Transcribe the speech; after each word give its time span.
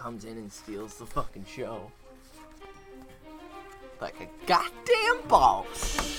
comes 0.00 0.24
in 0.24 0.38
and 0.38 0.50
steals 0.50 0.94
the 0.94 1.04
fucking 1.04 1.44
show. 1.44 1.92
Like 4.00 4.14
a 4.18 4.46
goddamn 4.46 5.28
boss. 5.28 6.16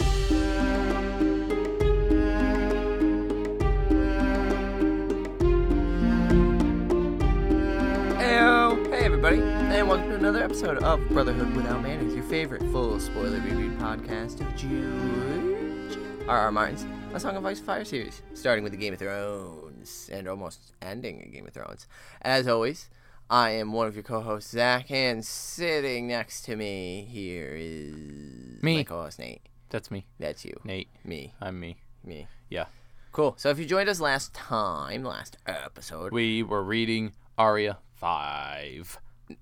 Hey 8.20 9.05
everybody, 9.05 9.41
and 9.41 9.88
welcome 9.88 10.09
to 10.09 10.16
another 10.16 10.43
episode 10.43 10.77
of 10.84 11.00
Brotherhood 11.09 11.55
Without 11.55 11.82
Manners, 11.82 12.13
your 12.13 12.23
favorite 12.25 12.61
full 12.71 13.00
spoiler 13.00 13.39
reviewed 13.39 13.79
podcast 13.79 14.41
of 14.41 14.55
George 14.55 15.98
R. 16.27 16.38
R. 16.38 16.52
Martin's 16.52 16.86
A 17.16 17.20
Song 17.20 17.36
of 17.36 17.43
Ice 17.48 17.59
Fire 17.59 17.84
series, 17.84 18.21
starting 18.36 18.63
with 18.63 18.73
the 18.73 18.77
Game 18.77 18.93
of 18.93 19.00
Thrones 19.00 20.07
and 20.13 20.27
almost 20.27 20.73
ending 20.84 21.23
a 21.23 21.29
Game 21.29 21.48
of 21.48 21.54
Thrones. 21.54 21.88
As 22.21 22.48
always, 22.48 22.88
I 23.32 23.52
am 23.52 23.71
one 23.71 23.87
of 23.87 23.96
your 23.96 24.04
co-hosts, 24.04 24.51
Zach, 24.51 24.92
and 24.92 25.25
sitting 25.25 26.06
next 26.07 26.42
to 26.43 26.57
me 26.57 27.07
here 27.10 27.56
is 27.57 28.61
Me. 28.61 28.75
my 28.78 28.83
co-host 28.83 29.19
Nate. 29.19 29.42
That's 29.69 29.89
me, 29.89 30.06
That's 30.19 30.43
you, 30.43 30.60
Nate. 30.65 30.89
me, 31.06 31.33
I'm 31.39 31.57
me. 31.57 31.78
me. 32.03 32.28
Yeah. 32.50 32.66
Cool. 33.14 33.36
So 33.38 33.50
if 33.50 33.58
you 33.58 33.64
joined 33.66 33.88
us 33.88 34.02
last 34.02 34.33
time, 34.33 35.03
last 35.06 35.38
episode, 35.47 36.11
We 36.11 36.44
were 36.44 36.61
reading 36.61 37.14
Arya 37.38 37.78
5. 37.95 39.00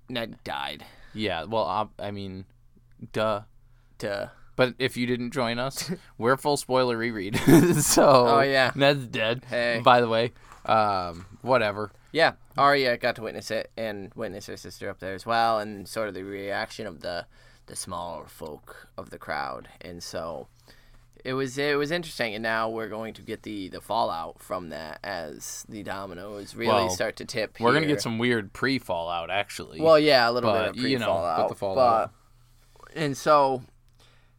Ned 0.08 0.36
died. 0.44 0.84
Yeah, 1.12 1.44
well, 1.44 1.64
I, 1.64 1.86
I 1.98 2.10
mean, 2.12 2.44
duh. 3.12 3.42
Duh. 3.98 4.28
But 4.54 4.74
if 4.78 4.96
you 4.96 5.06
didn't 5.06 5.32
join 5.32 5.58
us, 5.58 5.90
we're 6.18 6.36
full 6.36 6.56
spoiler 6.56 6.96
reread. 6.96 7.36
so, 7.80 8.26
Oh, 8.28 8.40
yeah. 8.40 8.70
Ned's 8.76 9.06
dead. 9.06 9.44
Hey. 9.48 9.80
By 9.84 10.00
the 10.00 10.08
way, 10.08 10.32
um, 10.64 11.26
whatever. 11.42 11.90
Yeah, 12.12 12.32
Arya 12.58 12.96
got 12.96 13.16
to 13.16 13.22
witness 13.22 13.50
it 13.50 13.70
and 13.76 14.12
witness 14.14 14.46
her 14.46 14.56
sister 14.56 14.90
up 14.90 14.98
there 14.98 15.14
as 15.14 15.24
well, 15.24 15.58
and 15.58 15.86
sort 15.88 16.08
of 16.08 16.14
the 16.14 16.22
reaction 16.24 16.86
of 16.86 17.00
the 17.00 17.26
the 17.66 17.76
smaller 17.76 18.26
folk 18.26 18.88
of 18.98 19.10
the 19.10 19.18
crowd, 19.18 19.68
and 19.80 20.02
so 20.02 20.48
it 21.24 21.34
was 21.34 21.56
it 21.56 21.78
was 21.78 21.90
interesting. 21.90 22.34
And 22.34 22.42
now 22.42 22.68
we're 22.68 22.88
going 22.88 23.14
to 23.14 23.22
get 23.22 23.42
the 23.44 23.68
the 23.68 23.80
fallout 23.80 24.42
from 24.42 24.70
that 24.70 24.98
as 25.04 25.64
the 25.68 25.82
dominoes 25.84 26.56
really 26.56 26.72
Well, 26.72 26.90
start 26.90 27.16
to 27.16 27.24
tip. 27.24 27.60
We're 27.60 27.70
going 27.72 27.82
to 27.82 27.88
get 27.88 28.02
some 28.02 28.18
weird 28.18 28.52
pre 28.52 28.78
fallout, 28.78 29.30
actually. 29.30 29.80
Well, 29.80 29.98
yeah, 29.98 30.28
a 30.28 30.32
little 30.32 30.52
bit 30.52 30.58
But, 30.58 30.68
of 30.70 30.76
you 30.78 30.98
know, 30.98 31.06
fallout, 31.06 31.38
but 31.38 31.48
the 31.48 31.54
fallout. 31.54 32.12
and 32.96 33.16
so 33.16 33.62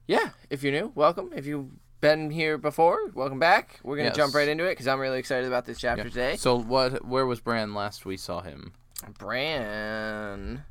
yeah, 0.08 0.32
if 0.50 0.62
you're 0.64 0.74
new, 0.74 0.92
welcome. 0.94 1.32
If 1.34 1.46
you've 1.46 1.68
been 2.02 2.32
here 2.32 2.58
before, 2.58 3.10
welcome 3.14 3.40
back. 3.40 3.80
We're 3.84 3.96
gonna 3.96 4.10
Yes. 4.10 4.18
jump 4.18 4.34
right 4.34 4.48
into 4.48 4.66
it 4.66 4.72
because 4.72 4.88
I'm 4.88 5.00
really 5.00 5.20
excited 5.20 5.48
about 5.48 5.66
this 5.66 5.78
chapter 5.78 6.04
Yeah. 6.06 6.10
today. 6.10 6.36
So, 6.36 6.56
what? 6.56 7.06
where 7.06 7.26
was 7.28 7.40
Bran 7.40 7.74
last 7.74 8.06
we 8.06 8.18
saw 8.18 8.42
him? 8.42 8.74
Bran. 9.20 10.66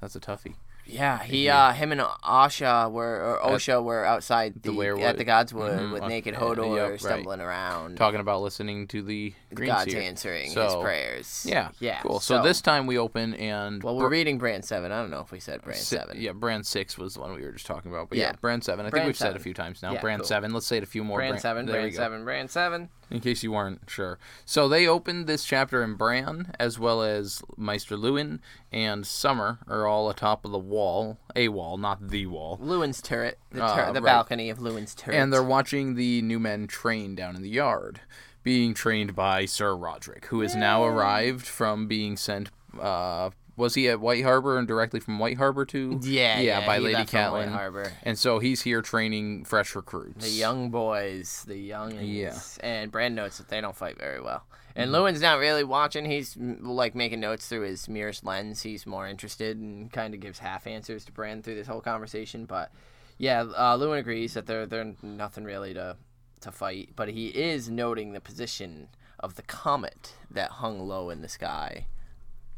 That's 0.00 0.16
a 0.16 0.20
toughie. 0.20 0.54
Yeah, 0.86 1.22
he, 1.22 1.48
uh, 1.48 1.72
him 1.72 1.92
and 1.92 2.00
Asha 2.00 2.90
were, 2.90 3.38
or 3.42 3.52
Osha 3.52 3.82
were 3.82 4.04
outside 4.04 4.62
the, 4.62 4.70
the 4.70 5.02
at 5.02 5.16
the 5.16 5.24
Godswood 5.24 5.78
Mhm, 5.78 5.92
with 5.92 6.02
naked 6.04 6.34
Hodor 6.34 6.76
yep, 6.76 6.90
right. 6.90 7.00
stumbling 7.00 7.40
around. 7.40 7.96
Talking 7.96 8.20
about 8.20 8.42
listening 8.42 8.86
to 8.88 9.02
the 9.02 9.32
God's 9.54 9.90
Seer. 9.92 10.02
answering 10.02 10.50
his 10.52 10.74
prayers. 10.76 11.46
Yeah. 11.48 11.70
yeah. 11.80 12.00
Cool. 12.00 12.20
So, 12.20 12.42
this 12.42 12.60
time 12.60 12.86
we 12.86 12.98
open 12.98 13.34
and. 13.34 13.82
well, 13.82 13.96
we're 13.96 14.08
reading 14.10 14.38
Bran 14.38 14.62
seven. 14.62 14.92
I 14.92 15.00
don't 15.00 15.10
know 15.10 15.20
if 15.20 15.32
we 15.32 15.40
said 15.40 15.62
Bran 15.62 15.76
Si- 15.76 15.96
seven. 15.96 16.20
Yeah, 16.20 16.32
Bran 16.32 16.64
six 16.64 16.98
was 16.98 17.14
the 17.14 17.20
one 17.20 17.34
we 17.34 17.42
were 17.42 17.52
just 17.52 17.66
talking 17.66 17.90
about. 17.90 18.08
But 18.10 18.18
yeah, 18.18 18.26
Yeah. 18.26 18.32
Bran 18.40 18.60
seven. 18.60 18.84
I 18.86 18.90
Bran 18.90 19.00
think 19.02 19.06
we've 19.08 19.16
said 19.16 19.24
seven. 19.26 19.36
it 19.36 19.40
a 19.40 19.42
few 19.42 19.54
times 19.54 19.82
now. 19.82 19.92
Yeah, 19.92 20.00
Bran 20.00 20.18
cool. 20.20 20.26
seven. 20.26 20.52
Let's 20.52 20.66
say 20.66 20.76
it 20.76 20.82
a 20.82 20.86
few 20.86 21.02
more. 21.04 21.18
Brand, 21.18 21.32
Bran- 21.32 21.40
seven. 21.42 21.66
There 21.66 21.74
Bran 21.76 21.84
we 21.84 21.90
go. 21.90 21.96
seven. 21.96 22.24
Bran 22.24 22.48
seven. 22.48 22.88
In 23.14 23.20
case 23.20 23.42
you 23.44 23.52
weren't 23.52 23.82
sure. 23.88 24.18
So 24.44 24.68
they 24.68 24.86
opened 24.88 25.26
this 25.26 25.44
chapter 25.44 25.82
in 25.84 25.94
Bran, 25.94 26.52
as 26.58 26.78
well 26.78 27.02
as 27.02 27.42
Maester 27.56 27.96
Luwin 27.96 28.40
and 28.72 29.06
Summer 29.06 29.58
are 29.68 29.86
all 29.86 30.10
atop 30.10 30.44
of 30.44 30.50
the 30.50 30.58
wall, 30.58 31.18
a 31.36 31.48
wall, 31.48 31.76
not 31.78 32.08
the 32.08 32.26
wall. 32.26 32.58
Luwin's 32.58 33.00
turret. 33.00 33.38
The, 33.52 33.62
Uh, 33.64 33.92
the 33.92 34.02
right. 34.02 34.10
balcony 34.10 34.50
of 34.50 34.58
Luwin's 34.58 34.94
turret. 34.94 35.16
And 35.16 35.32
they're 35.32 35.42
watching 35.42 35.94
the 35.94 36.22
new 36.22 36.38
men 36.40 36.66
train 36.66 37.14
down 37.14 37.36
in 37.36 37.42
the 37.42 37.48
yard, 37.50 38.00
being 38.42 38.74
trained 38.74 39.14
by 39.14 39.44
Ser 39.46 39.76
Rodrik, 39.76 40.24
who 40.26 40.40
has 40.40 40.56
now 40.56 40.84
arrived 40.84 41.46
from 41.46 41.86
being 41.86 42.16
sent. 42.16 42.50
Uh, 42.80 43.30
was 43.56 43.74
he 43.74 43.88
at 43.88 44.00
White 44.00 44.24
Harbor 44.24 44.58
and 44.58 44.66
directly 44.66 45.00
from 45.00 45.18
White 45.18 45.36
Harbor 45.36 45.64
to? 45.66 46.00
yeah, 46.02 46.40
yeah, 46.40 46.66
by 46.66 46.78
he 46.78 46.84
Lady 46.84 47.04
White 47.04 47.48
Harbor. 47.48 47.92
And 48.02 48.18
so 48.18 48.38
he's 48.38 48.62
here 48.62 48.82
training 48.82 49.44
fresh 49.44 49.74
recruits. 49.74 50.24
The 50.24 50.30
young 50.30 50.70
boys, 50.70 51.44
the 51.46 51.56
young 51.56 51.98
Yeah. 52.00 52.38
and 52.60 52.90
Bran 52.90 53.14
notes 53.14 53.38
that 53.38 53.48
they 53.48 53.60
don't 53.60 53.76
fight 53.76 53.98
very 53.98 54.20
well. 54.20 54.44
And 54.76 54.90
Mm-hmm. 54.90 55.04
Luwin's 55.04 55.20
not 55.22 55.38
really 55.38 55.62
watching. 55.62 56.04
He's 56.04 56.36
like 56.36 56.96
making 56.96 57.20
notes 57.20 57.46
through 57.48 57.60
his 57.62 57.86
Myrish 57.86 58.24
lens. 58.24 58.62
He's 58.62 58.86
more 58.86 59.06
interested 59.06 59.56
and 59.56 59.92
kind 59.92 60.14
of 60.14 60.20
gives 60.20 60.40
half 60.40 60.66
answers 60.66 61.04
to 61.04 61.12
Bran 61.12 61.42
through 61.42 61.54
this 61.54 61.68
whole 61.68 61.80
conversation. 61.80 62.44
But 62.44 62.72
yeah, 63.16 63.42
uh, 63.42 63.76
Luwin 63.78 64.00
agrees 64.00 64.34
that 64.34 64.46
they're 64.46 64.66
they're 64.66 64.94
nothing 65.00 65.44
really 65.44 65.74
to 65.74 65.96
to 66.40 66.50
fight. 66.50 66.90
But 66.96 67.10
he 67.10 67.28
is 67.28 67.70
noting 67.70 68.14
the 68.14 68.20
position 68.20 68.88
of 69.20 69.36
the 69.36 69.42
comet 69.42 70.14
that 70.28 70.50
hung 70.50 70.80
low 70.80 71.08
in 71.08 71.22
the 71.22 71.28
sky. 71.28 71.86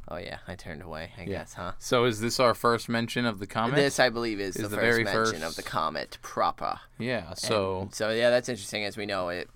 Oh 0.09 0.17
yeah, 0.19 0.39
I 0.47 0.55
turned 0.55 0.83
away. 0.83 1.11
I 1.19 1.25
guess, 1.25 1.55
huh? 1.55 1.73
So 1.79 2.05
is 2.05 2.21
this 2.21 2.39
our 2.39 2.55
first 2.55 2.89
mention 2.89 3.27
of 3.27 3.39
the 3.41 3.47
comet? 3.47 3.75
This, 3.77 3.99
I 3.99 4.09
believe, 4.09 4.39
is, 4.41 4.57
Is 4.57 4.63
the, 4.63 4.69
the 4.69 4.77
first 4.77 4.85
very 4.85 5.05
mention 5.05 5.43
of 5.43 5.57
the 5.57 5.63
comet 5.63 6.19
proper. 6.23 6.79
yeah. 6.99 7.35
So 7.35 7.81
And 7.83 7.95
so 7.95 8.11
yeah, 8.11 8.31
that's 8.31 8.49
interesting. 8.49 8.85
As 8.85 8.97
we 8.97 9.07
know, 9.07 9.29
it 9.31 9.49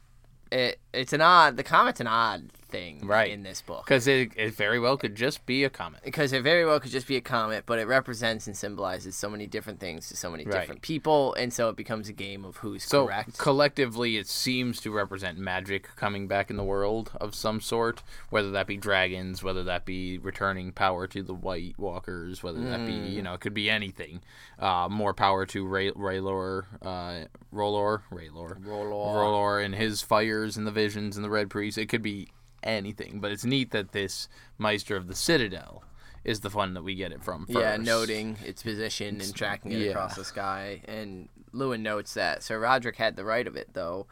it 0.50 0.80
it's 0.92 1.12
an 1.12 1.20
odd. 1.20 1.56
The 1.56 1.62
comet's 1.62 2.00
an 2.00 2.08
odd 2.08 2.50
thing, 2.70 3.06
Right. 3.06 3.30
in 3.30 3.42
this 3.42 3.60
book 3.62 3.84
because 3.84 4.06
it, 4.06 4.32
it 4.36 4.54
very 4.54 4.78
well 4.78 4.96
could 4.96 5.14
just 5.14 5.44
be 5.46 5.64
a 5.64 5.70
comet. 5.70 6.00
because 6.04 6.32
it 6.32 6.42
very 6.42 6.64
well 6.64 6.78
could 6.80 6.90
just 6.90 7.06
be 7.06 7.16
a 7.16 7.20
comet, 7.20 7.64
but 7.66 7.78
it 7.78 7.86
represents 7.86 8.46
and 8.46 8.56
symbolizes 8.56 9.16
so 9.16 9.28
many 9.28 9.46
different 9.46 9.80
things 9.80 10.08
to 10.08 10.16
so 10.16 10.30
many 10.30 10.44
Right. 10.44 10.60
different 10.60 10.82
people, 10.82 11.34
and 11.34 11.52
so 11.52 11.68
it 11.68 11.76
becomes 11.76 12.08
a 12.08 12.12
game 12.12 12.44
of 12.44 12.58
who's 12.58 12.84
So 12.84 13.06
correct. 13.06 13.38
collectively, 13.38 14.16
it 14.16 14.26
seems 14.28 14.80
to 14.80 14.90
represent 14.90 15.38
magic 15.38 15.88
coming 15.96 16.26
back 16.28 16.50
in 16.50 16.56
the 16.56 16.64
world 16.64 17.12
of 17.20 17.34
some 17.34 17.60
sort, 17.60 18.02
whether 18.30 18.50
that 18.52 18.66
be 18.66 18.76
dragons, 18.76 19.42
whether 19.42 19.62
that 19.64 19.84
be 19.84 20.18
returning 20.18 20.72
power 20.72 21.06
to 21.08 21.22
the 21.22 21.34
White 21.34 21.74
Walkers, 21.78 22.42
whether 22.42 22.60
that 22.60 22.86
be 22.86 22.92
Mm. 22.92 23.12
you 23.12 23.22
know 23.22 23.34
it 23.34 23.40
could 23.40 23.54
be 23.54 23.68
anything. 23.70 24.20
Uh, 24.58 24.88
more 24.90 25.14
power 25.14 25.46
to 25.46 25.66
Ray, 25.66 25.90
Raylor, 25.92 26.64
uh, 26.82 27.24
Rolor, 27.52 28.02
Raylor, 28.12 28.62
Rolor. 28.64 29.14
Rolor, 29.16 29.64
and 29.64 29.74
his 29.74 30.02
fires 30.02 30.56
and 30.56 30.66
the 30.66 30.70
visions 30.70 31.16
and 31.16 31.24
the 31.24 31.30
Red 31.30 31.48
Priest. 31.50 31.78
It 31.78 31.88
could 31.88 32.02
be 32.02 32.28
anything, 32.62 33.20
but 33.20 33.32
it's 33.32 33.44
neat 33.44 33.70
that 33.70 33.92
this 33.92 34.28
Maester 34.58 34.96
of 34.96 35.06
the 35.06 35.14
Citadel 35.14 35.82
is 36.24 36.40
the 36.40 36.50
one 36.50 36.74
that 36.74 36.82
we 36.82 36.94
get 36.94 37.12
it 37.12 37.22
from. 37.22 37.46
First. 37.46 37.58
Yeah, 37.58 37.76
noting 37.76 38.36
its 38.44 38.62
position 38.62 39.20
and 39.20 39.34
tracking 39.34 39.72
it 39.72 39.78
yeah. 39.78 39.90
across 39.90 40.16
the 40.16 40.24
sky. 40.24 40.82
And 40.86 41.28
Luwin 41.52 41.80
notes 41.80 42.14
that 42.14 42.42
Ser 42.42 42.60
Rodrik 42.60 42.96
had 42.96 43.16
the 43.16 43.24
right 43.24 43.46
of 43.46 43.56
it, 43.56 43.70
though, 43.72 44.06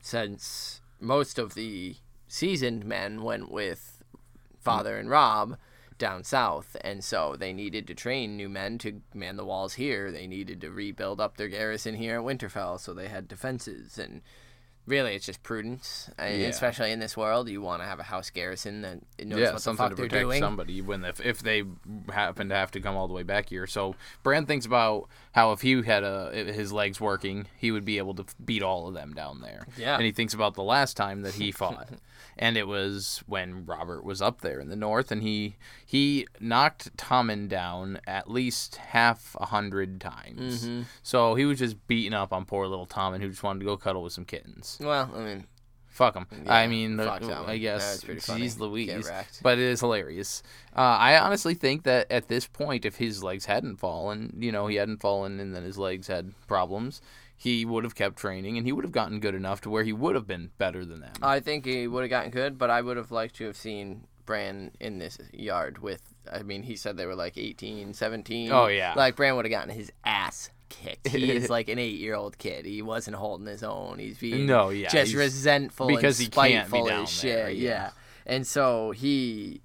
since 0.00 0.80
most 1.00 1.38
of 1.38 1.54
the 1.54 1.96
seasoned 2.28 2.84
men 2.84 3.22
went 3.22 3.50
with 3.50 4.02
Father 4.60 4.98
and 4.98 5.10
Robb 5.10 5.56
down 5.98 6.22
south, 6.22 6.76
and 6.82 7.02
so 7.02 7.34
they 7.36 7.52
needed 7.52 7.88
to 7.88 7.94
train 7.94 8.36
new 8.36 8.48
men 8.48 8.78
to 8.78 9.00
man 9.12 9.36
the 9.36 9.44
walls 9.44 9.74
here. 9.74 10.12
They 10.12 10.28
needed 10.28 10.60
to 10.60 10.70
rebuild 10.70 11.20
up 11.20 11.36
their 11.36 11.48
garrison 11.48 11.96
here 11.96 12.20
at 12.20 12.24
Winterfell, 12.24 12.78
so 12.78 12.94
they 12.94 13.08
had 13.08 13.28
defenses 13.28 13.98
and. 13.98 14.22
Really, 14.88 15.14
it's 15.14 15.26
just 15.26 15.42
prudence, 15.42 16.10
Yeah. 16.18 16.24
especially 16.48 16.90
in 16.92 16.98
this 16.98 17.16
world. 17.16 17.48
You 17.48 17.60
want 17.60 17.82
to 17.82 17.86
have 17.86 18.00
a 18.00 18.04
house 18.04 18.30
garrison 18.30 18.82
that 18.82 19.00
knows 19.24 19.38
yeah, 19.38 19.52
what 19.52 19.62
the 19.62 19.74
fuck 19.74 19.90
to 19.90 19.96
they're 19.96 20.06
protect 20.06 20.22
doing. 20.24 20.40
somebody 20.40 20.80
when 20.80 21.04
if, 21.04 21.20
if 21.20 21.40
they 21.40 21.62
happen 22.10 22.48
to 22.48 22.54
have 22.54 22.70
to 22.72 22.80
come 22.80 22.96
all 22.96 23.06
the 23.06 23.14
way 23.14 23.22
back 23.22 23.50
here. 23.50 23.66
So 23.66 23.94
Bran 24.22 24.46
thinks 24.46 24.64
about 24.66 25.08
how 25.32 25.52
if 25.52 25.60
he 25.60 25.82
had 25.82 26.02
a 26.04 26.30
his 26.32 26.72
legs 26.72 27.00
working, 27.00 27.46
he 27.56 27.70
would 27.70 27.84
be 27.84 27.98
able 27.98 28.14
to 28.14 28.24
beat 28.44 28.62
all 28.62 28.88
of 28.88 28.94
them 28.94 29.12
down 29.14 29.40
there. 29.42 29.66
Yeah. 29.76 29.94
and 29.96 30.04
he 30.04 30.12
thinks 30.12 30.32
about 30.34 30.54
the 30.54 30.62
last 30.62 30.96
time 30.96 31.22
that 31.22 31.34
he 31.34 31.52
fought, 31.60 31.88
and 32.38 32.56
it 32.56 32.66
was 32.66 33.22
when 33.26 33.66
Robert 33.66 34.04
was 34.04 34.22
up 34.22 34.40
there 34.40 34.58
in 34.58 34.68
the 34.68 34.76
north, 34.76 35.12
and 35.12 35.22
he 35.22 35.56
he 35.84 36.26
knocked 36.40 36.96
Tommen 36.96 37.48
down 37.48 38.00
at 38.06 38.30
least 38.30 38.76
half 38.76 39.36
a 39.40 39.46
hundred 39.46 40.00
times. 40.00 40.64
Mm-hmm. 40.64 40.82
So 41.02 41.34
he 41.34 41.44
was 41.44 41.58
just 41.58 41.86
beating 41.86 42.14
up 42.14 42.32
on 42.32 42.44
poor 42.44 42.66
little 42.66 42.86
Tommen 42.86 43.20
who 43.20 43.28
just 43.28 43.42
wanted 43.42 43.60
to 43.60 43.64
go 43.66 43.76
cuddle 43.76 44.02
with 44.02 44.12
some 44.12 44.24
kittens. 44.24 44.77
Well, 44.80 45.10
I 45.14 45.20
mean, 45.20 45.46
Fuck 45.98 46.14
him. 46.14 46.26
Yeah, 46.44 46.54
I 46.54 46.68
mean, 46.68 47.00
I 47.00 47.58
guess. 47.58 48.04
Jeez 48.04 48.60
Louise. 48.60 49.10
But 49.42 49.58
it 49.58 49.64
is 49.64 49.80
hilarious. 49.80 50.44
Uh, 50.76 50.80
I 50.80 51.18
honestly 51.18 51.54
think 51.54 51.82
that 51.82 52.08
at 52.08 52.28
this 52.28 52.46
point, 52.46 52.84
if 52.84 52.94
his 52.96 53.24
legs 53.24 53.46
hadn't 53.46 53.78
fallen, 53.78 54.32
you 54.38 54.52
know, 54.52 54.68
he 54.68 54.76
hadn't 54.76 55.00
fallen 55.00 55.40
and 55.40 55.52
then 55.52 55.64
his 55.64 55.76
legs 55.76 56.06
had 56.06 56.34
problems, 56.46 57.00
he 57.36 57.64
would 57.64 57.82
have 57.82 57.96
kept 57.96 58.14
training 58.16 58.56
and 58.56 58.64
he 58.64 58.70
would 58.70 58.84
have 58.84 58.92
gotten 58.92 59.18
good 59.18 59.34
enough 59.34 59.60
to 59.62 59.70
where 59.70 59.82
he 59.82 59.92
would 59.92 60.14
have 60.14 60.28
been 60.28 60.52
better 60.56 60.84
than 60.84 61.00
them. 61.00 61.14
I 61.20 61.40
think 61.40 61.64
he 61.64 61.88
would 61.88 62.02
have 62.02 62.10
gotten 62.10 62.30
good, 62.30 62.58
but 62.58 62.70
I 62.70 62.80
would 62.80 62.96
have 62.96 63.10
liked 63.10 63.34
to 63.36 63.46
have 63.46 63.56
seen 63.56 64.04
Bran 64.24 64.70
in 64.78 65.00
this 65.00 65.18
yard 65.32 65.78
with. 65.78 66.02
I 66.30 66.44
mean, 66.44 66.62
he 66.62 66.76
said 66.76 66.96
they 66.96 67.06
were 67.06 67.16
like 67.16 67.36
18, 67.36 67.92
17. 67.92 68.52
Oh, 68.52 68.68
yeah. 68.68 68.94
Like 68.94 69.16
Bran 69.16 69.34
would 69.34 69.46
have 69.46 69.50
gotten 69.50 69.74
his 69.74 69.90
ass 70.04 70.50
kicked. 70.68 71.08
He 71.08 71.30
is 71.30 71.48
like 71.56 71.68
an 71.68 71.78
eight-year-old 71.78 72.38
kid. 72.38 72.64
He 72.66 72.82
wasn't 72.82 73.16
holding 73.16 73.46
his 73.46 73.62
own. 73.62 73.98
He's 73.98 74.18
being 74.18 74.46
No, 74.46 74.70
yeah, 74.70 74.88
just 74.88 75.12
he's- 75.12 75.14
resentful 75.14 75.88
because 75.88 76.18
and 76.20 76.24
he 76.26 76.30
can't 76.30 76.46
be 76.64 76.78
spiteful 76.78 76.90
as 76.90 77.22
there, 77.22 77.48
shit. 77.50 77.56
yeah. 77.58 77.90
And 78.26 78.46
so 78.46 78.90
he 78.90 79.60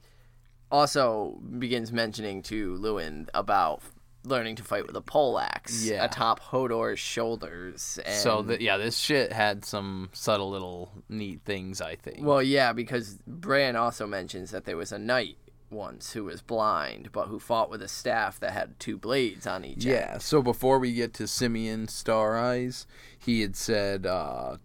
also 0.71 1.39
begins 1.59 1.91
mentioning 1.91 2.41
to 2.43 2.75
Luwin 2.77 3.27
about 3.33 3.81
learning 4.25 4.55
to 4.55 4.63
fight 4.63 4.87
with 4.87 4.95
a 4.95 5.01
poleaxe 5.01 5.85
Yeah. 5.85 6.05
atop 6.05 6.39
Hodor's 6.39 6.97
shoulders. 6.99 7.99
And, 8.05 8.15
So 8.15 8.41
that 8.43 8.61
yeah, 8.61 8.77
this 8.77 8.97
shit 8.97 9.33
had 9.33 9.65
some 9.65 10.09
subtle 10.13 10.49
little 10.49 10.91
neat 11.09 11.41
things. 11.43 11.81
I 11.81 11.95
think. 11.97 12.19
well, 12.25 12.41
yeah, 12.41 12.71
because 12.73 13.19
Bran 13.27 13.75
also 13.75 14.07
mentions 14.07 14.51
that 14.51 14.63
there 14.65 14.77
was 14.77 14.91
a 14.93 14.97
knight 14.97 15.37
once 15.73 16.13
who 16.13 16.25
was 16.25 16.41
blind, 16.41 17.11
but 17.11 17.27
who 17.27 17.39
fought 17.39 17.69
with 17.69 17.81
a 17.81 17.87
staff 17.87 18.39
that 18.39 18.51
had 18.51 18.79
two 18.79 18.97
blades 18.97 19.47
on 19.47 19.65
each 19.65 19.85
end. 19.85 19.95
Yeah. 19.95 20.17
So 20.19 20.41
before 20.41 20.79
we 20.79 20.93
get 20.93 21.13
to 21.15 21.23
Symeon 21.23 21.89
Star 21.89 22.37
Eyes, 22.37 22.85
he 23.17 23.41
had 23.41 23.55
said 23.55 24.05
uh, 24.05 24.57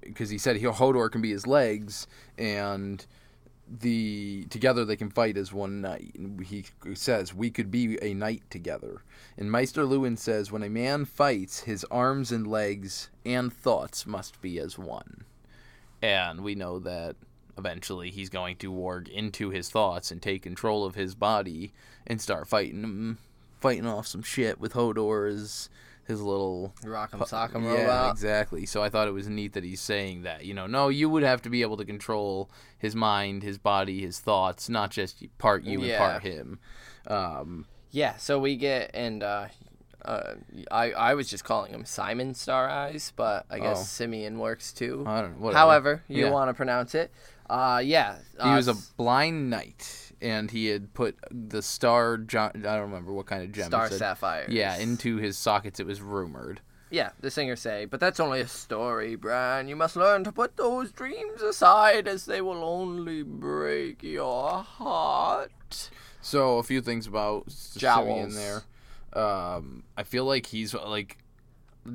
because 0.00 0.30
he 0.30 0.38
said 0.38 0.56
he, 0.56 0.66
Hodor 0.66 1.10
can 1.10 1.20
be 1.20 1.30
his 1.30 1.46
legs, 1.46 2.06
and 2.36 3.04
the 3.70 4.46
together 4.48 4.84
they 4.84 4.96
can 4.96 5.10
fight 5.10 5.36
as 5.36 5.52
one 5.52 5.80
knight. 5.80 6.12
And 6.14 6.40
he 6.44 6.64
says 6.94 7.34
we 7.34 7.50
could 7.50 7.70
be 7.70 8.02
a 8.02 8.14
knight 8.14 8.42
together. 8.50 9.02
And 9.36 9.52
Maester 9.52 9.84
Luwin 9.84 10.18
says 10.18 10.50
when 10.50 10.62
a 10.62 10.70
man 10.70 11.04
fights, 11.04 11.60
his 11.60 11.84
arms 11.90 12.32
and 12.32 12.46
legs 12.46 13.10
and 13.24 13.52
thoughts 13.52 14.06
must 14.06 14.40
be 14.40 14.58
as 14.58 14.78
one. 14.78 15.24
And 16.00 16.42
we 16.42 16.54
know 16.54 16.78
that 16.80 17.16
eventually 17.58 18.10
he's 18.10 18.28
going 18.30 18.56
to 18.56 18.72
warg 18.72 19.08
into 19.08 19.50
his 19.50 19.68
thoughts 19.68 20.10
and 20.10 20.22
take 20.22 20.42
control 20.42 20.84
of 20.84 20.94
his 20.94 21.14
body 21.14 21.72
and 22.06 22.20
start 22.20 22.48
fighting 22.48 22.82
him, 22.82 23.18
fighting 23.60 23.86
off 23.86 24.06
some 24.06 24.22
shit 24.22 24.58
with 24.60 24.72
Hodor's 24.74 25.68
his 26.06 26.22
little 26.22 26.72
Rock'em 26.84 27.18
Sock'em 27.28 27.64
yeah, 27.64 27.82
robot. 27.82 28.12
exactly. 28.12 28.64
So 28.64 28.82
I 28.82 28.88
thought 28.88 29.08
it 29.08 29.12
was 29.12 29.28
neat 29.28 29.52
that 29.52 29.62
he's 29.62 29.80
saying 29.82 30.22
that. 30.22 30.42
You 30.46 30.54
know, 30.54 30.66
no, 30.66 30.88
you 30.88 31.10
would 31.10 31.22
have 31.22 31.42
to 31.42 31.50
be 31.50 31.60
able 31.60 31.76
to 31.76 31.84
control 31.84 32.48
his 32.78 32.96
mind, 32.96 33.42
his 33.42 33.58
body, 33.58 34.00
his 34.00 34.18
thoughts, 34.18 34.70
not 34.70 34.90
just 34.90 35.22
part 35.36 35.64
you 35.64 35.82
and 35.82 35.98
part 35.98 36.22
him. 36.22 36.60
Um, 37.06 37.66
Yeah, 37.90 38.16
so 38.16 38.38
we 38.38 38.56
get 38.56 38.90
and 38.94 39.22
uh, 39.22 39.48
uh, 40.02 40.34
I 40.70 40.92
I 40.92 41.14
was 41.14 41.28
just 41.28 41.44
calling 41.44 41.72
him 41.72 41.84
Simon 41.84 42.32
Star 42.32 42.70
Eyes, 42.70 43.12
but 43.14 43.44
I 43.50 43.58
guess 43.58 43.78
Oh. 44.00 44.04
Symeon 44.06 44.38
works 44.38 44.72
too. 44.72 45.04
I 45.06 45.20
don't 45.20 45.32
know. 45.38 45.44
Whatever. 45.44 45.58
However, 45.58 46.02
you 46.08 46.24
Yeah. 46.24 46.30
want 46.30 46.48
to 46.48 46.54
pronounce 46.54 46.94
it. 46.94 47.10
Uh, 47.48 47.80
yeah. 47.84 48.16
he 48.34 48.48
uh, 48.48 48.56
was 48.56 48.68
a 48.68 48.74
blind 48.96 49.50
knight, 49.50 50.12
and 50.20 50.50
he 50.50 50.66
had 50.66 50.92
put 50.94 51.16
the 51.30 51.62
star. 51.62 52.18
Jo- 52.18 52.50
I 52.54 52.58
don't 52.58 52.82
remember 52.82 53.12
what 53.12 53.26
kind 53.26 53.42
of 53.42 53.52
gem. 53.52 53.64
he 53.64 53.68
star 53.68 53.88
said. 53.88 53.98
sapphires. 53.98 54.52
Yeah, 54.52 54.76
into 54.76 55.16
his 55.16 55.38
sockets. 55.38 55.80
It 55.80 55.86
was 55.86 56.00
rumored. 56.00 56.60
Yeah, 56.90 57.10
the 57.20 57.30
singers 57.30 57.60
say, 57.60 57.84
but 57.84 58.00
that's 58.00 58.18
only 58.18 58.40
a 58.40 58.48
story, 58.48 59.14
Bran. 59.14 59.68
You 59.68 59.76
must 59.76 59.94
learn 59.94 60.24
to 60.24 60.32
put 60.32 60.56
those 60.56 60.90
dreams 60.90 61.42
aside, 61.42 62.08
as 62.08 62.24
they 62.24 62.40
will 62.40 62.64
only 62.64 63.22
break 63.22 64.02
your 64.02 64.62
heart. 64.62 65.90
So 66.22 66.58
a 66.58 66.62
few 66.62 66.80
things 66.80 67.06
about 67.06 67.52
Jowls. 67.76 68.34
there. 68.34 68.62
Um, 69.12 69.84
I 69.96 70.02
feel 70.02 70.24
like 70.24 70.46
he's 70.46 70.74
like, 70.74 71.18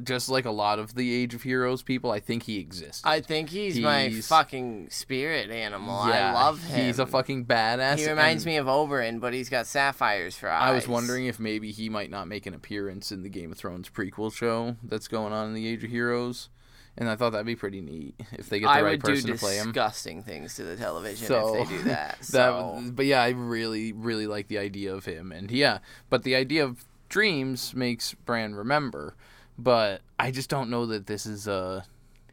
just 0.03 0.29
like 0.29 0.45
a 0.45 0.51
lot 0.51 0.79
of 0.79 0.95
the 0.95 1.13
Age 1.13 1.33
of 1.33 1.43
Heroes 1.43 1.83
people. 1.83 2.11
I 2.11 2.19
think 2.19 2.43
he 2.43 2.59
exists. 2.59 3.01
I 3.05 3.21
think 3.21 3.49
he's, 3.49 3.79
my 3.79 4.11
fucking 4.11 4.89
spirit 4.89 5.49
animal. 5.51 5.95
I 5.95 6.33
love 6.33 6.63
him. 6.63 6.85
He's 6.85 6.99
a 6.99 7.05
fucking 7.05 7.45
badass. 7.45 7.99
He 7.99 8.09
reminds 8.09 8.45
me 8.45 8.57
of 8.57 8.65
Oberyn, 8.67 9.19
but 9.19 9.33
he's 9.33 9.49
got 9.49 9.67
sapphires 9.67 10.35
for 10.35 10.49
eyes. 10.49 10.69
I 10.69 10.71
was 10.73 10.87
wondering 10.87 11.25
if 11.27 11.39
maybe 11.39 11.71
he 11.71 11.89
might 11.89 12.09
not 12.09 12.27
make 12.27 12.45
an 12.45 12.53
appearance 12.53 13.11
in 13.11 13.23
the 13.23 13.29
Game 13.29 13.51
of 13.51 13.57
Thrones 13.57 13.89
prequel 13.89 14.33
show 14.33 14.77
that's 14.83 15.07
going 15.07 15.33
on 15.33 15.47
in 15.47 15.53
the 15.53 15.67
Age 15.67 15.83
of 15.83 15.91
Heroes, 15.91 16.49
and 16.97 17.07
I 17.09 17.15
thought 17.15 17.31
that'd 17.31 17.45
be 17.45 17.55
pretty 17.55 17.81
neat 17.81 18.15
if 18.33 18.49
they 18.49 18.59
get 18.59 18.67
the 18.67 18.71
I 18.71 18.81
right 18.81 18.99
person 18.99 19.31
to 19.31 19.37
play 19.37 19.57
him. 19.57 19.67
disgusting 19.67 20.23
things 20.23 20.55
to 20.55 20.63
the 20.63 20.75
television 20.75 21.27
So, 21.27 21.55
if 21.61 21.69
they 21.69 21.77
do 21.77 21.83
that. 21.83 22.17
That, 22.19 22.25
So 22.25 22.83
but 22.91 23.05
yeah, 23.05 23.21
I 23.21 23.29
really, 23.29 23.91
really 23.91 24.27
like 24.27 24.47
the 24.47 24.57
idea 24.57 24.93
of 24.93 25.05
him, 25.05 25.31
and 25.31 25.51
yeah, 25.51 25.79
but 26.09 26.23
the 26.23 26.35
idea 26.35 26.63
of 26.63 26.85
dreams 27.09 27.75
makes 27.75 28.13
Bran 28.15 28.55
remember, 28.55 29.15
but 29.57 30.01
I 30.19 30.31
just 30.31 30.49
don't 30.49 30.69
know 30.69 30.85
that 30.87 31.07
this 31.07 31.25
is 31.25 31.47
a. 31.47 31.85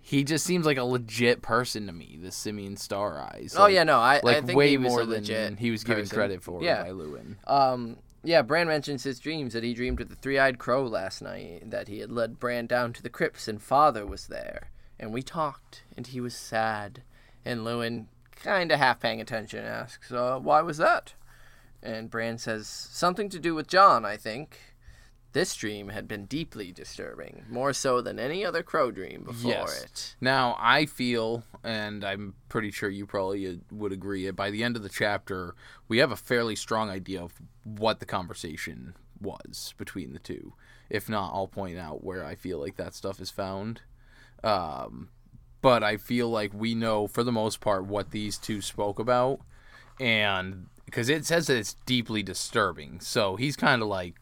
He 0.03 0.25
just 0.25 0.45
seems 0.45 0.65
like 0.67 0.79
a 0.79 0.83
legit 0.85 1.43
person 1.43 1.87
to 1.87 1.93
me, 1.93 2.19
this 2.21 2.37
Symeon 2.37 2.79
Star 2.79 3.21
Eyes. 3.21 3.55
oh 3.57 3.67
yeah, 3.67 3.85
no, 3.85 3.99
I, 3.99 4.21
like 4.25 4.39
I 4.39 4.41
think 4.41 4.59
way 4.59 4.71
he 4.71 4.79
was 4.79 4.89
more 4.91 5.01
than 5.05 5.21
legit 5.21 5.59
he 5.59 5.71
was 5.71 5.85
given 5.85 6.03
person. 6.05 6.17
credit 6.17 6.43
for 6.43 6.63
Yeah. 6.63 6.83
by 6.83 6.91
Luwin. 6.91 7.37
Um, 7.47 7.97
yeah, 8.25 8.43
Bran 8.43 8.67
mentions 8.67 9.05
his 9.05 9.19
dreams 9.21 9.53
that 9.53 9.63
he 9.63 9.73
dreamed 9.75 9.99
with 9.99 10.09
the 10.09 10.17
three-eyed 10.17 10.59
crow 10.59 10.85
last 10.85 11.23
night, 11.23 11.71
that 11.71 11.89
he 11.89 12.01
had 12.01 12.11
led 12.11 12.39
Bran 12.41 12.67
down 12.67 12.93
to 12.95 13.03
the 13.03 13.09
crypts 13.11 13.47
and 13.47 13.63
father 13.63 14.05
was 14.07 14.27
there, 14.27 14.71
and 14.99 15.13
we 15.13 15.23
talked, 15.23 15.85
and 15.97 16.07
he 16.07 16.21
was 16.21 16.35
sad. 16.35 17.03
And 17.45 17.61
Luwin, 17.61 18.07
kinda 18.43 18.77
half 18.79 19.01
paying 19.01 19.21
attention, 19.21 19.65
asks, 19.65 20.11
uh, 20.11 20.39
why 20.39 20.61
was 20.63 20.79
that? 20.79 21.13
And 21.83 22.11
Bran 22.11 22.37
says, 22.39 22.67
something 22.67 23.29
to 23.31 23.39
do 23.39 23.55
with 23.55 23.67
Jon, 23.69 24.05
I 24.05 24.17
think. 24.17 24.59
This 25.33 25.55
dream 25.55 25.91
had 25.91 26.09
been 26.09 26.25
deeply 26.27 26.73
disturbing, 26.73 27.45
more 27.49 27.73
so 27.73 28.01
than 28.01 28.19
any 28.19 28.45
other 28.45 28.63
crow 28.65 28.91
dream 28.91 29.23
before 29.23 29.51
Yes. 29.53 29.83
it. 29.85 30.17
Now, 30.21 30.57
I 30.59 30.87
feel, 30.87 31.45
and 31.63 32.05
I'm 32.05 32.35
pretty 32.49 32.73
sure 32.73 32.89
you 32.89 33.07
probably 33.07 33.47
uh, 33.47 33.55
would 33.71 33.93
agree, 33.93 34.29
by 34.33 34.51
the 34.51 34.65
end 34.65 34.75
of 34.77 34.83
the 34.83 34.89
chapter, 34.89 35.55
we 35.87 35.99
have 35.99 36.11
a 36.11 36.17
fairly 36.17 36.57
strong 36.57 36.91
idea 36.91 37.23
of 37.23 37.35
what 37.63 38.01
the 38.01 38.07
conversation 38.07 38.95
was 39.21 39.73
between 39.79 40.13
the 40.13 40.19
two. 40.19 40.55
If 40.89 41.09
not, 41.09 41.33
I'll 41.33 41.47
point 41.47 41.79
out 41.79 42.03
where 42.03 42.25
I 42.25 42.35
feel 42.35 42.59
like 42.59 42.77
that 42.77 42.95
stuff 42.95 43.21
is 43.21 43.31
found. 43.31 43.83
Um, 44.43 45.11
but 45.63 45.85
I 45.85 45.97
feel 45.97 46.29
like 46.29 46.53
we 46.53 46.75
know, 46.75 47.07
for 47.07 47.23
the 47.23 47.31
most 47.31 47.61
part, 47.61 47.85
what 47.85 48.11
these 48.11 48.37
two 48.37 48.61
spoke 48.61 48.99
about. 48.99 49.41
And 50.01 50.67
because 50.87 51.09
it 51.09 51.25
says 51.27 51.47
that 51.47 51.57
it's 51.59 51.75
deeply 51.87 52.23
disturbing. 52.23 52.99
So 53.01 53.37
he's 53.37 53.55
kind 53.55 53.83
of 53.83 53.89
like, 53.89 54.15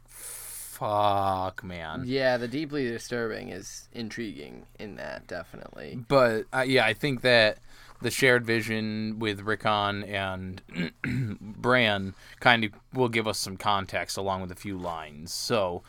fuck, 0.78 1.64
man. 1.64 2.04
Yeah, 2.06 2.36
the 2.36 2.48
deeply 2.48 2.88
disturbing 2.88 3.48
is 3.48 3.88
intriguing 3.92 4.66
in 4.78 4.96
that, 4.96 5.26
definitely. 5.26 5.98
But 6.08 6.44
uh, 6.52 6.64
yeah, 6.66 6.84
I 6.84 6.94
think 6.94 7.22
that 7.22 7.58
the 8.00 8.10
shared 8.10 8.46
vision 8.46 9.18
with 9.18 9.40
Rickon 9.40 10.04
and 10.04 10.62
Bran 11.40 12.14
kind 12.40 12.64
of 12.64 12.72
will 12.94 13.08
give 13.08 13.26
us 13.26 13.38
some 13.38 13.56
context 13.56 14.16
along 14.16 14.42
with 14.42 14.52
a 14.52 14.56
few 14.56 14.78
lines. 14.78 15.32
So, 15.32 15.82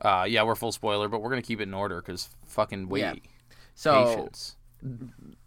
uh, 0.00 0.26
yeah, 0.28 0.44
we're 0.44 0.54
full 0.54 0.72
spoiler, 0.72 1.08
but 1.08 1.22
we're 1.22 1.30
gonna 1.30 1.42
keep 1.42 1.60
it 1.60 1.64
in 1.64 1.74
order 1.74 2.00
because 2.00 2.28
fucking 2.46 2.88
wait, 2.88 3.00
Yeah. 3.00 3.14
So, 3.74 4.04
patience. 4.04 4.56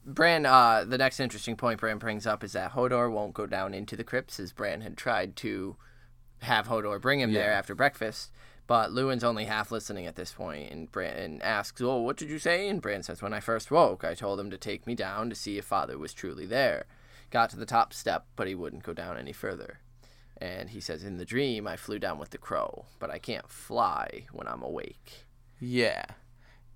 Bran, 0.06 0.46
uh, 0.46 0.84
the 0.86 0.98
next 0.98 1.20
interesting 1.20 1.56
point 1.56 1.80
Bran 1.80 2.00
brings 2.00 2.28
up 2.28 2.44
is 2.44 2.52
that 2.54 2.74
Hodor 2.74 3.12
won't 3.12 3.34
go 3.34 3.46
down 3.46 3.74
into 3.74 3.96
the 3.96 4.04
crypts 4.04 4.40
as 4.40 4.52
Bran 4.52 4.82
had 4.82 4.98
tried 4.98 5.36
to 5.38 5.78
have 6.42 6.68
Hodor 6.68 7.00
bring 7.00 7.20
him 7.20 7.32
there 7.32 7.52
after 7.52 7.76
breakfast. 7.76 8.32
But 8.70 8.92
Luwin's 8.92 9.24
only 9.24 9.46
half 9.46 9.72
listening 9.72 10.06
at 10.06 10.16
this 10.16 10.32
point, 10.32 10.72
and 10.72 10.92
Bran 10.92 11.42
asks, 11.42 11.82
"Oh, 11.82 12.02
what 12.02 12.18
did 12.18 12.30
you 12.30 12.38
say?" 12.38 12.70
And 12.70 12.80
Bran 12.80 13.02
says, 13.02 13.20
"When 13.20 13.34
I 13.34 13.40
first 13.40 13.72
woke, 13.72 14.04
I 14.04 14.14
told 14.14 14.40
him 14.40 14.52
to 14.52 14.60
take 14.60 14.86
me 14.86 14.94
down 14.94 15.28
to 15.32 15.36
see 15.36 15.58
if 15.58 15.66
Father 15.66 15.98
was 15.98 16.14
truly 16.14 16.46
there. 16.46 16.86
Got 17.32 17.50
to 17.50 17.58
the 17.58 17.66
top 17.66 17.94
step, 17.94 18.28
but 18.36 18.48
he 18.48 18.54
wouldn't 18.54 18.84
go 18.84 18.94
down 18.94 19.18
any 19.18 19.34
further." 19.34 19.80
And 20.38 20.70
he 20.70 20.80
says, 20.80 21.04
"In 21.04 21.18
the 21.18 21.26
dream, 21.26 21.66
I 21.66 21.78
flew 21.78 21.98
down 21.98 22.20
with 22.20 22.30
the 22.30 22.38
crow, 22.38 22.86
but 23.00 23.10
I 23.10 23.18
can't 23.18 23.50
fly 23.50 24.28
when 24.32 24.48
I'm 24.48 24.62
awake." 24.62 25.26
Yeah, 25.60 26.06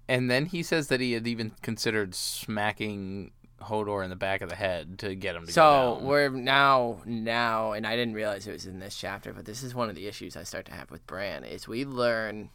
and 0.07 0.31
then 0.31 0.47
he 0.47 0.63
says 0.63 0.88
that 0.88 1.00
he 1.00 1.12
had 1.12 1.27
even 1.27 1.51
considered 1.62 2.15
smacking 2.15 3.33
Hodor 3.63 4.03
in 4.03 4.10
the 4.10 4.15
back 4.15 4.41
of 4.41 4.50
the 4.50 4.55
head 4.55 5.00
to 5.00 5.15
get 5.15 5.36
him 5.36 5.46
to 5.46 5.51
So 5.51 6.00
we're 6.01 6.29
now 6.29 7.01
now, 7.05 7.72
and 7.74 7.86
I 7.88 7.96
didn't 7.96 8.13
realize 8.13 8.48
it 8.48 8.51
was 8.51 8.65
in 8.65 8.79
this 8.79 8.96
chapter, 8.98 9.34
but 9.34 9.46
this 9.46 9.63
is 9.63 9.74
one 9.74 9.89
of 9.89 9.96
the 9.96 10.08
issues 10.08 10.36
I 10.38 10.43
start 10.43 10.65
to 10.67 10.74
have 10.74 10.91
with 10.91 11.05
Bran 11.08 11.43
is 11.43 11.67
we 11.67 11.86
learn 11.86 12.50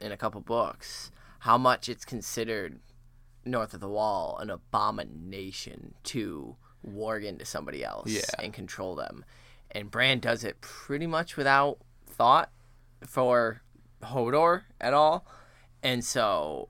in 0.00 0.12
a 0.12 0.16
couple 0.16 0.40
books 0.40 1.10
how 1.40 1.56
much 1.58 1.88
it's 1.88 2.04
considered 2.04 2.80
north 3.44 3.72
of 3.74 3.80
the 3.80 3.88
wall 3.88 4.36
an 4.38 4.50
abomination 4.50 5.94
to 6.04 6.56
warg 6.86 7.24
into 7.24 7.44
somebody 7.44 7.84
else 7.84 8.08
Yeah. 8.08 8.20
and 8.38 8.52
control 8.52 8.94
them, 8.94 9.24
and 9.70 9.90
Bran 9.90 10.20
does 10.20 10.44
it 10.44 10.60
pretty 10.60 11.06
much 11.06 11.36
without 11.36 11.78
thought 12.06 12.50
for 13.06 13.62
Hodor 14.02 14.62
at 14.80 14.92
all, 14.94 15.26
and 15.82 16.04
so 16.04 16.68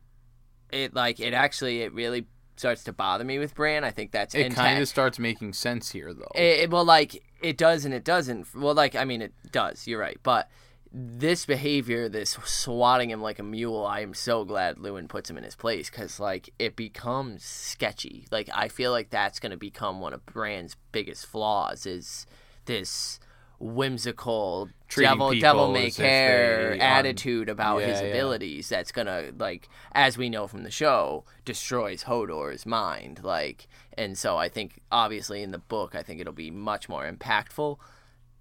it 0.71 0.95
like 0.95 1.21
it 1.21 1.33
actually 1.35 1.83
it 1.83 1.93
really 1.93 2.27
starts 2.57 2.85
to 2.85 2.93
bother 2.93 3.25
me 3.25 3.39
with 3.39 3.55
Bran. 3.55 3.85
I 3.85 3.91
think 3.91 4.11
that's 4.13 4.35
it 4.35 4.55
kind 4.55 4.81
of 4.81 4.89
starts 4.89 5.19
making 5.19 5.53
sense 5.53 5.91
here, 5.93 6.13
though. 6.13 6.31
it, 6.35 6.61
it- 6.65 6.71
well, 6.71 6.85
like 6.85 7.23
it 7.43 7.57
does 7.57 7.85
and 7.85 7.93
it 7.95 8.05
doesn't. 8.05 8.55
Well, 8.55 8.75
like 8.75 8.95
I 8.97 9.05
mean, 9.05 9.23
it 9.23 9.33
does. 9.53 9.87
You're 9.87 10.01
right, 10.01 10.19
but 10.23 10.49
this 10.93 11.45
behavior, 11.45 12.09
this 12.09 12.39
swatting 12.45 13.11
him 13.11 13.21
like 13.21 13.39
a 13.39 13.43
mule, 13.43 13.85
I 13.85 14.01
am 14.01 14.15
so 14.15 14.45
glad 14.45 14.77
Luwin 14.77 15.09
puts 15.09 15.29
him 15.29 15.37
in 15.37 15.45
his 15.45 15.55
place 15.55 15.91
because 15.91 16.19
like 16.19 16.49
it 16.59 16.75
becomes 16.77 17.45
sketchy. 17.45 18.27
Like 18.31 18.49
I 18.55 18.69
feel 18.69 18.93
like 18.93 19.11
that's 19.11 19.39
gonna 19.39 19.57
become 19.59 20.01
one 20.01 20.15
of 20.15 20.25
Bran's 20.25 20.77
biggest 20.93 21.27
flaws 21.27 21.85
is 21.85 22.27
this 22.65 23.21
whimsical 23.59 24.69
Treating 24.89 25.11
devil 25.19 25.35
devil 25.41 25.73
may 25.73 25.91
care 25.91 26.77
attitude 26.81 27.49
about 27.49 27.81
his 27.83 28.01
Yeah, 28.01 28.07
yeah. 28.07 28.11
abilities 28.15 28.69
that's 28.69 28.93
gonna 28.93 29.33
like 29.39 29.69
as 29.93 30.17
we 30.19 30.29
know 30.29 30.47
from 30.47 30.63
the 30.63 30.71
show 30.71 31.25
destroys 31.45 32.05
hodor's 32.05 32.67
mind 32.67 33.21
like 33.23 33.67
and 33.97 34.17
so 34.17 34.37
i 34.37 34.49
think 34.49 34.81
obviously 34.93 35.43
in 35.43 35.51
the 35.51 35.59
book 35.59 35.95
i 35.95 36.03
think 36.03 36.21
it'll 36.21 36.33
be 36.33 36.51
much 36.51 36.89
more 36.89 37.11
impactful 37.11 37.79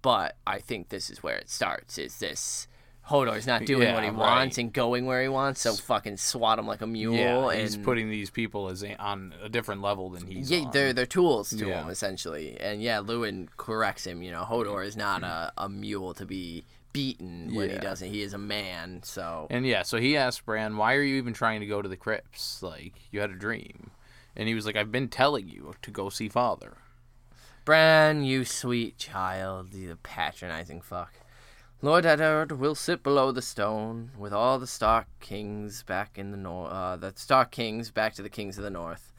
but 0.02 0.36
I 0.46 0.60
think 0.60 0.90
this 0.90 1.10
is 1.10 1.20
where 1.24 1.34
it 1.34 1.50
starts. 1.50 1.98
Is 1.98 2.18
this 2.18 2.68
Hodor's 3.08 3.46
not 3.46 3.64
doing 3.64 3.82
Yeah, 3.82 3.94
what 3.94 4.02
he 4.02 4.10
right. 4.10 4.18
wants 4.18 4.58
and 4.58 4.72
going 4.72 5.06
where 5.06 5.22
he 5.22 5.28
wants, 5.28 5.60
so 5.60 5.74
fucking 5.74 6.16
swat 6.16 6.58
him 6.58 6.66
like 6.66 6.80
a 6.80 6.86
mule. 6.86 7.14
Yeah, 7.14 7.48
and 7.50 7.60
he's 7.60 7.76
putting 7.76 8.10
these 8.10 8.30
people 8.30 8.68
as 8.68 8.82
a, 8.82 9.00
on 9.00 9.32
a 9.42 9.48
different 9.48 9.80
level 9.82 10.10
than 10.10 10.26
he's 10.26 10.50
yeah, 10.50 10.60
on. 10.64 10.70
they're 10.72 10.92
they're 10.92 11.06
tools 11.06 11.50
to 11.50 11.66
Yeah. 11.68 11.82
him 11.84 11.88
essentially. 11.90 12.56
And 12.58 12.82
yeah, 12.82 12.98
Luwin 12.98 13.48
corrects 13.56 14.06
him. 14.06 14.22
You 14.22 14.32
know, 14.32 14.42
Hodor 14.44 14.84
is 14.84 14.96
not 14.96 15.22
a, 15.22 15.52
a 15.56 15.68
mule 15.68 16.14
to 16.14 16.26
be 16.26 16.64
beaten 16.92 17.54
when 17.54 17.70
he 17.70 17.76
doesn't. 17.78 18.08
He 18.10 18.22
is 18.22 18.32
a 18.32 18.38
man. 18.38 19.02
So 19.04 19.46
And 19.50 19.64
yeah, 19.66 19.82
so 19.82 19.98
he 19.98 20.16
asked 20.16 20.44
Bran, 20.44 20.76
"Why 20.76 20.94
are 20.94 21.02
you 21.02 21.16
even 21.16 21.32
trying 21.34 21.60
to 21.60 21.66
go 21.66 21.80
to 21.82 21.88
the 21.88 21.96
crypts? 21.96 22.62
Like 22.62 22.94
you 23.12 23.20
had 23.20 23.30
a 23.30 23.34
dream." 23.36 23.90
And 24.34 24.48
he 24.48 24.54
was 24.54 24.66
like, 24.66 24.74
"I've 24.76 24.90
been 24.92 25.08
telling 25.08 25.48
you 25.48 25.74
to 25.82 25.90
go 25.92 26.08
see 26.08 26.28
father." 26.28 26.78
Bran, 27.64 28.22
you 28.24 28.44
sweet 28.44 28.96
child, 28.98 29.74
you 29.74 29.96
patronizing 30.02 30.80
fuck. 30.80 31.12
Lord 31.82 32.06
Eddard 32.06 32.52
will 32.52 32.74
sit 32.74 33.02
below 33.02 33.32
the 33.32 33.42
stone 33.42 34.10
with 34.16 34.32
all 34.32 34.58
the 34.58 34.66
Stark 34.66 35.06
kings 35.20 35.82
back 35.82 36.16
in 36.16 36.30
the 36.30 36.36
north. 36.38 36.72
Uh, 36.72 36.96
the 36.96 37.12
Stark 37.16 37.50
kings 37.50 37.90
back 37.90 38.14
to 38.14 38.22
the 38.22 38.30
kings 38.30 38.56
of 38.56 38.64
the 38.64 38.70
north. 38.70 39.12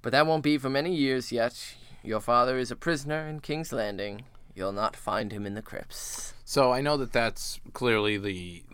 But 0.00 0.12
that 0.12 0.26
won't 0.26 0.42
be 0.42 0.56
for 0.56 0.70
many 0.70 0.94
years 0.94 1.30
yet. 1.30 1.74
Your 2.02 2.20
father 2.20 2.58
is 2.58 2.70
a 2.70 2.76
prisoner 2.76 3.28
in 3.28 3.40
King's 3.40 3.70
Landing. 3.70 4.24
You'll 4.54 4.72
not 4.72 4.96
find 4.96 5.30
him 5.30 5.44
in 5.44 5.54
the 5.54 5.60
crypts. 5.60 6.32
So 6.46 6.72
I 6.72 6.80
know 6.80 6.96
that 6.96 7.12
that's 7.12 7.60
clearly 7.74 8.16
the 8.16 8.64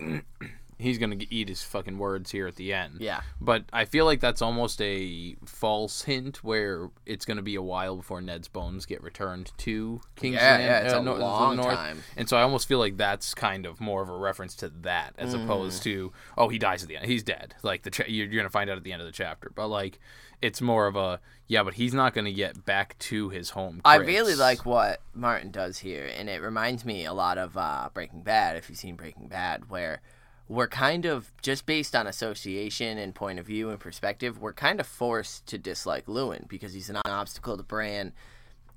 he's 0.78 0.98
gonna 0.98 1.16
eat 1.30 1.48
his 1.48 1.62
fucking 1.62 1.96
words 1.98 2.30
here 2.30 2.46
at 2.46 2.56
the 2.56 2.72
end. 2.72 2.98
Yeah. 3.00 3.22
But 3.40 3.64
I 3.72 3.84
feel 3.84 4.04
like 4.04 4.20
that's 4.20 4.42
almost 4.42 4.80
a 4.82 5.36
false 5.44 6.02
hint 6.02 6.44
where 6.44 6.90
it's 7.06 7.24
going 7.24 7.38
to 7.38 7.42
be 7.42 7.54
a 7.54 7.62
while 7.62 7.96
before 7.96 8.20
Ned's 8.20 8.48
bones 8.48 8.84
get 8.86 9.02
returned 9.02 9.52
to 9.58 10.00
King's 10.16 10.36
Yeah, 10.36 10.50
Land- 10.50 10.62
yeah, 10.62 10.78
it's 10.80 10.94
uh, 10.94 10.98
a 11.00 11.02
no- 11.02 11.14
long 11.16 11.56
north. 11.56 11.74
time. 11.74 12.02
And 12.16 12.28
so 12.28 12.36
I 12.36 12.42
almost 12.42 12.68
feel 12.68 12.78
like 12.78 12.96
that's 12.96 13.34
kind 13.34 13.64
of 13.66 13.80
more 13.80 14.02
of 14.02 14.08
a 14.08 14.16
reference 14.16 14.54
to 14.56 14.68
that 14.82 15.14
as 15.18 15.34
Mm. 15.34 15.44
opposed 15.44 15.82
to 15.84 16.12
oh 16.36 16.48
he 16.48 16.58
dies 16.58 16.82
at 16.82 16.88
the 16.88 16.96
end 16.96 17.06
he's 17.06 17.22
dead 17.22 17.54
like 17.62 17.82
the 17.82 17.90
cha- 17.90 18.04
you're, 18.06 18.26
you're 18.26 18.34
going 18.42 18.44
to 18.44 18.50
find 18.50 18.68
out 18.70 18.76
at 18.76 18.84
the 18.84 18.92
end 18.92 19.00
of 19.00 19.06
the 19.06 19.12
chapter 19.12 19.50
but 19.54 19.68
like 19.68 19.98
it's 20.42 20.60
more 20.60 20.86
of 20.86 20.96
a 20.96 21.18
yeah 21.46 21.62
but 21.62 21.74
he's 21.74 21.94
not 21.94 22.12
going 22.12 22.24
to 22.26 22.32
get 22.32 22.64
back 22.66 22.98
to 22.98 23.30
his 23.30 23.50
home. 23.50 23.80
I 23.84 23.96
really 23.96 24.34
like 24.34 24.66
what 24.66 25.00
Martin 25.14 25.50
does 25.50 25.78
here, 25.78 26.10
and 26.14 26.28
it 26.28 26.42
reminds 26.42 26.84
me 26.84 27.06
a 27.06 27.14
lot 27.14 27.38
of 27.38 27.56
uh, 27.56 27.88
Breaking 27.94 28.20
Bad, 28.22 28.56
if 28.56 28.68
you've 28.68 28.76
seen 28.78 28.96
Breaking 28.96 29.28
Bad, 29.28 29.70
where 29.70 30.02
we're 30.48 30.68
kind 30.68 31.06
of, 31.06 31.32
just 31.42 31.66
based 31.66 31.94
on 31.96 32.06
association 32.06 32.98
and 32.98 33.14
point 33.14 33.38
of 33.38 33.46
view 33.46 33.70
and 33.70 33.80
perspective, 33.80 34.38
we're 34.40 34.52
kind 34.52 34.78
of 34.80 34.86
forced 34.86 35.46
to 35.46 35.58
dislike 35.58 36.06
Luwin 36.06 36.46
because 36.48 36.72
he's 36.72 36.88
an 36.88 36.98
obstacle 37.04 37.56
to 37.56 37.62
Bran 37.62 38.12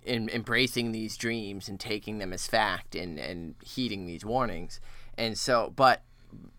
in 0.03 0.29
embracing 0.29 0.91
these 0.91 1.15
dreams 1.17 1.69
and 1.69 1.79
taking 1.79 2.17
them 2.17 2.33
as 2.33 2.47
fact 2.47 2.95
and, 2.95 3.19
and 3.19 3.55
heeding 3.63 4.05
these 4.07 4.25
warnings. 4.25 4.79
And 5.17 5.37
so, 5.37 5.71
but 5.75 6.01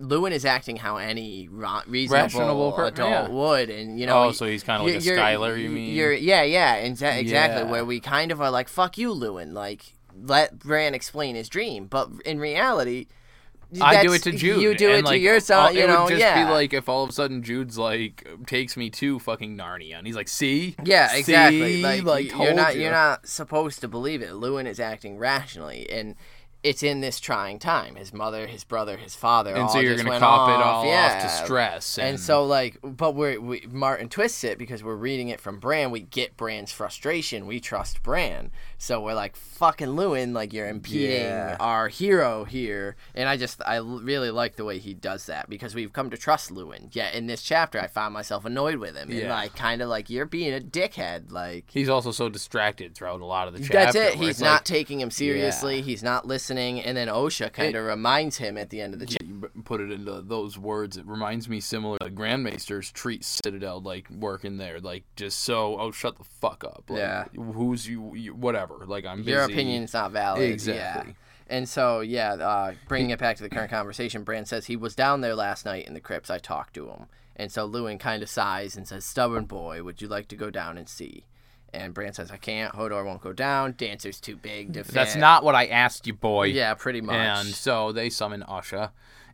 Luwin 0.00 0.32
is 0.32 0.44
acting 0.44 0.76
how 0.76 0.96
any 0.96 1.48
reasonable 1.48 2.72
per- 2.72 2.86
adult 2.88 3.10
yeah. 3.10 3.28
would, 3.28 3.70
and 3.70 3.98
you 3.98 4.06
know. 4.06 4.24
Oh, 4.24 4.32
so 4.32 4.46
he's 4.46 4.62
kinda 4.62 4.82
like 4.82 4.94
a 4.96 5.00
you're- 5.00 5.62
you 5.62 5.70
mean? 5.70 5.94
You're, 5.94 6.12
yeah, 6.12 6.42
yeah, 6.42 6.76
exa- 6.84 7.18
exactly. 7.18 7.62
Yeah. 7.62 7.70
Where 7.70 7.84
we 7.84 8.00
kind 8.00 8.32
of 8.32 8.40
are 8.40 8.50
like, 8.50 8.68
"Fuck 8.68 8.98
you, 8.98 9.14
Luwin." 9.14 9.52
Like, 9.52 9.94
let 10.20 10.58
Bran 10.58 10.94
explain 10.94 11.36
his 11.36 11.48
dream, 11.48 11.86
but 11.86 12.10
in 12.24 12.38
reality, 12.40 13.06
I 13.80 14.02
do 14.02 14.12
it 14.12 14.22
to 14.22 14.32
Jude. 14.32 14.60
You 14.60 14.74
do 14.74 14.88
and, 14.88 14.98
it 14.98 15.04
like, 15.04 15.14
to 15.14 15.18
yourself. 15.18 15.74
You 15.74 15.84
it 15.84 15.86
know, 15.88 16.04
would 16.04 16.10
just 16.10 16.20
yeah. 16.20 16.44
be 16.44 16.50
like 16.50 16.72
if 16.72 16.88
all 16.88 17.04
of 17.04 17.10
a 17.10 17.12
sudden 17.12 17.42
Jude's 17.42 17.78
like 17.78 18.26
takes 18.46 18.76
me 18.76 18.90
to 18.90 19.18
fucking 19.18 19.56
Narnia, 19.56 19.98
and 19.98 20.06
he's 20.06 20.16
like, 20.16 20.28
"See, 20.28 20.74
Yeah, 20.84 21.14
exactly. 21.14 21.74
See? 21.74 21.82
Like, 21.82 22.04
like 22.04 22.32
you're 22.32 22.54
not 22.54 22.74
you. 22.74 22.82
you're 22.82 22.92
not 22.92 23.28
supposed 23.28 23.80
to 23.82 23.88
believe 23.88 24.22
it. 24.22 24.30
Luwin 24.30 24.66
is 24.66 24.80
acting 24.80 25.18
rationally, 25.18 25.88
and 25.90 26.16
it's 26.62 26.82
in 26.82 27.00
this 27.00 27.20
trying 27.20 27.58
time. 27.58 27.94
His 27.94 28.12
mother, 28.12 28.46
his 28.46 28.64
brother, 28.64 28.96
his 28.96 29.14
father, 29.14 29.52
and 29.52 29.62
all 29.62 29.68
so 29.68 29.80
you're 29.80 29.94
just 29.94 30.04
gonna 30.04 30.18
cop 30.18 30.40
off. 30.40 30.60
it 30.60 30.64
all 30.64 30.86
yeah. 30.86 31.16
off 31.16 31.22
to 31.22 31.44
stress, 31.44 31.98
and, 31.98 32.08
And 32.08 32.20
so, 32.20 32.44
like, 32.44 32.78
but 32.82 33.14
we're, 33.14 33.40
we 33.40 33.66
Martin 33.70 34.08
twists 34.08 34.44
it 34.44 34.58
because 34.58 34.84
we're 34.84 34.96
reading 34.96 35.28
it 35.28 35.40
from 35.40 35.58
Bran. 35.58 35.90
We 35.90 36.00
get 36.00 36.36
Bran's 36.36 36.72
frustration. 36.72 37.46
We 37.46 37.60
trust 37.60 38.02
Bran, 38.02 38.50
so 38.82 38.98
we're 39.02 39.12
like, 39.14 39.36
"Fucking 39.36 39.88
Luwin, 39.88 40.32
like 40.32 40.54
you're 40.54 40.66
impeding 40.68 41.20
Yeah. 41.24 41.56
our 41.60 41.88
hero 41.88 42.44
here." 42.44 42.96
And 43.14 43.28
I 43.28 43.36
just, 43.36 43.60
I 43.66 43.76
really 43.76 44.30
like 44.30 44.56
the 44.56 44.64
way 44.64 44.78
he 44.78 44.94
does 44.94 45.26
that 45.26 45.50
because 45.50 45.74
we've 45.74 45.92
come 45.92 46.08
to 46.08 46.16
trust 46.16 46.50
Luwin. 46.50 46.88
Yet 46.94 47.14
in 47.14 47.26
this 47.26 47.42
chapter, 47.42 47.78
I 47.78 47.86
found 47.88 48.14
myself 48.14 48.46
annoyed 48.46 48.76
with 48.76 48.96
him 48.96 49.10
and 49.10 49.18
Yeah. 49.18 49.34
like, 49.34 49.54
kind 49.54 49.82
of 49.82 49.90
like, 49.90 50.08
"You're 50.08 50.24
being 50.24 50.54
a 50.54 50.60
dickhead." 50.60 51.30
Like, 51.30 51.66
he's 51.70 51.90
also 51.90 52.10
so 52.10 52.30
distracted 52.30 52.94
throughout 52.94 53.20
a 53.20 53.26
lot 53.26 53.48
of 53.48 53.52
the 53.54 53.60
chapter. 53.60 53.74
that's 53.74 53.96
it. 53.96 54.14
He's 54.14 54.40
not 54.40 54.52
like, 54.60 54.64
taking 54.64 54.98
him 55.00 55.10
seriously. 55.10 55.82
He's 55.82 56.02
not 56.02 56.26
listening. 56.26 56.80
And 56.80 56.96
then 56.96 57.08
Osha 57.08 57.52
kind 57.52 57.76
of 57.76 57.84
reminds 57.84 58.38
him 58.38 58.56
at 58.56 58.70
the 58.70 58.80
end 58.80 58.94
of 58.94 59.00
the 59.00 59.06
chapter. 59.06 59.26
you 59.26 59.50
put 59.64 59.82
it 59.82 59.92
into 59.92 60.22
those 60.22 60.56
words. 60.56 60.96
It 60.96 61.04
reminds 61.06 61.48
me 61.50 61.60
similar 61.60 61.98
to 61.98 62.08
Grandmaster's 62.10 62.90
treat 62.90 63.24
Citadel, 63.24 63.80
like 63.82 64.08
working 64.10 64.56
there, 64.56 64.80
like 64.80 65.04
just 65.16 65.40
so 65.40 65.78
oh 65.78 65.90
shut 65.90 66.16
the 66.16 66.24
fuck 66.24 66.64
up, 66.64 66.84
like, 66.88 66.98
Yeah. 66.98 67.24
Who's 67.34 67.86
you, 67.86 68.14
you? 68.14 68.34
Whatever. 68.34 68.69
Like 68.86 69.04
I'm 69.04 69.18
busy. 69.18 69.30
Your 69.32 69.42
opinion's 69.42 69.92
not 69.92 70.12
valid. 70.12 70.50
Exactly. 70.50 71.12
Yeah. 71.12 71.16
And 71.48 71.68
so, 71.68 72.00
yeah, 72.00 72.34
uh, 72.34 72.74
bringing 72.86 73.10
it 73.10 73.18
back 73.18 73.36
to 73.38 73.42
the 73.42 73.48
current 73.48 73.70
conversation, 73.70 74.22
Bran 74.22 74.46
says 74.46 74.66
he 74.66 74.76
was 74.76 74.94
down 74.94 75.20
there 75.20 75.34
last 75.34 75.64
night 75.64 75.86
in 75.86 75.94
the 75.94 76.00
crypts. 76.00 76.30
I 76.30 76.38
talked 76.38 76.74
to 76.74 76.88
him. 76.88 77.06
And 77.34 77.50
so 77.50 77.68
Luwin 77.68 77.98
kind 77.98 78.22
of 78.22 78.28
sighs 78.28 78.76
and 78.76 78.86
says, 78.86 79.04
Stubborn 79.04 79.46
boy, 79.46 79.82
would 79.82 80.00
you 80.00 80.06
like 80.06 80.28
to 80.28 80.36
go 80.36 80.50
down 80.50 80.78
and 80.78 80.88
see? 80.88 81.24
And 81.72 81.94
Bran 81.94 82.12
says, 82.12 82.30
I 82.30 82.36
can't. 82.36 82.74
Hodor 82.74 83.04
won't 83.04 83.20
go 83.20 83.32
down. 83.32 83.74
Dancer's 83.76 84.20
too 84.20 84.36
big 84.36 84.74
to 84.74 84.84
fit. 84.84 84.94
That's 84.94 85.16
not 85.16 85.42
what 85.42 85.54
I 85.54 85.66
asked 85.66 86.06
you, 86.06 86.12
boy. 86.12 86.44
Yeah, 86.46 86.74
pretty 86.74 87.00
much. 87.00 87.16
And 87.16 87.48
so 87.48 87.92
they 87.92 88.10
summon 88.10 88.44
Osha, 88.48 88.90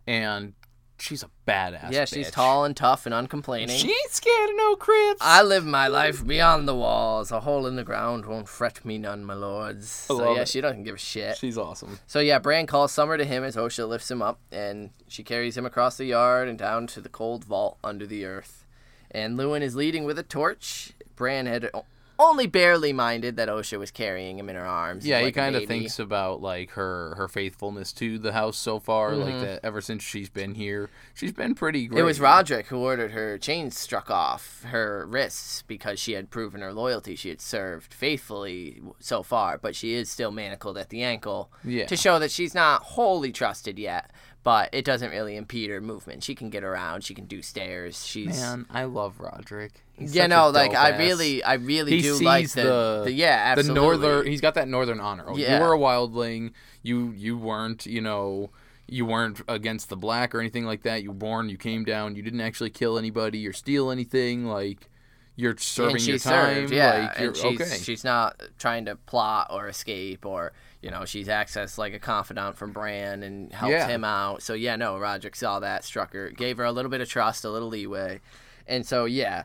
and 0.06 0.54
she's 0.98 1.22
a 1.22 1.30
badass. 1.46 1.92
yeah, 1.92 2.04
she's 2.04 2.28
bitch. 2.28 2.32
tall 2.32 2.64
and 2.64 2.76
tough 2.76 3.06
and 3.06 3.14
uncomplaining. 3.14 3.76
She 3.76 3.88
ain't 3.88 4.10
scared 4.10 4.50
of 4.50 4.56
no 4.56 4.76
crips. 4.76 5.20
I 5.20 5.42
live 5.42 5.64
my 5.64 5.88
life 5.88 6.26
beyond 6.26 6.66
the 6.66 6.74
walls. 6.74 7.30
A 7.30 7.40
hole 7.40 7.66
in 7.66 7.76
the 7.76 7.84
ground 7.84 8.26
won't 8.26 8.48
fret 8.48 8.84
me 8.84 8.98
none, 8.98 9.24
my 9.24 9.34
lords. 9.34 9.88
So 9.88 10.34
yeah, 10.34 10.42
it. 10.42 10.48
she 10.48 10.60
doesn't 10.60 10.84
give 10.84 10.96
a 10.96 10.98
shit. 10.98 11.36
She's 11.36 11.58
awesome. 11.58 11.98
So 12.06 12.20
yeah, 12.20 12.38
Bran 12.38 12.66
calls 12.66 12.92
Summer 12.92 13.16
to 13.16 13.24
him 13.24 13.44
as 13.44 13.56
Osha 13.56 13.88
lifts 13.88 14.10
him 14.10 14.22
up, 14.22 14.40
and 14.50 14.90
she 15.08 15.22
carries 15.22 15.56
him 15.56 15.66
across 15.66 15.96
the 15.96 16.06
yard 16.06 16.48
and 16.48 16.58
down 16.58 16.86
to 16.88 17.00
the 17.00 17.08
cold 17.08 17.44
vault 17.44 17.78
under 17.84 18.06
the 18.06 18.24
earth. 18.24 18.64
And 19.10 19.38
Luwin 19.38 19.62
is 19.62 19.76
leading 19.76 20.04
with 20.04 20.18
a 20.18 20.22
torch. 20.22 20.92
Bran 21.14 21.46
had 21.46 21.70
only 22.18 22.46
barely 22.46 22.92
minded 22.92 23.36
that 23.36 23.48
Osha 23.48 23.78
was 23.78 23.90
carrying 23.90 24.38
him 24.38 24.48
in 24.48 24.56
her 24.56 24.66
arms. 24.66 25.06
Yeah, 25.06 25.18
he 25.18 25.26
like 25.26 25.36
a 25.36 25.40
kind 25.40 25.56
of 25.56 25.66
thinks 25.66 25.98
about 25.98 26.40
like 26.40 26.70
her 26.70 27.14
her 27.16 27.28
faithfulness 27.28 27.92
to 27.94 28.18
the 28.18 28.32
house 28.32 28.56
so 28.56 28.78
far, 28.78 29.14
like 29.14 29.34
mm-hmm. 29.34 29.44
that 29.44 29.60
ever 29.64 29.80
since 29.80 30.02
she's 30.02 30.28
been 30.28 30.54
here, 30.54 30.90
she's 31.14 31.32
been 31.32 31.54
pretty 31.54 31.86
great. 31.86 32.00
It 32.00 32.04
was 32.04 32.18
Rodrik 32.18 32.66
who 32.66 32.78
ordered 32.78 33.12
her 33.12 33.38
chains 33.38 33.78
struck 33.78 34.10
off 34.10 34.64
her 34.64 35.06
wrists 35.06 35.62
because 35.62 35.98
she 35.98 36.12
had 36.12 36.30
proven 36.30 36.60
her 36.60 36.72
loyalty. 36.72 37.16
She 37.16 37.28
had 37.28 37.40
served 37.40 37.92
faithfully 37.92 38.80
so 38.98 39.22
far, 39.22 39.58
but 39.58 39.76
she 39.76 39.94
is 39.94 40.10
still 40.10 40.30
manacled 40.30 40.78
at 40.78 40.88
the 40.88 41.02
ankle 41.02 41.50
Yeah. 41.64 41.86
to 41.86 41.96
show 41.96 42.18
that 42.18 42.30
she's 42.30 42.54
not 42.54 42.82
wholly 42.82 43.32
trusted 43.32 43.78
yet. 43.78 44.10
But 44.42 44.68
it 44.72 44.84
doesn't 44.84 45.10
really 45.10 45.34
impede 45.34 45.70
her 45.70 45.80
movement. 45.80 46.22
She 46.22 46.36
can 46.36 46.50
get 46.50 46.62
around. 46.62 47.02
She 47.02 47.14
can 47.14 47.24
do 47.24 47.42
stairs. 47.42 48.06
She's 48.06 48.40
Man, 48.40 48.64
I 48.70 48.84
love 48.84 49.18
Rodrik. 49.18 49.72
He's 49.98 50.14
no, 50.14 50.50
like 50.50 50.74
I 50.74 50.98
really, 50.98 51.42
I 51.42 51.54
really 51.54 51.92
he 51.96 52.02
do 52.02 52.18
like 52.18 52.50
the, 52.50 52.62
the, 52.62 53.02
the, 53.04 53.12
yeah, 53.12 53.54
the 53.54 53.62
northern. 53.62 54.26
He's 54.26 54.40
got 54.42 54.54
that 54.54 54.68
northern 54.68 55.00
honor. 55.00 55.24
Oh, 55.28 55.36
Yeah. 55.36 55.56
You 55.56 55.64
were 55.64 55.72
a 55.72 55.78
wildling. 55.78 56.52
You 56.82 57.12
you 57.16 57.36
weren't. 57.38 57.86
You 57.86 58.00
know. 58.00 58.50
You 58.88 59.04
weren't 59.04 59.40
against 59.48 59.88
the 59.88 59.96
black 59.96 60.32
or 60.32 60.38
anything 60.38 60.64
like 60.64 60.82
that. 60.84 61.02
You 61.02 61.08
were 61.08 61.16
born. 61.16 61.48
You 61.48 61.56
came 61.56 61.82
down. 61.82 62.14
You 62.14 62.22
didn't 62.22 62.40
actually 62.40 62.70
kill 62.70 62.98
anybody 62.98 63.44
or 63.44 63.52
steal 63.52 63.90
anything. 63.90 64.44
Like 64.46 64.88
you're 65.34 65.56
serving 65.58 66.02
your 66.02 66.18
time. 66.18 66.54
served, 66.54 66.72
yeah, 66.72 67.08
like 67.08 67.18
you're 67.18 67.28
and 67.28 67.36
she's, 67.36 67.60
okay. 67.60 67.78
she's 67.82 68.04
not 68.04 68.40
trying 68.58 68.84
to 68.86 68.94
plot 68.94 69.48
or 69.50 69.66
escape 69.68 70.24
or 70.24 70.52
you 70.80 70.90
know 70.90 71.04
she's 71.04 71.26
accessed 71.26 71.78
like 71.78 71.92
a 71.94 71.98
confidant 71.98 72.56
from 72.56 72.72
Bran 72.72 73.22
and 73.24 73.52
helped 73.52 73.72
Yeah. 73.72 73.88
him 73.88 74.04
out. 74.04 74.42
So 74.42 74.54
yeah, 74.54 74.76
no, 74.76 74.94
Rodrik 74.94 75.34
saw 75.34 75.58
that, 75.60 75.82
struck 75.84 76.12
her, 76.12 76.30
gave 76.30 76.56
her 76.58 76.64
a 76.64 76.72
little 76.72 76.90
bit 76.90 77.00
of 77.00 77.08
trust, 77.08 77.44
a 77.44 77.50
little 77.50 77.68
leeway, 77.68 78.20
and 78.68 78.86
so 78.86 79.04
yeah. 79.04 79.44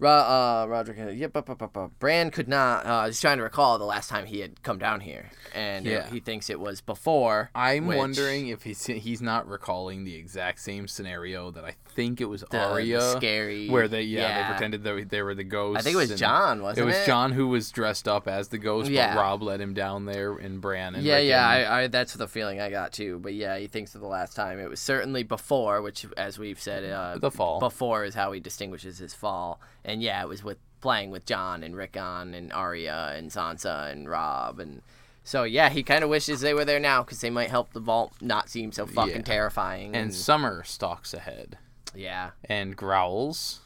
Ro- 0.00 0.10
uh, 0.10 0.66
Rodrik, 0.66 1.06
uh, 1.06 1.10
yep, 1.10 1.36
up, 1.36 1.48
up, 1.48 1.62
up, 1.62 1.76
up. 1.76 1.92
Bran 2.00 2.30
could 2.30 2.48
not. 2.48 2.84
Uh, 2.84 3.06
he's 3.06 3.20
trying 3.20 3.36
to 3.38 3.44
recall 3.44 3.78
the 3.78 3.84
last 3.84 4.08
time 4.10 4.26
he 4.26 4.40
had 4.40 4.62
come 4.62 4.76
down 4.78 5.00
here, 5.00 5.30
and 5.54 5.86
Yeah. 5.86 6.08
he 6.10 6.18
thinks 6.20 6.50
it 6.50 6.58
was 6.58 6.80
before. 6.80 7.50
I'm 7.54 7.86
which- 7.86 7.96
wondering 7.96 8.48
if 8.48 8.64
he's 8.64 8.84
he's 8.86 9.22
not 9.22 9.48
recalling 9.48 10.04
the 10.04 10.16
exact 10.16 10.60
same 10.60 10.88
scenario 10.88 11.50
that 11.52 11.64
I 11.64 11.74
think 11.94 12.20
it 12.20 12.24
was 12.24 12.40
the, 12.40 12.48
the 12.50 12.58
Arya, 12.64 13.00
scary, 13.00 13.68
where 13.70 13.86
they 13.86 14.02
yeah, 14.02 14.20
yeah. 14.22 14.42
they 14.42 14.48
pretended 14.54 14.82
that 14.82 15.08
they 15.10 15.22
were 15.22 15.34
the 15.36 15.44
ghost. 15.44 15.78
I 15.78 15.82
think 15.82 15.94
it 15.94 16.10
was 16.10 16.18
Jon, 16.18 16.60
wasn't 16.60 16.78
It 16.88 16.90
it? 16.90 16.98
was 16.98 17.06
Jon 17.06 17.30
who 17.32 17.46
was 17.46 17.70
dressed 17.70 18.08
up 18.08 18.26
as 18.26 18.48
the 18.48 18.58
ghost, 18.58 18.90
Yeah. 18.90 19.14
but 19.14 19.20
Robb 19.20 19.42
let 19.44 19.60
him 19.60 19.74
down 19.74 20.06
there, 20.06 20.32
and 20.36 20.60
Bran 20.60 20.96
and 20.96 21.04
Yeah, 21.04 21.14
Rickon- 21.14 21.28
yeah, 21.28 21.48
I, 21.48 21.80
I, 21.82 21.86
that's 21.86 22.14
the 22.14 22.26
feeling 22.26 22.60
I 22.60 22.68
got 22.68 22.92
too. 22.92 23.20
But 23.20 23.34
yeah, 23.34 23.56
he 23.58 23.68
thinks 23.68 23.94
of 23.94 24.00
the 24.00 24.08
last 24.08 24.34
time. 24.34 24.58
It 24.58 24.68
was 24.68 24.80
certainly 24.80 25.22
before, 25.22 25.80
which, 25.82 26.04
as 26.16 26.36
we've 26.36 26.60
said, 26.60 26.84
uh, 26.90 27.18
The 27.18 27.30
fall. 27.30 27.60
Before 27.60 28.04
is 28.04 28.16
how 28.16 28.32
he 28.32 28.40
distinguishes 28.40 28.98
his 28.98 29.14
fall. 29.14 29.60
And 29.84 30.02
yeah, 30.02 30.22
it 30.22 30.28
was 30.28 30.42
with 30.44 30.58
playing 30.80 31.10
with 31.10 31.24
Jon 31.26 31.62
and 31.62 31.74
Rickon 31.76 32.34
and 32.34 32.52
Arya 32.52 33.12
and 33.16 33.30
Sansa 33.30 33.90
and 33.90 34.08
Robb 34.08 34.58
and 34.60 34.82
So 35.22 35.44
yeah, 35.44 35.70
he 35.70 35.82
kind 35.82 36.04
of 36.04 36.10
wishes 36.10 36.40
they 36.42 36.52
were 36.54 36.64
there 36.66 36.80
now 36.80 37.02
because 37.02 37.20
they 37.20 37.30
might 37.30 37.48
help 37.50 37.72
the 37.72 37.80
vault 37.80 38.12
not 38.20 38.48
seem 38.50 38.70
so 38.72 38.86
fucking 38.86 39.16
Yeah. 39.16 39.22
terrifying. 39.22 39.96
And 39.96 40.14
Summer 40.14 40.62
stalks 40.64 41.14
ahead 41.14 41.58
yeah, 41.94 42.30
and 42.44 42.76
growls. 42.76 43.60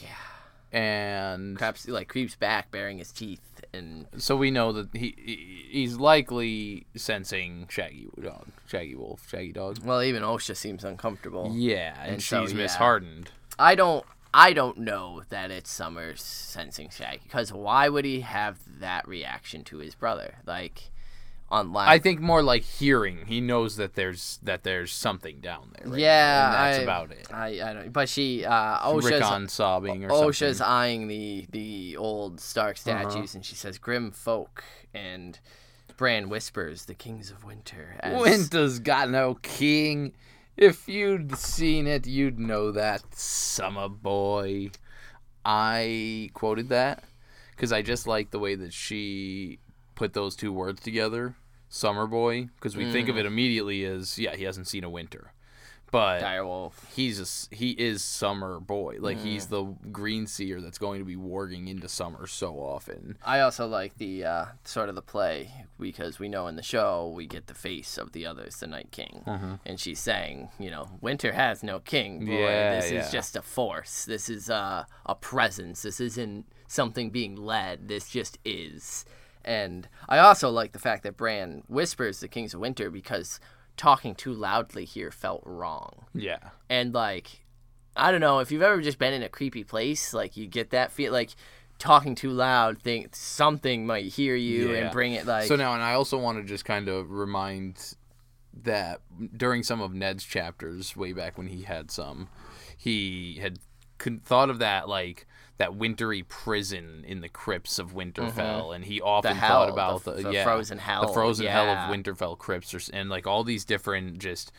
Yeah. 0.00 0.08
And 0.78 1.56
creeps 1.56 1.88
like 1.88 2.08
creeps 2.08 2.34
back, 2.36 2.70
baring 2.70 2.98
his 2.98 3.12
teeth, 3.12 3.40
and 3.72 4.06
so 4.18 4.36
we 4.36 4.50
know 4.50 4.72
that 4.72 4.88
he 4.92 5.14
he- 5.16 5.68
he's 5.70 5.96
likely 5.96 6.86
sensing 6.96 7.66
Shaggy 7.70 8.08
Dog, 8.20 8.48
Shaggy 8.66 8.94
Wolf, 8.94 9.26
Shaggy 9.28 9.52
Dog. 9.52 9.78
well, 9.84 10.02
even 10.02 10.22
Osha 10.22 10.56
seems 10.56 10.84
uncomfortable. 10.84 11.52
Yeah, 11.54 11.94
and, 12.02 12.14
And 12.14 12.22
so, 12.22 12.42
she's 12.44 12.52
yeah. 12.52 12.64
mishardened. 12.66 13.28
I 13.58 13.74
don't. 13.74 14.04
I 14.38 14.52
don't 14.52 14.78
know 14.78 15.22
that 15.30 15.50
it's 15.50 15.70
Summers 15.70 16.22
sensing 16.22 16.90
Shaggy 16.90 17.20
because 17.22 17.52
why 17.52 17.88
would 17.88 18.04
he 18.04 18.20
have 18.20 18.58
that 18.80 19.08
reaction 19.08 19.64
to 19.64 19.78
his 19.78 19.94
brother? 19.94 20.34
Like, 20.46 20.90
unless 21.50 21.88
I 21.88 21.98
think 21.98 22.20
more 22.20 22.42
like 22.42 22.62
hearing. 22.62 23.24
He 23.26 23.40
knows 23.40 23.76
that 23.76 23.94
there's 23.94 24.38
that 24.42 24.62
there's 24.62 24.92
something 24.92 25.40
down 25.40 25.70
there. 25.78 25.90
right 25.90 26.00
Yeah, 26.00 26.10
now, 26.28 26.44
and 26.46 26.54
that's 26.54 26.78
I- 26.78 26.82
about 26.82 27.10
it. 27.12 27.28
I, 27.32 27.46
I 27.70 27.72
don't. 27.72 27.92
But 27.92 28.08
she, 28.10 28.44
uh, 28.44 28.90
Osha's, 28.90 29.04
Rickon 29.06 29.48
sobbing 29.48 30.04
or 30.04 30.10
Osha's 30.10 30.58
something. 30.58 30.66
eyeing 30.72 31.08
the 31.08 31.46
the 31.50 31.96
old 31.96 32.38
Stark 32.40 32.76
Uh-huh. 32.86 33.08
statues, 33.08 33.34
and 33.34 33.42
she 33.44 33.54
says, 33.54 33.78
"Grim 33.78 34.10
folk." 34.10 34.62
And 34.92 35.38
Bran 35.96 36.28
whispers, 36.28 36.84
"The 36.84 36.94
kings 36.94 37.30
of 37.30 37.42
winter." 37.44 37.96
As, 38.00 38.20
Winter's 38.20 38.80
got 38.80 39.08
no 39.08 39.38
king. 39.42 40.12
If 40.56 40.88
you'd 40.88 41.36
seen 41.36 41.86
it, 41.86 42.06
you'd 42.06 42.38
know 42.38 42.70
that, 42.72 43.14
summer 43.14 43.88
boy. 43.88 44.70
I 45.44 46.30
quoted 46.32 46.70
that 46.70 47.04
because 47.50 47.72
I 47.72 47.82
just 47.82 48.06
like 48.06 48.30
the 48.30 48.38
way 48.38 48.54
that 48.54 48.72
she 48.72 49.58
put 49.94 50.14
those 50.14 50.34
two 50.34 50.52
words 50.52 50.80
together, 50.80 51.36
summer 51.68 52.06
boy, 52.06 52.48
because 52.56 52.74
we 52.74 52.90
think 52.90 53.08
of 53.08 53.18
it 53.18 53.24
mm. 53.24 53.28
immediately 53.28 53.84
as 53.84 54.18
yeah, 54.18 54.34
he 54.34 54.44
hasn't 54.44 54.66
seen 54.66 54.82
a 54.82 54.90
winter, 54.90 55.32
but 55.96 56.20
Direwolf. 56.22 56.72
he's 56.94 57.18
a 57.50 57.54
he 57.54 57.70
is 57.70 58.02
summer 58.02 58.60
boy. 58.60 58.96
Like 59.00 59.18
he's 59.18 59.46
the 59.46 59.64
green 59.90 60.26
seer 60.26 60.60
that's 60.60 60.78
going 60.78 60.98
to 61.00 61.04
be 61.04 61.16
warging 61.16 61.68
into 61.68 61.88
summer 61.88 62.26
so 62.26 62.54
often. 62.56 63.16
I 63.24 63.40
also 63.40 63.66
like 63.66 63.96
the 63.98 64.24
uh, 64.24 64.44
sort 64.64 64.88
of 64.88 64.94
the 64.94 65.02
play 65.02 65.50
because 65.80 66.18
we 66.18 66.28
know 66.28 66.46
in 66.46 66.56
the 66.56 66.62
show 66.62 67.12
we 67.14 67.26
get 67.26 67.46
the 67.46 67.54
face 67.54 67.98
of 67.98 68.12
the 68.12 68.26
others, 68.26 68.56
the 68.60 68.66
Night 68.66 68.90
King, 68.90 69.22
Mm-hmm. 69.26 69.54
and 69.64 69.80
she's 69.80 70.00
saying, 70.00 70.50
you 70.58 70.70
know, 70.70 70.88
winter 71.00 71.32
has 71.32 71.62
no 71.62 71.78
king. 71.80 72.24
Boy. 72.26 72.32
Yeah, 72.32 72.80
this 72.80 72.92
yeah. 72.92 73.04
is 73.04 73.10
just 73.12 73.36
a 73.36 73.42
force. 73.42 74.04
This 74.04 74.28
is 74.28 74.48
uh, 74.50 74.84
a 75.06 75.14
presence. 75.14 75.82
This 75.82 76.00
isn't 76.00 76.46
something 76.68 77.10
being 77.10 77.36
led. 77.36 77.88
This 77.88 78.08
just 78.08 78.38
is. 78.44 79.04
And 79.44 79.88
I 80.08 80.18
also 80.18 80.50
like 80.50 80.72
the 80.72 80.78
fact 80.80 81.04
that 81.04 81.16
Bran 81.16 81.62
whispers 81.68 82.18
the 82.20 82.26
kings 82.28 82.52
of 82.52 82.60
winter 82.60 82.90
because 82.90 83.38
talking 83.76 84.14
too 84.14 84.32
loudly 84.32 84.84
here 84.84 85.10
felt 85.10 85.42
wrong 85.44 86.06
Yeah. 86.14 86.38
and 86.68 86.92
like 86.94 87.44
I 87.96 88.10
don't 88.10 88.20
know 88.20 88.40
if 88.40 88.52
you've 88.52 88.62
ever 88.62 88.80
just 88.82 88.98
been 88.98 89.14
in 89.14 89.22
a 89.22 89.28
creepy 89.30 89.64
place, 89.64 90.12
like 90.12 90.36
you 90.36 90.46
get 90.46 90.68
that 90.70 90.92
feel 90.92 91.12
like 91.12 91.30
talking 91.78 92.14
too 92.14 92.30
loud, 92.30 92.78
think 92.82 93.14
something 93.16 93.86
might 93.86 94.04
hear 94.06 94.34
you 94.36 94.72
Yeah. 94.72 94.78
and 94.84 94.92
bring 94.92 95.12
it 95.14 95.24
like 95.26 95.44
So 95.48 95.56
now, 95.56 95.72
and 95.72 95.82
I 95.82 95.94
also 95.94 96.18
want 96.18 96.36
to 96.38 96.44
just 96.44 96.64
kind 96.66 96.88
of 96.88 97.10
remind 97.10 97.94
that 98.64 99.00
during 99.36 99.62
some 99.62 99.80
of 99.80 99.92
Ned's 99.94 100.24
chapters, 100.24 100.94
way 100.96 101.12
back 101.12 101.38
when 101.38 101.46
he 101.48 101.62
had 101.62 101.90
some, 101.90 102.28
he 102.76 103.38
had 103.40 103.58
thought 104.24 104.50
of 104.50 104.58
that 104.58 104.88
like 104.88 105.26
that 105.58 105.74
wintry 105.74 106.22
prison 106.22 107.02
in 107.06 107.20
the 107.22 107.28
crypts 107.28 107.78
of 107.78 107.94
Winterfell, 107.94 108.74
and 108.74 108.84
he 108.84 109.00
often 109.00 109.30
Mm-hmm. 109.32 109.40
hell, 109.40 109.60
thought 109.60 109.68
about 109.70 110.04
the- 110.04 110.12
the, 110.12 110.22
the 110.24 110.32
yeah, 110.32 110.44
frozen 110.44 110.78
hell, 110.78 111.06
the 111.06 111.12
frozen 111.14 111.46
hell 111.46 111.68
of 111.70 111.78
Winterfell 111.90 112.36
crypts, 112.36 112.74
or, 112.74 112.80
and 112.92 113.08
like 113.08 113.26
all 113.26 113.42
these 113.44 113.64
different 113.64 114.18
just 114.18 114.52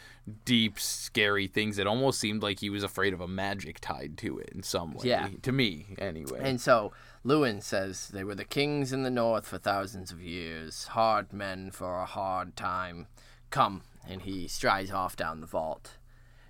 deep, 0.44 0.80
scary 0.80 1.48
things 1.48 1.77
It 1.77 1.88
almost 1.88 2.20
seemed 2.20 2.42
like 2.44 2.60
he 2.60 2.70
was 2.70 2.83
afraid 2.83 3.14
of 3.14 3.22
a 3.22 3.27
magic 3.27 3.79
tied 3.79 4.18
to 4.18 4.40
it 4.40 4.50
in 4.53 4.64
some 4.64 4.94
way. 4.94 5.05
Yeah. 5.07 5.29
to 5.44 5.51
me 5.51 5.96
anyway. 6.00 6.40
And 6.42 6.60
so 6.60 6.92
Luwin 7.24 7.62
says 7.64 8.10
they 8.10 8.24
were 8.24 8.36
the 8.36 8.44
kings 8.44 8.92
in 8.92 9.03
the 9.03 9.10
north 9.12 9.46
for 9.48 9.57
thousands 9.57 10.12
of 10.12 10.22
years, 10.22 10.86
hard 10.88 11.31
men 11.31 11.72
for 11.72 12.01
a 12.01 12.05
hard 12.05 12.55
time. 12.55 13.07
Come, 13.51 13.83
and 14.07 14.24
he 14.24 14.48
strides 14.48 14.92
off 14.92 15.16
down 15.16 15.40
the 15.42 15.48
vault. 15.48 15.97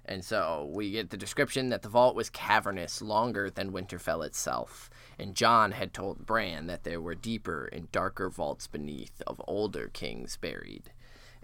And 0.08 0.24
so 0.24 0.70
we 0.74 0.92
get 0.92 1.10
the 1.10 1.18
description 1.18 1.70
that 1.70 1.82
the 1.82 1.90
vault 1.90 2.16
was 2.16 2.30
cavernous, 2.30 3.02
longer 3.02 3.50
than 3.50 3.72
Winterfell 3.74 4.26
itself. 4.26 4.90
And 5.20 5.36
Jon 5.36 5.72
had 5.74 5.94
told 5.94 6.26
Bran 6.26 6.68
that 6.68 6.84
there 6.86 7.02
were 7.02 7.16
deeper 7.16 7.66
and 7.66 7.92
darker 7.92 8.30
vaults 8.30 8.68
beneath 8.68 9.22
of 9.28 9.42
older 9.48 9.90
kings 9.90 10.38
buried. 10.38 10.92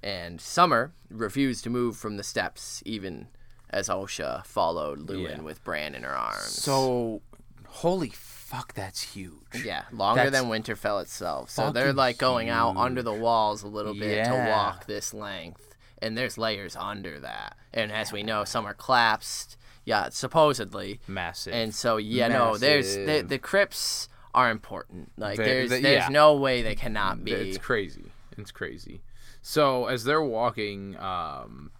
And 0.01 0.39
Summer 0.39 0.93
refused 1.09 1.63
to 1.65 1.69
move 1.69 1.97
from 1.97 2.17
the 2.17 2.23
steps, 2.23 2.81
even 2.85 3.27
as 3.69 3.89
Osha 3.89 4.45
followed 4.45 5.07
Luwin 5.07 5.37
Yeah. 5.37 5.41
with 5.41 5.63
Bran 5.63 5.95
in 5.95 6.03
her 6.03 6.15
arms. 6.15 6.43
so, 6.61 7.21
holy 7.67 8.09
fuck, 8.09 8.73
that's 8.75 9.01
huge. 9.01 9.65
Yeah, 9.65 9.83
longer 9.91 10.29
That's 10.29 10.43
than 10.43 10.49
Winterfell 10.51 11.01
itself. 11.01 11.49
So 11.49 11.71
they're 11.71 11.91
like 11.91 12.17
going 12.17 12.49
out 12.49 12.77
under 12.77 13.01
the 13.01 13.13
walls 13.13 13.63
a 13.63 13.67
little 13.67 13.93
bit 13.95 14.25
to 14.25 14.45
walk 14.49 14.85
this 14.85 15.13
length. 15.13 15.72
And 16.03 16.17
there's 16.17 16.37
layers 16.37 16.75
under 16.75 17.19
that. 17.19 17.57
And 17.73 17.91
as 17.91 18.11
we 18.11 18.23
know, 18.23 18.43
some 18.43 18.65
are 18.65 18.73
collapsed. 18.73 19.57
Yeah, 19.85 20.09
supposedly. 20.09 20.99
Massive. 21.07 21.53
And 21.53 21.73
so 21.73 21.97
yeah, 21.97 22.27
no, 22.27 22.57
there's 22.57 22.95
the 22.95 23.25
the 23.27 23.39
crypts 23.39 24.07
are 24.33 24.49
important. 24.49 25.11
Like 25.17 25.37
there's 25.37 25.69
the- 25.69 25.81
there's 25.81 26.03
yeah. 26.03 26.09
no 26.09 26.35
way 26.35 26.61
they 26.61 26.75
cannot 26.75 27.23
be. 27.23 27.31
It's 27.31 27.57
crazy. 27.57 28.11
It's 28.37 28.51
crazy. 28.51 29.01
So 29.41 29.87
as 29.87 30.05
they're 30.05 30.23
walking, 30.23 30.97
um, 30.97 31.71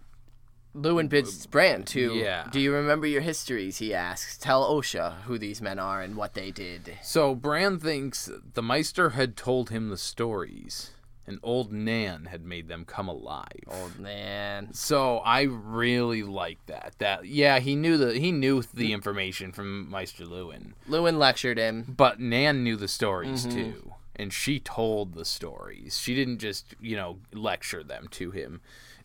Luwin 0.74 1.08
bids 1.08 1.46
Bran 1.46 1.84
to 1.84 2.14
Yeah. 2.14 2.48
Do 2.50 2.60
you 2.60 2.72
remember 2.74 3.06
your 3.06 3.22
histories? 3.22 3.78
He 3.78 3.94
asks. 3.94 4.36
Tell 4.36 4.68
Osha 4.68 5.22
who 5.22 5.38
these 5.38 5.62
men 5.62 5.78
are 5.78 6.02
and 6.02 6.16
what 6.16 6.34
they 6.34 6.50
did. 6.50 6.98
so 7.02 7.34
Bran 7.34 7.78
thinks 7.78 8.28
the 8.54 8.62
Maester 8.62 9.10
had 9.10 9.36
told 9.36 9.70
him 9.70 9.88
the 9.88 9.96
stories, 9.96 10.90
and 11.26 11.38
old 11.42 11.72
Nan 11.72 12.26
had 12.26 12.44
made 12.44 12.68
them 12.68 12.84
come 12.84 13.08
alive. 13.08 13.60
Old 13.66 13.98
Nan. 13.98 14.72
So 14.74 15.18
I 15.18 15.42
really 15.42 16.22
like 16.22 16.58
that. 16.66 16.94
That 16.98 17.26
yeah, 17.26 17.58
he 17.60 17.74
knew 17.76 17.96
the 17.96 18.18
he 18.18 18.30
knew 18.32 18.62
the 18.62 18.92
information 18.92 19.52
from 19.52 19.90
Maester 19.90 20.24
Luwin, 20.24 20.72
Luwin 20.88 21.18
lectured 21.18 21.58
him. 21.58 21.94
but 21.96 22.20
Nan 22.20 22.62
knew 22.64 22.76
the 22.76 22.88
stories 22.88 23.46
Mm-hmm. 23.46 23.56
too, 23.72 23.92
and 24.16 24.32
she 24.32 24.60
told 24.60 25.14
the 25.14 25.24
stories. 25.24 25.98
She 25.98 26.14
didn't 26.14 26.38
just 26.38 26.74
you 26.80 26.96
know 26.96 27.18
lecture 27.32 27.82
them 27.82 28.08
to 28.12 28.30
him. 28.30 28.60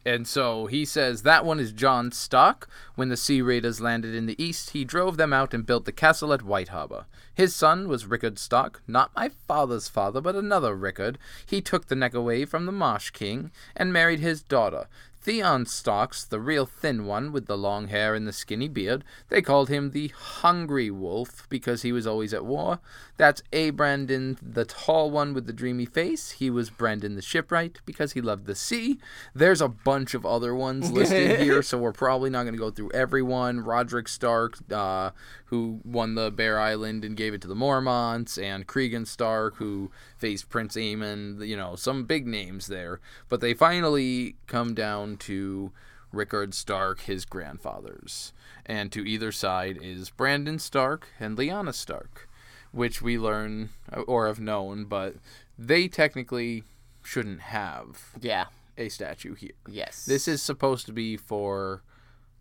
And 0.05 0.27
so 0.27 0.67
he 0.67 0.85
says 0.85 1.23
that 1.23 1.43
one 1.43 1.59
is 1.59 1.73
Jon 1.73 2.11
Stark. 2.11 2.69
When 2.95 3.09
the 3.09 3.17
Sea 3.17 3.41
Raiders 3.41 3.81
landed 3.81 4.15
in 4.15 4.27
the 4.27 4.41
east, 4.41 4.71
he 4.71 4.85
drove 4.85 5.17
them 5.17 5.33
out 5.33 5.53
and 5.53 5.65
built 5.65 5.85
the 5.85 5.91
castle 5.91 6.31
at 6.31 6.41
White 6.41 6.69
Harbor. 6.69 7.05
His 7.33 7.55
son 7.55 7.87
was 7.87 8.05
Rickard 8.05 8.39
Stark, 8.39 8.81
not 8.87 9.15
my 9.15 9.31
father's 9.47 9.89
father, 9.89 10.21
but 10.21 10.35
another 10.35 10.73
Rickard. 10.73 11.17
He 11.45 11.61
took 11.61 11.87
the 11.87 11.95
neck 11.95 12.13
away 12.13 12.45
from 12.45 12.65
the 12.65 12.71
Marsh 12.71 13.11
King 13.11 13.51
and 13.75 13.91
married 13.91 14.19
his 14.19 14.41
daughter. 14.41 14.87
Theon 15.21 15.65
Stark's, 15.65 16.23
the 16.23 16.39
real 16.39 16.65
thin 16.65 17.05
one 17.05 17.33
with 17.33 17.45
the 17.45 17.57
long 17.57 17.89
hair 17.89 18.15
and 18.15 18.25
the 18.25 18.31
skinny 18.31 18.69
beard, 18.69 19.03
they 19.27 19.41
called 19.41 19.67
him 19.67 19.91
the 19.91 20.07
Hungry 20.15 20.89
Wolf 20.89 21.45
because 21.49 21.81
he 21.81 21.91
was 21.91 22.07
always 22.07 22.33
at 22.33 22.45
war. 22.45 22.79
That's 23.17 23.43
A. 23.51 23.71
Brandon, 23.71 24.37
the 24.41 24.63
tall 24.63 25.11
one 25.11 25.33
with 25.33 25.45
the 25.45 25.51
dreamy 25.51 25.85
face. 25.85 26.31
He 26.31 26.49
was 26.49 26.69
Brandon 26.69 27.15
the 27.15 27.21
shipwright 27.21 27.79
because 27.85 28.13
he 28.13 28.21
loved 28.21 28.45
the 28.45 28.55
sea. 28.55 28.97
There's 29.35 29.59
a 29.59 29.67
bunch 29.67 30.13
of 30.13 30.25
other 30.25 30.55
ones 30.55 30.89
listed 30.93 31.41
here, 31.41 31.61
so 31.61 31.77
we're 31.77 31.91
probably 31.91 32.29
not 32.29 32.43
going 32.43 32.53
to 32.53 32.59
go 32.59 32.71
through 32.71 32.91
everyone. 32.93 33.59
Rodrik 33.59 34.07
Stark, 34.07 34.57
uh, 34.71 35.11
who 35.47 35.81
won 35.83 36.15
the 36.15 36.31
Bear 36.31 36.59
Island 36.59 37.03
and 37.03 37.17
gave 37.17 37.33
it 37.33 37.41
to 37.41 37.47
the 37.47 37.55
Mormonts, 37.55 38.41
and 38.41 38.65
Cregan 38.65 39.05
Stark, 39.05 39.57
who 39.57 39.91
faced 40.17 40.49
Prince 40.49 40.75
Aemon. 40.77 41.45
You 41.45 41.57
know, 41.57 41.75
some 41.75 42.05
big 42.05 42.25
names 42.25 42.67
there. 42.67 43.01
But 43.27 43.41
they 43.41 43.53
finally 43.53 44.35
come 44.47 44.73
down 44.73 45.08
to 45.17 45.71
Rickard 46.11 46.53
Stark, 46.53 47.01
his 47.01 47.25
grandfathers. 47.25 48.33
And 48.65 48.91
to 48.91 49.05
either 49.07 49.31
side 49.31 49.77
is 49.81 50.09
Brandon 50.09 50.59
Stark 50.59 51.07
and 51.19 51.37
Lyanna 51.37 51.73
Stark, 51.73 52.27
which 52.71 53.01
we 53.01 53.17
learn 53.17 53.69
or 54.07 54.27
have 54.27 54.39
known, 54.39 54.85
but 54.85 55.15
they 55.57 55.87
technically 55.87 56.63
shouldn't 57.03 57.41
have 57.41 58.11
Yeah. 58.21 58.45
a 58.77 58.89
statue 58.89 59.33
here. 59.35 59.51
Yes. 59.67 60.05
This 60.05 60.27
is 60.27 60.41
supposed 60.41 60.85
to 60.87 60.91
be 60.93 61.17
for 61.17 61.81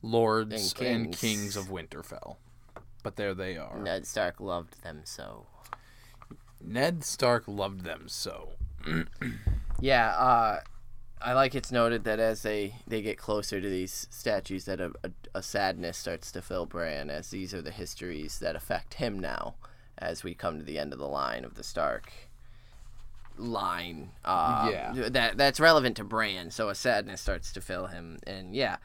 lords 0.02 0.72
And 0.78 0.86
and 0.86 1.04
kings. 1.16 1.20
kings, 1.54 1.56
of 1.56 1.66
Winterfell. 1.66 2.36
But 3.02 3.16
there 3.16 3.34
they 3.34 3.56
are. 3.56 3.78
Ned 3.78 4.06
Stark 4.06 4.40
loved 4.40 4.82
them 4.82 5.02
so. 5.04 5.46
Ned 6.60 7.04
Stark 7.04 7.44
loved 7.46 7.82
them 7.82 8.08
so. 8.08 8.50
Yeah, 9.80 10.08
uh, 10.16 10.60
I 11.20 11.32
like 11.32 11.54
it's 11.54 11.72
noted 11.72 12.04
that 12.04 12.18
as 12.20 12.42
they, 12.42 12.74
they 12.86 13.02
get 13.02 13.18
closer 13.18 13.60
to 13.60 13.68
these 13.68 14.06
statues, 14.10 14.64
that 14.66 14.80
a, 14.80 14.92
a, 15.02 15.10
a 15.36 15.42
sadness 15.42 15.98
starts 15.98 16.30
to 16.32 16.42
fill 16.42 16.64
Bran, 16.66 17.10
as 17.10 17.30
these 17.30 17.52
are 17.52 17.62
the 17.62 17.70
histories 17.72 18.38
that 18.38 18.54
affect 18.56 18.94
him 18.94 19.18
now, 19.18 19.54
as 19.98 20.22
we 20.22 20.34
come 20.34 20.58
to 20.58 20.64
the 20.64 20.78
end 20.78 20.92
of 20.92 20.98
the 20.98 21.08
line 21.08 21.44
of 21.44 21.54
the 21.54 21.64
Stark. 21.64 22.12
line. 23.36 24.10
Uh, 24.24 24.68
Yeah. 24.72 25.08
That 25.08 25.36
that's 25.36 25.60
relevant 25.60 25.96
to 25.96 26.04
Bran, 26.04 26.50
so 26.50 26.68
a 26.68 26.74
sadness 26.74 27.20
starts 27.20 27.52
to 27.52 27.60
fill 27.60 27.86
him, 27.86 28.18
and 28.26 28.54
yeah, 28.54 28.76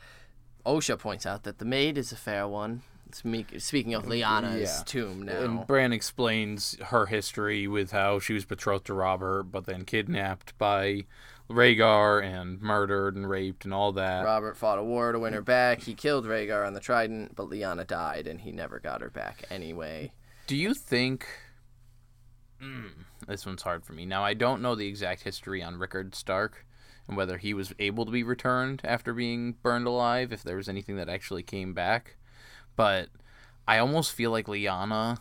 Osha 0.65 0.97
points 0.97 1.25
out 1.25 1.43
that 1.43 1.57
the 1.59 1.65
maid 1.65 1.97
is 1.97 2.11
a 2.11 2.15
fair 2.15 2.47
one. 2.47 2.81
Speak- 3.11 3.59
Speaking 3.61 3.93
of 3.93 4.05
Lyanna's 4.05 4.77
Yeah. 4.79 4.83
tomb 4.85 5.21
now. 5.23 5.39
And 5.41 5.67
Bran 5.67 5.93
explains 5.93 6.75
her 6.85 7.05
history 7.07 7.67
with 7.67 7.91
how 7.91 8.17
she 8.19 8.33
was 8.33 8.43
betrothed 8.45 8.85
to 8.87 8.93
Robert, 8.95 9.43
but 9.51 9.65
then 9.65 9.85
kidnapped 9.85 10.57
by 10.57 11.05
Rhaegar 11.49 12.23
and 12.23 12.61
murdered 12.61 13.15
and 13.15 13.29
raped 13.29 13.65
and 13.65 13.73
all 13.73 13.91
that. 13.93 14.23
Robert 14.23 14.57
fought 14.57 14.79
a 14.79 14.83
war 14.83 15.11
to 15.11 15.19
win 15.19 15.33
her 15.33 15.41
back. 15.41 15.81
He 15.81 15.93
killed 15.93 16.25
Rhaegar 16.25 16.65
on 16.65 16.73
the 16.73 16.79
Trident, 16.79 17.35
but 17.35 17.49
Lyanna 17.49 17.85
died, 17.85 18.27
and 18.27 18.41
he 18.41 18.51
never 18.51 18.79
got 18.79 19.01
her 19.01 19.09
back 19.09 19.43
anyway. 19.49 20.13
Do 20.47 20.55
you 20.55 20.73
think? 20.73 21.27
Mm, 22.61 22.91
this 23.27 23.45
one's 23.45 23.61
hard 23.61 23.85
for 23.85 23.93
me. 23.93 24.05
Now 24.05 24.23
I 24.23 24.33
don't 24.33 24.61
know 24.61 24.75
the 24.75 24.87
exact 24.87 25.23
history 25.23 25.61
on 25.61 25.77
Rickard 25.77 26.15
Stark 26.15 26.65
and 27.07 27.17
whether 27.17 27.37
he 27.37 27.53
was 27.53 27.73
able 27.79 28.05
to 28.05 28.11
be 28.11 28.23
returned 28.23 28.81
after 28.83 29.13
being 29.13 29.55
burned 29.61 29.87
alive. 29.87 30.31
If 30.31 30.43
there 30.43 30.55
was 30.55 30.69
anything 30.69 30.95
that 30.95 31.09
actually 31.09 31.43
came 31.43 31.73
back, 31.73 32.17
but 32.75 33.09
I 33.67 33.77
almost 33.77 34.13
feel 34.13 34.31
like 34.31 34.47
Lyanna, 34.47 35.17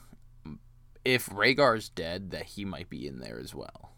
if 1.04 1.28
Rhaegar's 1.28 1.88
dead, 1.88 2.30
that 2.30 2.46
he 2.46 2.64
might 2.64 2.88
be 2.88 3.06
in 3.06 3.18
there 3.18 3.38
as 3.40 3.54
well. 3.54 3.91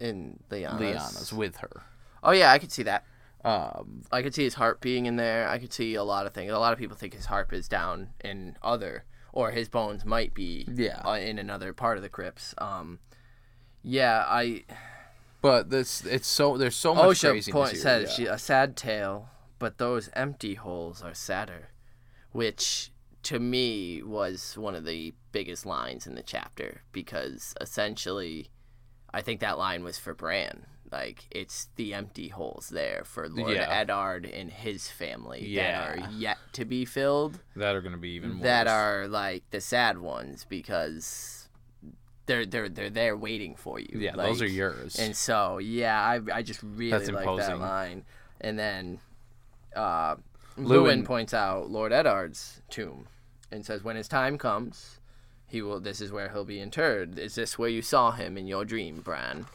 In 0.00 0.40
Lyanna's. 0.50 0.80
Lyanna's 0.80 1.32
with 1.32 1.56
her. 1.58 1.82
Oh 2.22 2.32
yeah, 2.32 2.52
I 2.52 2.58
could 2.58 2.72
see 2.72 2.82
that. 2.84 3.04
Um, 3.44 4.02
I 4.10 4.22
could 4.22 4.34
see 4.34 4.42
his 4.44 4.54
harp 4.54 4.80
being 4.80 5.06
in 5.06 5.16
there. 5.16 5.48
I 5.48 5.58
could 5.58 5.72
see 5.72 5.94
a 5.94 6.02
lot 6.02 6.26
of 6.26 6.34
things. 6.34 6.50
A 6.52 6.58
lot 6.58 6.72
of 6.72 6.78
people 6.78 6.96
think 6.96 7.14
his 7.14 7.26
harp 7.26 7.52
is 7.52 7.68
down 7.68 8.08
in 8.24 8.56
other, 8.62 9.04
or 9.32 9.52
his 9.52 9.68
bones 9.68 10.04
might 10.04 10.34
be 10.34 10.66
Yeah. 10.74 11.00
uh, 11.04 11.12
in 11.12 11.38
another 11.38 11.72
part 11.72 11.96
of 11.96 12.02
the 12.02 12.08
crypts. 12.08 12.54
Um, 12.58 12.98
yeah, 13.82 14.24
I 14.26 14.64
but 15.40 15.70
this 15.70 16.04
it's 16.04 16.26
so 16.26 16.56
there's 16.56 16.76
so 16.76 16.94
much 16.94 17.06
OSHA 17.18 17.30
craziness 17.30 17.52
point 17.52 17.72
here, 17.72 17.80
says 17.80 18.10
yeah. 18.10 18.14
she, 18.16 18.26
a 18.26 18.38
sad 18.38 18.76
tale, 18.76 19.28
but 19.58 19.78
those 19.78 20.10
empty 20.14 20.54
holes 20.54 21.00
are 21.02 21.14
sadder, 21.14 21.68
which 22.32 22.90
to 23.22 23.38
me 23.38 24.02
was 24.02 24.56
one 24.56 24.74
of 24.74 24.84
the 24.84 25.14
biggest 25.32 25.64
lines 25.66 26.06
in 26.06 26.14
the 26.16 26.22
chapter 26.22 26.82
because 26.92 27.54
essentially, 27.60 28.48
I 29.12 29.22
think 29.22 29.40
that 29.40 29.58
line 29.58 29.82
was 29.84 29.98
for 29.98 30.14
Bran. 30.14 30.66
Like 30.90 31.24
it's 31.30 31.68
the 31.76 31.92
empty 31.92 32.28
holes 32.28 32.70
there 32.70 33.02
for 33.04 33.28
Lord 33.28 33.54
Yeah. 33.54 33.68
Eddard 33.68 34.24
and 34.24 34.50
his 34.50 34.88
family 34.88 35.44
Yeah. 35.46 35.94
that 35.96 35.98
are 36.08 36.10
yet 36.12 36.38
to 36.54 36.64
be 36.64 36.84
filled. 36.86 37.40
that 37.56 37.74
are 37.76 37.82
going 37.82 37.92
to 37.92 37.98
be 37.98 38.10
even 38.10 38.34
more 38.34 38.44
That 38.44 38.66
are 38.68 39.06
like 39.06 39.42
the 39.50 39.60
sad 39.60 39.98
ones 39.98 40.46
because 40.48 41.48
they're 42.26 42.46
they're 42.46 42.68
they're 42.70 42.88
there 42.90 43.16
waiting 43.16 43.54
for 43.54 43.78
you. 43.78 43.98
yeah 43.98 44.14
those 44.16 44.40
are 44.42 44.46
yours 44.46 44.98
and 44.98 45.14
so, 45.16 45.58
yeah, 45.58 46.00
I, 46.00 46.20
I 46.38 46.42
just 46.42 46.62
really 46.62 46.90
That's 46.90 47.10
like 47.10 47.24
that 47.38 47.58
line. 47.58 48.04
And 48.40 48.58
then 48.58 49.00
uh, 49.76 50.16
Luwin- 50.56 51.02
Luwin 51.02 51.04
points 51.04 51.34
out 51.34 51.70
Lord 51.70 51.92
Eddard's 51.92 52.62
tomb 52.70 53.08
and 53.50 53.64
says, 53.64 53.82
when 53.84 53.96
his 53.96 54.08
time 54.08 54.38
comes, 54.38 54.97
he 55.48 55.62
will. 55.62 55.80
This 55.80 56.00
is 56.00 56.12
where 56.12 56.28
he'll 56.30 56.44
be 56.44 56.60
interred. 56.60 57.18
Is 57.18 57.34
this 57.34 57.58
where 57.58 57.68
you 57.68 57.82
saw 57.82 58.12
him 58.12 58.36
in 58.38 58.46
your 58.46 58.64
dream, 58.64 59.00
Bran? 59.00 59.46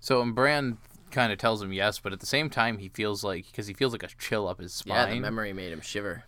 So 0.00 0.20
and 0.20 0.34
Bran 0.34 0.78
kind 1.10 1.32
of 1.32 1.38
tells 1.38 1.62
him 1.62 1.72
yes, 1.72 1.98
but 2.00 2.12
at 2.12 2.20
the 2.20 2.26
same 2.26 2.50
time 2.50 2.78
he 2.78 2.88
feels 2.88 3.22
like 3.22 3.46
because 3.46 3.66
he 3.66 3.74
feels 3.74 3.92
like 3.92 4.02
a 4.02 4.08
chill 4.18 4.48
up 4.48 4.60
his 4.60 4.72
spine. 4.74 5.08
Yeah, 5.08 5.14
the 5.14 5.20
memory 5.20 5.52
made 5.52 5.72
him 5.72 5.80
shiver. 5.80 6.24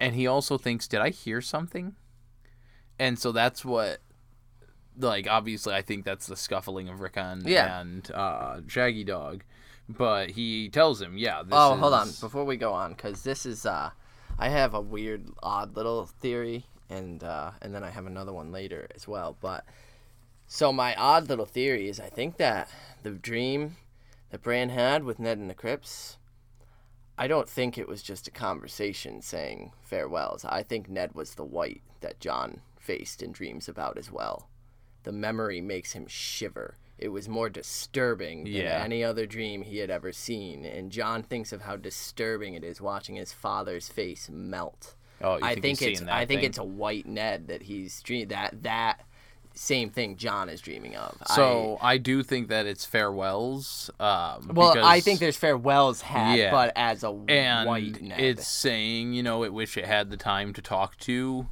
and 0.00 0.14
he 0.14 0.26
also 0.26 0.56
thinks, 0.58 0.86
"Did 0.86 1.00
I 1.00 1.10
hear 1.10 1.40
something?" 1.40 1.96
And 3.00 3.18
so 3.18 3.32
that's 3.32 3.64
what, 3.64 3.98
like, 4.96 5.26
obviously 5.28 5.74
I 5.74 5.82
think 5.82 6.04
that's 6.04 6.26
the 6.26 6.36
scuffling 6.36 6.88
of 6.88 7.00
Rickon 7.00 7.42
Yeah. 7.46 7.80
and 7.80 8.10
uh, 8.12 8.60
Shaggy 8.66 9.04
Dog, 9.04 9.44
but 9.88 10.30
he 10.30 10.68
tells 10.68 11.00
him, 11.00 11.16
"Yeah." 11.18 11.42
This 11.42 11.52
oh, 11.52 11.76
hold 11.76 11.94
on, 11.94 12.08
before 12.20 12.44
we 12.44 12.56
go 12.56 12.72
on, 12.72 12.92
because 12.94 13.22
this 13.22 13.44
is 13.46 13.64
uh, 13.66 13.90
I 14.38 14.48
have 14.50 14.74
a 14.74 14.80
weird, 14.80 15.28
odd 15.42 15.76
little 15.76 16.06
theory, 16.06 16.66
and 16.90 17.22
uh, 17.22 17.52
and 17.62 17.74
then 17.74 17.84
I 17.84 17.90
have 17.90 18.06
another 18.06 18.32
one 18.32 18.52
later 18.52 18.88
as 18.94 19.06
well. 19.08 19.36
But 19.40 19.64
so 20.46 20.72
my 20.72 20.94
odd 20.94 21.28
little 21.28 21.46
theory 21.46 21.88
is, 21.88 22.00
I 22.00 22.08
think 22.08 22.36
that 22.38 22.68
the 23.02 23.10
dream 23.10 23.76
that 24.30 24.42
Bran 24.42 24.70
had 24.70 25.04
with 25.04 25.18
Ned 25.18 25.38
in 25.38 25.48
the 25.48 25.54
crypts, 25.54 26.18
I 27.16 27.26
don't 27.26 27.48
think 27.48 27.76
it 27.76 27.88
was 27.88 28.02
just 28.02 28.28
a 28.28 28.30
conversation 28.32 29.20
saying 29.22 29.72
farewells. 29.82 30.44
I 30.44 30.62
think 30.62 30.88
Ned 30.88 31.14
was 31.14 31.34
the 31.34 31.44
white 31.44 31.82
that 32.00 32.20
Jon 32.20 32.60
faced 32.78 33.22
and 33.22 33.34
dreams 33.34 33.68
about 33.68 33.98
as 33.98 34.10
well. 34.10 34.48
The 35.02 35.12
memory 35.12 35.60
makes 35.60 35.92
him 35.92 36.06
shiver. 36.06 36.76
It 36.98 37.08
was 37.08 37.28
more 37.28 37.48
disturbing 37.48 38.44
than 38.44 38.52
Yeah. 38.52 38.82
any 38.82 39.04
other 39.04 39.24
dream 39.26 39.62
he 39.62 39.78
had 39.78 39.90
ever 39.90 40.12
seen, 40.12 40.64
and 40.64 40.90
Jon 40.90 41.22
thinks 41.22 41.52
of 41.52 41.62
how 41.62 41.76
disturbing 41.76 42.54
it 42.54 42.64
is 42.64 42.80
watching 42.80 43.14
his 43.14 43.32
father's 43.32 43.88
face 43.88 44.28
melt. 44.28 44.94
Oh, 45.20 45.38
I 45.42 45.54
think, 45.54 45.62
think 45.62 45.78
he's 45.80 46.00
it's 46.00 46.10
I 46.10 46.24
think 46.26 46.40
thing? 46.40 46.48
it's 46.50 46.58
a 46.58 46.64
white 46.64 47.06
Ned 47.06 47.48
that 47.48 47.62
he's 47.62 48.00
dream 48.02 48.28
that 48.28 48.62
that 48.62 49.00
same 49.54 49.90
thing 49.90 50.16
Jon 50.16 50.48
is 50.48 50.60
dreaming 50.60 50.94
of. 50.96 51.16
So 51.34 51.78
I, 51.82 51.98
do 51.98 52.22
think 52.22 52.46
that 52.48 52.66
it's 52.66 52.84
farewells. 52.84 53.90
Um, 53.98 54.52
Well, 54.54 54.74
I 54.84 55.00
think 55.00 55.18
there's 55.18 55.36
farewells 55.36 56.02
had, 56.02 56.38
Yeah. 56.38 56.52
but 56.52 56.72
as 56.76 57.02
a 57.02 57.10
and 57.28 57.66
white 57.66 58.00
Ned. 58.00 58.20
it's 58.20 58.46
saying 58.46 59.14
you 59.14 59.22
know 59.24 59.42
it 59.42 59.52
wish 59.52 59.76
it 59.76 59.86
had 59.86 60.10
the 60.10 60.16
time 60.16 60.52
to 60.54 60.62
talk 60.62 60.96
to 60.98 61.48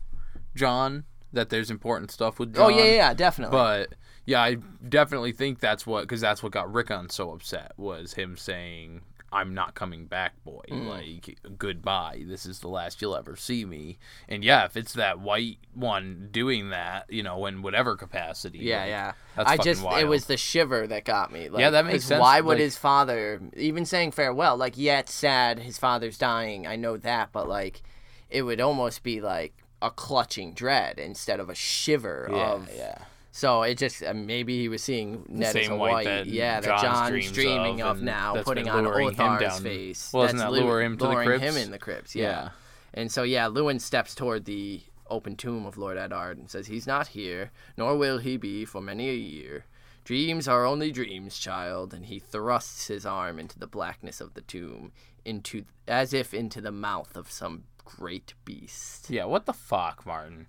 Jon. 0.55 1.05
That 1.33 1.51
there's 1.51 1.71
important 1.71 2.11
stuff 2.13 2.39
with 2.39 2.55
Jon. 2.55 2.65
oh 2.65 2.69
yeah, 2.69 2.85
yeah, 2.85 2.93
yeah, 2.93 3.15
definitely. 3.15 3.53
But 3.57 3.95
yeah, 4.25 4.41
I 4.43 4.57
definitely 4.89 5.33
think 5.33 5.59
that's 5.59 5.85
what 5.87 6.03
because 6.03 6.21
that's 6.21 6.43
what 6.43 6.53
got 6.53 6.73
Rickon 6.73 7.11
so 7.11 7.33
upset 7.33 7.73
was 7.77 8.15
him 8.15 8.37
saying, 8.37 9.03
"I'm 9.33 9.55
not 9.55 9.75
coming 9.75 10.07
back, 10.07 10.33
boy. 10.45 10.63
Mm. 10.71 10.87
Like 10.89 11.39
goodbye. 11.59 12.23
This 12.27 12.47
is 12.47 12.61
the 12.61 12.69
last 12.69 13.01
you'll 13.03 13.17
ever 13.17 13.37
see 13.37 13.65
me." 13.65 13.99
And 14.29 14.45
yeah, 14.45 14.65
if 14.65 14.77
it's 14.77 14.93
that 14.95 15.21
white 15.21 15.59
one 15.75 16.29
doing 16.31 16.71
that, 16.71 17.07
you 17.11 17.23
know, 17.23 17.47
in 17.47 17.63
whatever 17.63 17.97
capacity. 17.97 18.59
yeah, 18.59 18.81
like, 18.81 18.89
yeah. 18.89 19.13
That's 19.37 19.51
I 19.51 19.57
just 19.59 19.85
it 19.99 20.09
was 20.09 20.27
the 20.27 20.37
shiver 20.37 20.87
that 20.87 21.05
got 21.05 21.33
me. 21.33 21.49
Like, 21.49 21.61
Yeah, 21.61 21.71
that 21.71 21.87
makes 21.87 22.05
sense, 22.05 22.21
Why 22.21 22.41
would 22.41 22.53
like- 22.55 22.59
his 22.61 22.77
father 22.79 23.41
even 23.57 23.85
saying 23.85 24.13
farewell? 24.13 24.57
Like, 24.57 24.75
yeah, 24.77 25.01
it's 25.01 25.15
sad. 25.15 25.59
His 25.59 25.79
father's 25.79 26.17
dying. 26.19 26.67
I 26.67 26.77
know 26.77 26.97
that, 26.97 27.31
but 27.33 27.49
like, 27.49 27.83
it 28.31 28.43
would 28.43 28.61
almost 28.61 29.03
be 29.03 29.21
like 29.21 29.53
a 29.83 29.91
clutching 29.91 30.53
dread 30.55 30.99
instead 30.99 31.39
of 31.39 31.51
a 31.51 31.55
shiver 31.55 32.29
Yeah, 32.31 32.37
of. 32.53 32.71
yeah. 32.75 32.99
So 33.37 33.65
it 33.65 33.77
just 33.77 34.03
uh, 34.03 34.15
maybe 34.15 34.59
he 34.59 34.71
was 34.71 34.83
seeing 34.83 35.27
Ned 35.29 35.49
as 35.49 35.53
same 35.53 35.73
a 35.73 35.77
white 35.77 35.93
white, 35.93 36.05
that 36.05 36.27
yeah, 36.27 36.59
that 36.59 36.81
Jon's 36.81 37.33
dreaming 37.33 37.83
of 37.83 37.99
of, 37.99 38.03
now, 38.03 38.43
putting 38.43 38.67
on 38.67 38.87
Othor's 38.87 39.61
face. 39.61 40.11
Well, 40.11 40.23
doesn't 40.23 40.39
That's 40.39 40.51
that 40.51 40.59
lure 40.59 40.81
him 40.81 40.97
to 40.97 41.07
the 41.07 41.15
crypts? 41.17 41.45
him 41.45 41.57
in 41.59 41.71
the 41.71 41.79
crypts, 41.79 42.15
yeah. 42.15 42.23
Yeah. 42.25 42.49
And 42.95 43.13
so 43.13 43.25
yeah, 43.25 43.45
Luwin 43.49 43.79
steps 43.79 44.15
toward 44.15 44.47
the 44.47 44.81
open 45.11 45.37
tomb 45.37 45.67
of 45.67 45.77
Lord 45.77 45.99
Eddard 45.99 46.39
and 46.39 46.51
says, 46.51 46.69
"He's 46.69 46.87
not 46.87 47.09
here, 47.09 47.51
nor 47.77 47.99
will 47.99 48.17
he 48.17 48.39
be 48.39 48.65
for 48.65 48.81
many 48.81 49.11
a 49.11 49.15
year. 49.15 49.67
Dreams 50.03 50.49
are 50.49 50.65
only 50.65 50.91
dreams, 50.91 51.37
child." 51.37 51.93
And 51.93 52.07
he 52.07 52.19
thrusts 52.19 52.87
his 52.87 53.05
arm 53.05 53.39
into 53.39 53.59
the 53.59 53.67
blackness 53.67 54.19
of 54.23 54.33
the 54.33 54.41
tomb, 54.41 54.93
into 55.27 55.67
as 55.87 56.15
if 56.15 56.33
into 56.33 56.63
the 56.63 56.73
mouth 56.73 57.15
of 57.15 57.31
some 57.31 57.65
great 57.85 58.33
beast. 58.47 59.11
Yeah, 59.11 59.27
what 59.27 59.45
the 59.45 59.53
fuck, 59.53 60.07
Martin? 60.07 60.47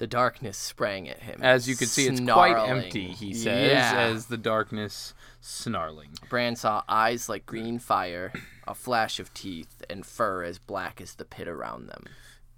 The 0.00 0.06
darkness 0.06 0.56
sprang 0.56 1.10
at 1.10 1.18
him. 1.20 1.40
As 1.42 1.68
you 1.68 1.76
can 1.76 1.86
see, 1.86 2.06
it's 2.06 2.20
quite 2.20 2.56
empty, 2.56 3.08
he 3.08 3.34
says, 3.34 3.70
Yeah. 3.70 4.00
as 4.00 4.26
the 4.26 4.38
darkness 4.38 5.12
snarling. 5.42 6.12
Bran 6.30 6.56
saw 6.56 6.82
eyes 6.88 7.28
like 7.28 7.44
green 7.44 7.78
fire, 7.78 8.32
a 8.66 8.74
flash 8.74 9.20
of 9.20 9.34
teeth, 9.34 9.82
and 9.90 10.06
fur 10.06 10.42
as 10.42 10.58
black 10.58 11.02
as 11.02 11.16
the 11.16 11.26
pit 11.26 11.46
around 11.46 11.88
them. 11.88 12.04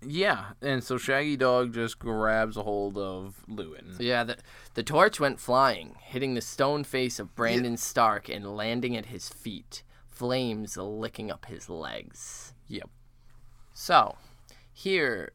Yeah, 0.01 0.51
and 0.61 0.85
so 0.85 0.99
Shaggy 0.99 1.37
Dog 1.37 1.75
just 1.75 1.99
grabs 1.99 2.57
a 2.57 2.63
hold 2.63 2.97
of 2.97 3.45
Luwin. 3.51 3.97
Yeah, 3.99 4.23
the, 4.23 4.37
the 4.75 4.85
torch 4.85 5.19
went 5.19 5.41
flying, 5.41 5.97
hitting 6.01 6.35
the 6.35 6.41
stone 6.41 6.85
face 6.85 7.19
of 7.19 7.35
Brandon 7.35 7.77
Stark 7.77 8.29
and 8.29 8.57
landing 8.57 8.97
at 8.97 9.07
his 9.07 9.29
feet, 9.29 9.83
flames 10.07 10.77
licking 10.77 11.29
up 11.29 11.47
his 11.47 11.69
legs. 11.69 12.53
Yep. 12.69 12.89
So, 13.75 14.17
here, 14.73 15.33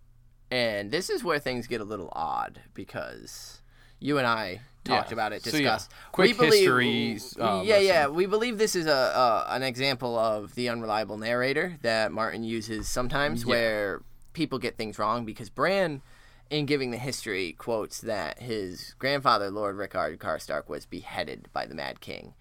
and 0.52 0.92
this 0.92 1.10
is 1.10 1.24
where 1.24 1.40
things 1.40 1.68
get 1.68 1.82
a 1.82 1.84
little 1.86 2.10
odd 2.14 2.62
because 2.74 3.62
you 4.00 4.18
and 4.18 4.28
I 4.28 4.62
talked 4.84 5.10
Yeah. 5.10 5.14
about 5.14 5.34
it, 5.34 5.44
So, 5.44 5.50
yeah, 5.58 5.64
discussed. 5.64 5.92
quick 6.12 6.28
we 6.30 6.34
believe, 6.34 6.54
history, 6.54 7.20
uh, 7.42 7.62
yeah, 7.66 7.78
yeah, 7.80 8.08
we 8.08 8.26
believe 8.26 8.58
this 8.58 8.76
is 8.76 8.86
a, 8.86 8.92
a 8.92 9.46
an 9.50 9.64
example 9.64 10.18
of 10.18 10.56
the 10.56 10.70
unreliable 10.70 11.18
narrator 11.18 11.78
that 11.82 12.12
Martin 12.12 12.44
uses 12.44 12.88
sometimes, 12.88 13.42
Yeah. 13.44 13.50
where 13.50 14.02
people 14.34 14.60
get 14.60 14.78
things 14.78 14.98
wrong 15.00 15.26
because 15.26 15.50
Bran. 15.50 16.02
In 16.50 16.66
giving 16.66 16.92
the 16.92 16.98
history, 16.98 17.52
quotes 17.58 18.00
that 18.00 18.40
his 18.40 18.96
grandfather, 19.00 19.52
Lord 19.52 19.76
Rickard 19.76 20.18
Karstark, 20.18 20.70
was 20.70 20.86
beheaded 20.86 21.50
by 21.52 21.66
the 21.66 21.76
Mad 21.76 22.00
King. 22.00 22.36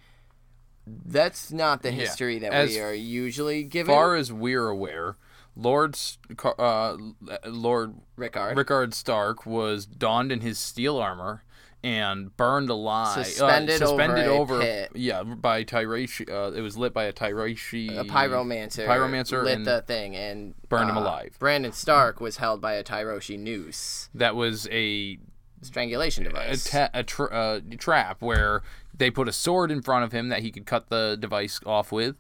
That's 0.87 1.51
not 1.51 1.83
the 1.83 1.91
history 1.91 2.39
that 2.39 2.53
As 2.53 2.71
we 2.71 2.79
are 2.81 2.93
usually 2.95 3.65
given. 3.65 3.91
As 3.93 3.97
far 3.97 4.15
as 4.15 4.33
we're 4.33 4.69
aware, 4.69 5.17
Lord 5.57 5.97
uh, 6.59 6.97
Lord 7.47 7.95
Rickard. 8.17 8.57
Rickard 8.57 8.95
Stark 8.95 9.47
was 9.47 9.87
donned 9.87 10.31
in 10.31 10.41
his 10.41 10.59
steel 10.59 10.99
armor 10.99 11.43
and 11.83 12.37
burned 12.37 12.69
alive. 12.69 13.19
uh, 13.19 13.25
Suspended 13.25 14.27
over 14.29 14.57
a 14.59 14.61
pit. 14.61 14.91
yeah, 14.95 15.23
by 15.23 15.65
Tyroshi. 15.65 16.29
Uh, 16.29 16.53
it 16.53 16.61
was 16.61 16.77
lit 16.77 16.93
by 16.93 17.05
a 17.05 17.13
Tyroshi. 17.13 17.97
a 17.97 18.05
pyromancer, 18.05 18.87
Pyromancer 18.87 19.45
lit 19.45 19.65
the 19.65 19.83
thing 19.83 20.17
and 20.17 20.55
burned 20.69 20.91
him 20.91 20.97
uh, 20.99 21.03
alive. 21.03 21.37
Brandon 21.39 21.73
Stark 21.73 22.21
was 22.21 22.39
held 22.39 22.61
by 22.61 22.75
a 22.75 22.85
Tyroshi 22.85 23.39
noose 23.39 24.09
That 24.15 24.35
was 24.35 24.69
a 24.71 25.19
strangulation 25.63 26.27
a, 26.27 26.31
device. 26.31 26.71
ta- 26.71 26.91
a 26.93 27.03
tra- 27.03 27.27
uh, 27.35 27.61
trap 27.79 28.21
where 28.21 28.63
they 28.97 29.11
put 29.11 29.29
a 29.29 29.33
sword 29.33 29.71
in 29.71 29.83
front 29.83 30.05
of 30.05 30.13
him 30.13 30.29
that 30.29 30.41
he 30.41 30.51
could 30.51 30.67
cut 30.67 30.89
the 30.89 31.17
device 31.19 31.61
off 31.67 31.93
with, 31.93 32.17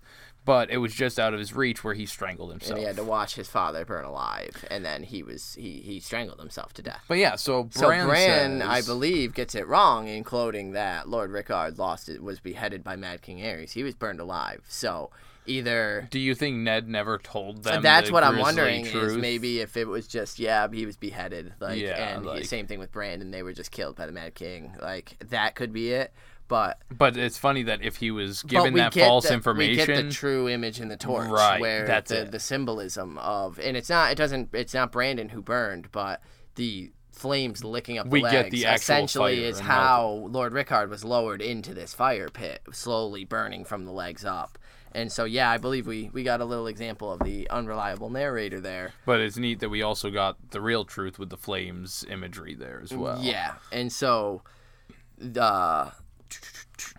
but 0.47 0.71
it 0.71 0.79
was 0.79 0.95
just 0.95 1.19
out 1.21 1.35
of 1.35 1.39
his 1.39 1.53
reach 1.55 1.85
where 1.85 1.93
he 1.93 2.07
strangled 2.07 2.51
and 2.53 2.63
himself. 2.63 2.79
he 2.81 2.87
had 2.87 2.97
to 2.97 3.05
watch 3.05 3.35
his 3.35 3.49
father 3.49 3.85
burn 3.85 4.07
alive, 4.07 4.65
and 4.71 4.83
then 4.85 5.03
he 5.03 5.23
was 5.23 5.55
he 5.59 5.81
he 5.85 6.01
strangled 6.01 6.39
himself 6.39 6.73
to 6.75 6.83
death. 6.83 7.05
But 7.09 7.19
yeah, 7.19 7.37
so 7.37 7.69
So 7.73 7.89
Bran, 7.89 8.07
Bran, 8.07 8.63
I 8.63 8.81
believe, 8.81 9.35
gets 9.35 9.55
it 9.55 9.67
wrong 9.69 10.09
in 10.09 10.25
quoting 10.25 10.73
that 10.73 11.09
Lord 11.09 11.31
Rickard 11.31 11.79
lost 11.79 12.09
it 12.09 12.23
was 12.23 12.41
beheaded 12.41 12.83
by 12.83 12.97
Mad 12.97 13.21
King 13.21 13.39
Aerys. 13.41 13.73
He 13.73 13.83
was 13.83 13.95
burned 13.95 14.21
alive. 14.21 14.63
So 14.69 15.11
either 15.49 16.09
Do 16.11 16.19
you 16.19 16.35
think 16.35 16.57
Ned 16.57 16.89
never 16.89 17.19
told 17.19 17.63
them? 17.63 17.83
that's 17.83 18.09
the 18.09 18.13
what 18.15 18.25
I'm 18.25 18.39
wondering 18.39 18.85
truth? 18.85 19.13
is 19.13 19.17
maybe 19.17 19.61
if 19.61 19.77
it 19.77 19.87
was 19.87 20.09
just 20.09 20.39
yeah 20.41 20.67
he 20.73 20.85
was 20.87 20.97
beheaded 20.97 21.53
like 21.61 21.79
Yeah, 21.81 22.17
and 22.17 22.29
he- 22.31 22.43
same 22.45 22.67
thing 22.67 22.79
with 22.81 22.91
Brandon 22.91 23.31
they 23.31 23.43
were 23.45 23.53
just 23.53 23.71
killed 23.71 23.95
by 23.97 24.07
the 24.07 24.13
Mad 24.13 24.35
King 24.35 24.73
like 24.81 25.17
that 25.31 25.55
could 25.55 25.73
be 25.73 25.93
it. 25.93 26.13
But 26.49 26.79
But 26.91 27.17
it's 27.17 27.39
funny 27.39 27.63
that 27.65 27.83
if 27.83 27.97
he 27.97 28.11
was 28.11 28.43
given 28.43 28.75
that 28.75 28.95
false 28.95 29.29
the, 29.29 29.35
information, 29.35 29.81
We 29.81 29.87
get 29.87 30.05
the 30.05 30.11
true 30.11 30.49
image 30.49 30.81
in 30.81 30.89
the 30.89 30.97
torch, 30.97 31.29
Right, 31.29 31.61
Where 31.61 31.87
that's 31.87 32.11
the, 32.11 32.23
it. 32.23 32.31
the 32.31 32.39
symbolism 32.39 33.19
of, 33.19 33.59
and 33.59 33.77
it's 33.77 33.91
not, 33.91 34.13
it 34.13 34.15
doesn't, 34.17 34.51
it's 34.53 34.75
not 34.75 34.93
Brandon 34.93 35.31
who 35.31 35.43
burned, 35.43 35.91
but 35.91 36.23
the 36.55 36.93
flames 37.11 37.65
licking 37.65 37.99
up 37.99 38.07
the 38.07 38.11
We 38.11 38.23
legs. 38.23 38.33
get 38.33 38.51
the 38.51 38.65
essentially 38.65 39.45
is 39.45 39.59
how 39.59 40.29
Lord 40.31 40.53
Rickard 40.53 40.91
was 40.91 41.05
lowered 41.05 41.43
into 41.43 41.75
this 41.75 41.95
fire 41.95 42.29
pit, 42.29 42.63
slowly 42.73 43.25
burning 43.25 43.65
from 43.65 43.85
the 43.85 43.93
legs 43.93 44.25
up. 44.25 44.59
And 44.93 45.13
so, 45.13 45.25
yeah, 45.25 45.51
I 45.51 45.59
believe 45.59 45.87
we, 45.87 46.11
we 46.13 46.23
got 46.23 46.41
a 46.41 46.45
little 46.45 46.67
example 46.69 47.13
of 47.13 47.21
the 47.21 47.51
unreliable 47.51 48.09
narrator 48.09 48.61
there. 48.61 48.93
but 49.05 49.21
it's 49.21 49.37
neat 49.37 49.61
that 49.61 49.69
we 49.69 49.83
also 49.83 50.11
got 50.11 50.53
the 50.53 50.61
real 50.61 50.85
truth 50.85 51.19
with 51.19 51.29
the 51.29 51.37
flames 51.37 52.05
imagery 52.09 52.55
there 52.55 52.81
as 52.83 52.93
mm, 52.93 52.99
well. 52.99 53.19
Yeah, 53.21 53.55
and 53.71 53.93
so 53.93 54.43
the 55.19 55.93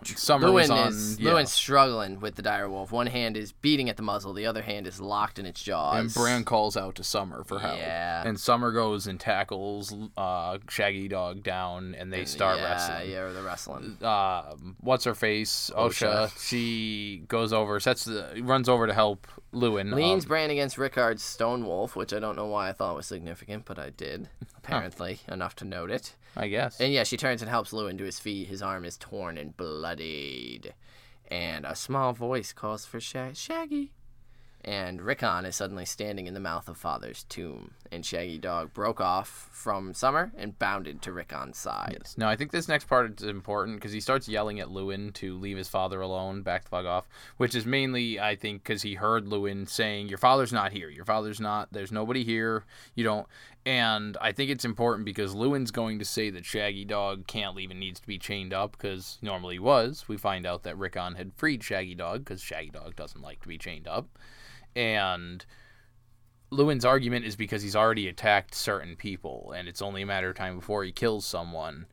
Summer 0.03 0.51
was 0.51 0.69
Luwin 0.69 0.85
on. 0.85 0.87
is 0.89 1.19
yeah. 1.19 1.31
Luwin's 1.31 1.51
struggling 1.51 2.19
with 2.19 2.35
the 2.35 2.41
dire 2.41 2.69
wolf. 2.69 2.91
One 2.91 3.07
hand 3.07 3.37
is 3.37 3.51
beating 3.51 3.89
at 3.89 3.97
the 3.97 4.03
muzzle, 4.03 4.33
the 4.33 4.45
other 4.45 4.61
hand 4.61 4.87
is 4.87 4.99
locked 4.99 5.39
in 5.39 5.45
its 5.45 5.61
jaws. 5.61 5.99
And 5.99 6.13
Bran 6.13 6.43
calls 6.43 6.75
out 6.77 6.95
to 6.95 7.03
Summer 7.03 7.43
for 7.43 7.59
help. 7.59 7.77
Yeah. 7.77 8.23
And 8.25 8.39
Summer 8.39 8.71
goes 8.71 9.07
and 9.07 9.19
tackles 9.19 9.93
uh, 10.15 10.57
Shaggy 10.69 11.07
Dog 11.07 11.43
down, 11.43 11.95
and 11.95 12.11
they 12.11 12.25
start 12.25 12.59
wrestling. 12.59 13.09
yeah, 13.09 13.19
wrestling. 13.19 13.35
Yeah, 13.35 13.41
the 13.41 13.47
wrestling. 13.47 13.97
Uh, 14.01 14.55
what's 14.79 15.03
her 15.05 15.15
face? 15.15 15.71
Osha. 15.75 16.31
She 16.47 17.23
goes 17.27 17.53
over, 17.53 17.79
sets 17.79 18.05
the, 18.05 18.41
runs 18.43 18.69
over 18.69 18.87
to 18.87 18.93
help 18.93 19.27
Luwin. 19.53 19.93
Leans 19.93 20.25
Um, 20.25 20.31
against 20.51 20.77
Rickard's 20.77 21.23
Stone 21.23 21.65
Wolf, 21.65 21.95
which 21.95 22.13
I 22.13 22.19
don't 22.19 22.35
know 22.35 22.45
why 22.47 22.69
I 22.69 22.73
thought 22.73 22.95
was 22.95 23.05
significant, 23.07 23.65
but 23.65 23.79
I 23.79 23.89
did. 23.91 24.29
Apparently, 24.57 25.19
enough 25.27 25.55
to 25.57 25.65
note 25.65 25.89
it. 25.91 26.15
I 26.35 26.47
guess. 26.49 26.79
And 26.79 26.91
yeah, 26.93 27.03
she 27.03 27.17
turns 27.17 27.41
and 27.41 27.49
helps 27.49 27.71
Luwin 27.71 27.97
to 27.97 28.03
his 28.03 28.19
feet. 28.19 28.47
His 28.49 28.61
arm 28.61 28.85
is 28.85 28.97
torn 28.97 29.37
and 29.37 29.55
bloodied. 29.57 30.73
And 31.29 31.65
a 31.65 31.75
small 31.75 32.13
voice 32.13 32.53
calls 32.53 32.85
for 32.85 32.99
Sha- 32.99 33.33
Shaggy. 33.33 33.91
And 34.67 35.01
Rickon 35.01 35.45
is 35.45 35.55
suddenly 35.55 35.85
standing 35.85 36.27
in 36.27 36.33
the 36.33 36.41
mouth 36.41 36.67
of 36.67 36.75
Father's 36.75 37.23
tomb. 37.29 37.71
And 37.89 38.05
Shaggy 38.05 38.37
Dog 38.37 38.73
broke 38.73 38.99
off 38.99 39.47
from 39.49 39.93
Summer 39.93 40.33
and 40.37 40.59
bounded 40.59 41.01
to 41.03 41.13
Rickon's 41.13 41.57
side. 41.57 41.95
Yes. 41.97 42.15
Now 42.17 42.27
I 42.27 42.35
think 42.35 42.51
this 42.51 42.67
next 42.67 42.89
part 42.89 43.21
is 43.21 43.27
important 43.29 43.77
because 43.77 43.93
he 43.93 44.01
starts 44.01 44.27
yelling 44.27 44.59
at 44.59 44.67
Luwin 44.67 45.13
to 45.13 45.37
leave 45.37 45.55
his 45.55 45.69
father 45.69 46.01
alone, 46.01 46.41
back 46.41 46.65
the 46.65 46.69
fuck 46.69 46.85
off. 46.85 47.07
Which 47.37 47.55
is 47.55 47.65
mainly, 47.65 48.19
I 48.19 48.35
think, 48.35 48.61
because 48.61 48.81
he 48.81 48.95
heard 48.95 49.25
Luwin 49.25 49.69
saying, 49.69 50.09
"Your 50.09 50.17
father's 50.17 50.51
not 50.51 50.73
here. 50.73 50.89
Your 50.89 51.05
father's 51.05 51.39
not. 51.39 51.69
There's 51.71 51.93
nobody 51.93 52.25
here. 52.25 52.65
You 52.93 53.05
don't." 53.05 53.25
And 53.65 54.17
I 54.19 54.33
think 54.33 54.49
it's 54.49 54.65
important 54.65 55.05
because 55.05 55.33
Luwin's 55.33 55.71
going 55.71 55.99
to 55.99 56.05
say 56.05 56.29
that 56.29 56.45
Shaggy 56.45 56.83
Dog 56.83 57.25
can't 57.25 57.55
leave 57.55 57.71
and 57.71 57.79
needs 57.79 58.01
to 58.01 58.07
be 58.07 58.17
chained 58.17 58.53
up 58.53 58.73
because 58.73 59.17
normally 59.21 59.55
he 59.55 59.59
was. 59.59 60.09
We 60.09 60.17
find 60.17 60.45
out 60.45 60.63
that 60.63 60.77
Rickon 60.77 61.15
had 61.15 61.33
freed 61.35 61.63
Shaggy 61.63 61.95
Dog 61.95 62.25
because 62.25 62.41
Shaggy 62.41 62.69
Dog 62.69 62.97
doesn't 62.97 63.21
like 63.21 63.41
to 63.41 63.47
be 63.47 63.57
chained 63.57 63.87
up, 63.87 64.07
and. 64.77 65.45
Luwin's 66.49 66.85
argument 66.85 67.25
is 67.25 67.35
because 67.35 67.61
he's 67.61 67.75
already 67.75 68.07
attacked 68.07 68.55
certain 68.55 68.95
people, 68.95 69.53
and 69.53 69.67
it's 69.67 69.81
only 69.81 70.01
a 70.01 70.05
matter 70.05 70.29
of 70.29 70.37
time 70.37 70.55
before 70.55 70.85
he 70.85 70.93
kills 70.93 71.25
someone. 71.25 71.87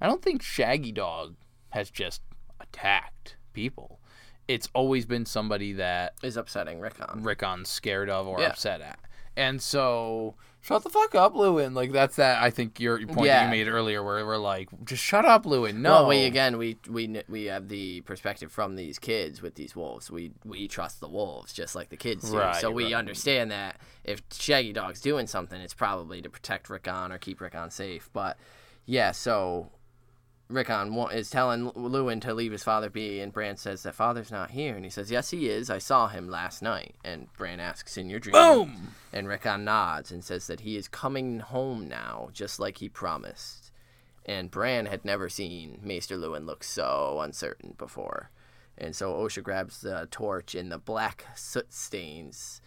I 0.00 0.06
don't 0.06 0.22
think 0.22 0.42
Shaggy 0.42 0.92
Dog 0.92 1.34
has 1.70 1.90
just 1.90 2.22
attacked 2.60 3.34
people. 3.52 3.98
It's 4.46 4.68
always 4.74 5.06
been 5.06 5.26
somebody 5.26 5.72
that 5.72 6.14
Is 6.22 6.36
upsetting 6.36 6.78
Rickon. 6.78 7.24
Rickon's 7.24 7.68
scared 7.68 8.08
of 8.08 8.28
or 8.28 8.38
Yeah. 8.40 8.50
upset 8.50 8.80
at. 8.80 9.00
And 9.36 9.60
so, 9.60 10.36
shut 10.66 10.82
the 10.82 10.90
fuck 10.90 11.14
up, 11.14 11.34
Luwin. 11.34 11.74
Like, 11.74 11.92
that's 11.92 12.16
that, 12.16 12.42
I 12.42 12.50
think, 12.50 12.80
your 12.80 12.98
your 12.98 13.08
point 13.08 13.28
that 13.28 13.44
you 13.44 13.50
made 13.50 13.68
earlier, 13.68 14.02
where 14.02 14.26
we're 14.26 14.36
like, 14.36 14.68
just 14.84 15.02
shut 15.02 15.24
up, 15.24 15.44
Luwin. 15.44 15.76
No. 15.76 15.92
Well, 15.92 16.08
we 16.08 16.24
again 16.24 16.58
we 16.58 16.76
we 16.88 17.22
we 17.28 17.44
have 17.44 17.68
the 17.68 18.00
perspective 18.02 18.50
from 18.50 18.76
these 18.76 18.98
kids 18.98 19.40
with 19.40 19.54
these 19.54 19.76
wolves. 19.76 20.10
We 20.10 20.32
we 20.44 20.68
trust 20.68 21.00
the 21.00 21.08
wolves 21.08 21.52
just 21.52 21.74
like 21.74 21.90
the 21.90 21.96
kids 21.96 22.30
do. 22.30 22.38
Right, 22.38 22.56
so 22.56 22.70
we 22.70 22.86
right. 22.86 22.94
understand 22.94 23.50
that 23.52 23.80
if 24.04 24.22
Shaggy 24.32 24.72
Dog's 24.72 25.00
doing 25.00 25.26
something, 25.26 25.60
it's 25.60 25.74
probably 25.74 26.20
to 26.22 26.28
protect 26.30 26.68
Rickon 26.68 27.12
or 27.12 27.18
keep 27.18 27.40
Rickon 27.40 27.70
safe. 27.70 28.10
But 28.12 28.36
yeah, 28.84 29.12
so 29.12 29.70
Rickon 30.48 30.94
is 31.12 31.28
telling 31.28 31.70
Luwin 31.72 32.20
to 32.20 32.32
leave 32.32 32.52
his 32.52 32.62
father 32.62 32.88
be, 32.88 33.20
and 33.20 33.32
Bran 33.32 33.56
says 33.56 33.82
that 33.82 33.96
father's 33.96 34.30
not 34.30 34.52
here, 34.52 34.76
and 34.76 34.84
he 34.84 34.90
says, 34.90 35.10
"Yes, 35.10 35.30
he 35.30 35.48
is. 35.48 35.70
I 35.70 35.78
saw 35.78 36.06
him 36.08 36.28
last 36.28 36.62
night." 36.62 36.94
And 37.04 37.32
Bran 37.32 37.58
asks, 37.58 37.96
"In 37.96 38.08
your 38.08 38.20
dream?" 38.20 38.34
Boom! 38.34 38.94
And 39.12 39.26
Rickon 39.26 39.64
nods 39.64 40.12
and 40.12 40.22
says 40.22 40.46
that 40.46 40.60
he 40.60 40.76
is 40.76 40.86
coming 40.86 41.40
home 41.40 41.88
now, 41.88 42.30
just 42.32 42.60
like 42.60 42.78
he 42.78 42.88
promised. 42.88 43.72
And 44.24 44.50
Bran 44.50 44.86
had 44.86 45.04
never 45.04 45.28
seen 45.28 45.80
Maester 45.82 46.16
Luwin 46.16 46.46
look 46.46 46.62
so 46.62 47.20
uncertain 47.20 47.74
before. 47.76 48.30
And 48.78 48.94
so 48.94 49.14
Osha 49.14 49.42
grabs 49.42 49.80
the 49.80 50.06
torch, 50.10 50.54
and 50.54 50.70
the 50.70 50.78
black 50.78 51.26
soot 51.34 51.72
stains 51.72 52.60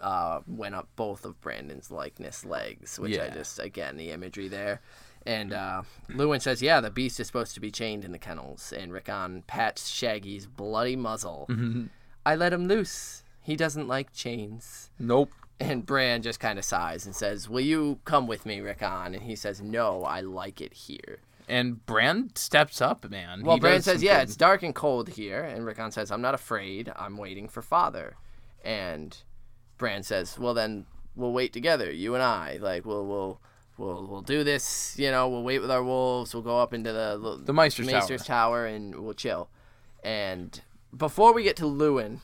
uh, 0.00 0.40
went 0.46 0.74
up 0.74 0.88
both 0.96 1.24
of 1.24 1.40
Brandon's 1.40 1.90
likeness 1.90 2.44
legs, 2.44 2.98
which 2.98 3.18
I 3.18 3.30
just, 3.30 3.58
again, 3.58 3.96
the 3.96 4.10
imagery 4.10 4.48
there. 4.48 4.80
And 5.24 5.52
uh, 5.52 5.82
Luwin 6.10 6.42
says, 6.42 6.62
Yeah, 6.62 6.80
the 6.80 6.90
beast 6.90 7.20
is 7.20 7.26
supposed 7.26 7.54
to 7.54 7.60
be 7.60 7.70
chained 7.70 8.04
in 8.04 8.12
the 8.12 8.18
kennels. 8.18 8.72
And 8.76 8.92
Rickon 8.92 9.44
pats 9.46 9.88
Shaggy's 9.88 10.46
bloody 10.46 10.96
muzzle. 10.96 11.48
I 12.24 12.34
let 12.36 12.52
him 12.52 12.66
loose. 12.68 13.22
He 13.40 13.56
doesn't 13.56 13.88
like 13.88 14.12
chains. 14.12 14.90
Nope. 14.98 15.30
And 15.58 15.86
Bran 15.86 16.22
just 16.22 16.40
kind 16.40 16.58
of 16.58 16.64
sighs 16.64 17.06
and 17.06 17.14
says, 17.14 17.48
Will 17.48 17.60
you 17.60 18.00
come 18.04 18.26
with 18.26 18.46
me, 18.46 18.60
Rickon? 18.60 19.14
And 19.14 19.22
he 19.22 19.36
says, 19.36 19.60
No, 19.60 20.02
I 20.02 20.20
like 20.20 20.60
it 20.60 20.72
here. 20.72 21.20
And 21.48 21.84
Bran 21.86 22.30
steps 22.34 22.80
up, 22.80 23.08
man. 23.10 23.42
Well, 23.44 23.56
He 23.56 23.60
Bran 23.60 23.82
says, 23.82 23.98
some 24.00 24.06
Yeah, 24.06 24.22
it's 24.22 24.36
dark 24.36 24.62
and 24.62 24.74
cold 24.74 25.10
here. 25.10 25.42
And 25.42 25.64
Rickon 25.66 25.90
says, 25.90 26.10
I'm 26.10 26.22
not 26.22 26.34
afraid. 26.34 26.92
I'm 26.96 27.16
waiting 27.16 27.48
for 27.48 27.62
father. 27.62 28.16
And 28.64 29.16
Bran 29.78 30.02
says, 30.02 30.38
Well, 30.38 30.54
then 30.54 30.86
we'll 31.14 31.32
wait 31.32 31.52
together, 31.52 31.90
you 31.92 32.14
and 32.14 32.22
I. 32.22 32.58
Like, 32.60 32.84
we'll, 32.86 33.06
we'll, 33.06 33.40
we'll, 33.76 34.06
we'll 34.06 34.20
do 34.22 34.44
this. 34.44 34.94
You 34.98 35.10
know, 35.10 35.28
we'll 35.28 35.42
wait 35.42 35.60
with 35.60 35.70
our 35.70 35.82
wolves. 35.82 36.34
We'll 36.34 36.42
go 36.42 36.58
up 36.58 36.72
into 36.74 36.92
the, 36.92 37.40
The 37.42 37.52
Maester's 37.52 37.88
Tower. 37.88 38.18
Tower 38.18 38.66
and 38.66 38.94
we'll 38.96 39.14
chill. 39.14 39.48
And 40.02 40.60
before 40.96 41.32
we 41.32 41.42
get 41.42 41.56
to 41.56 41.64
Luwin, 41.64 42.20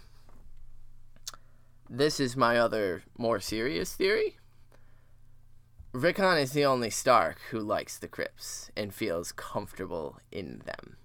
this 1.88 2.20
is 2.20 2.37
my 2.37 2.58
other 2.58 3.02
more 3.16 3.40
serious 3.40 3.94
theory. 3.94 4.37
Rickon 5.92 6.37
is 6.37 6.52
the 6.52 6.64
only 6.64 6.90
Stark 6.90 7.40
who 7.50 7.61
likes 7.61 7.98
the 7.98 8.08
crypts 8.08 8.70
and 8.76 8.92
feels 8.92 9.32
comfortable 9.32 10.18
in 10.30 10.62
them. 10.66 10.96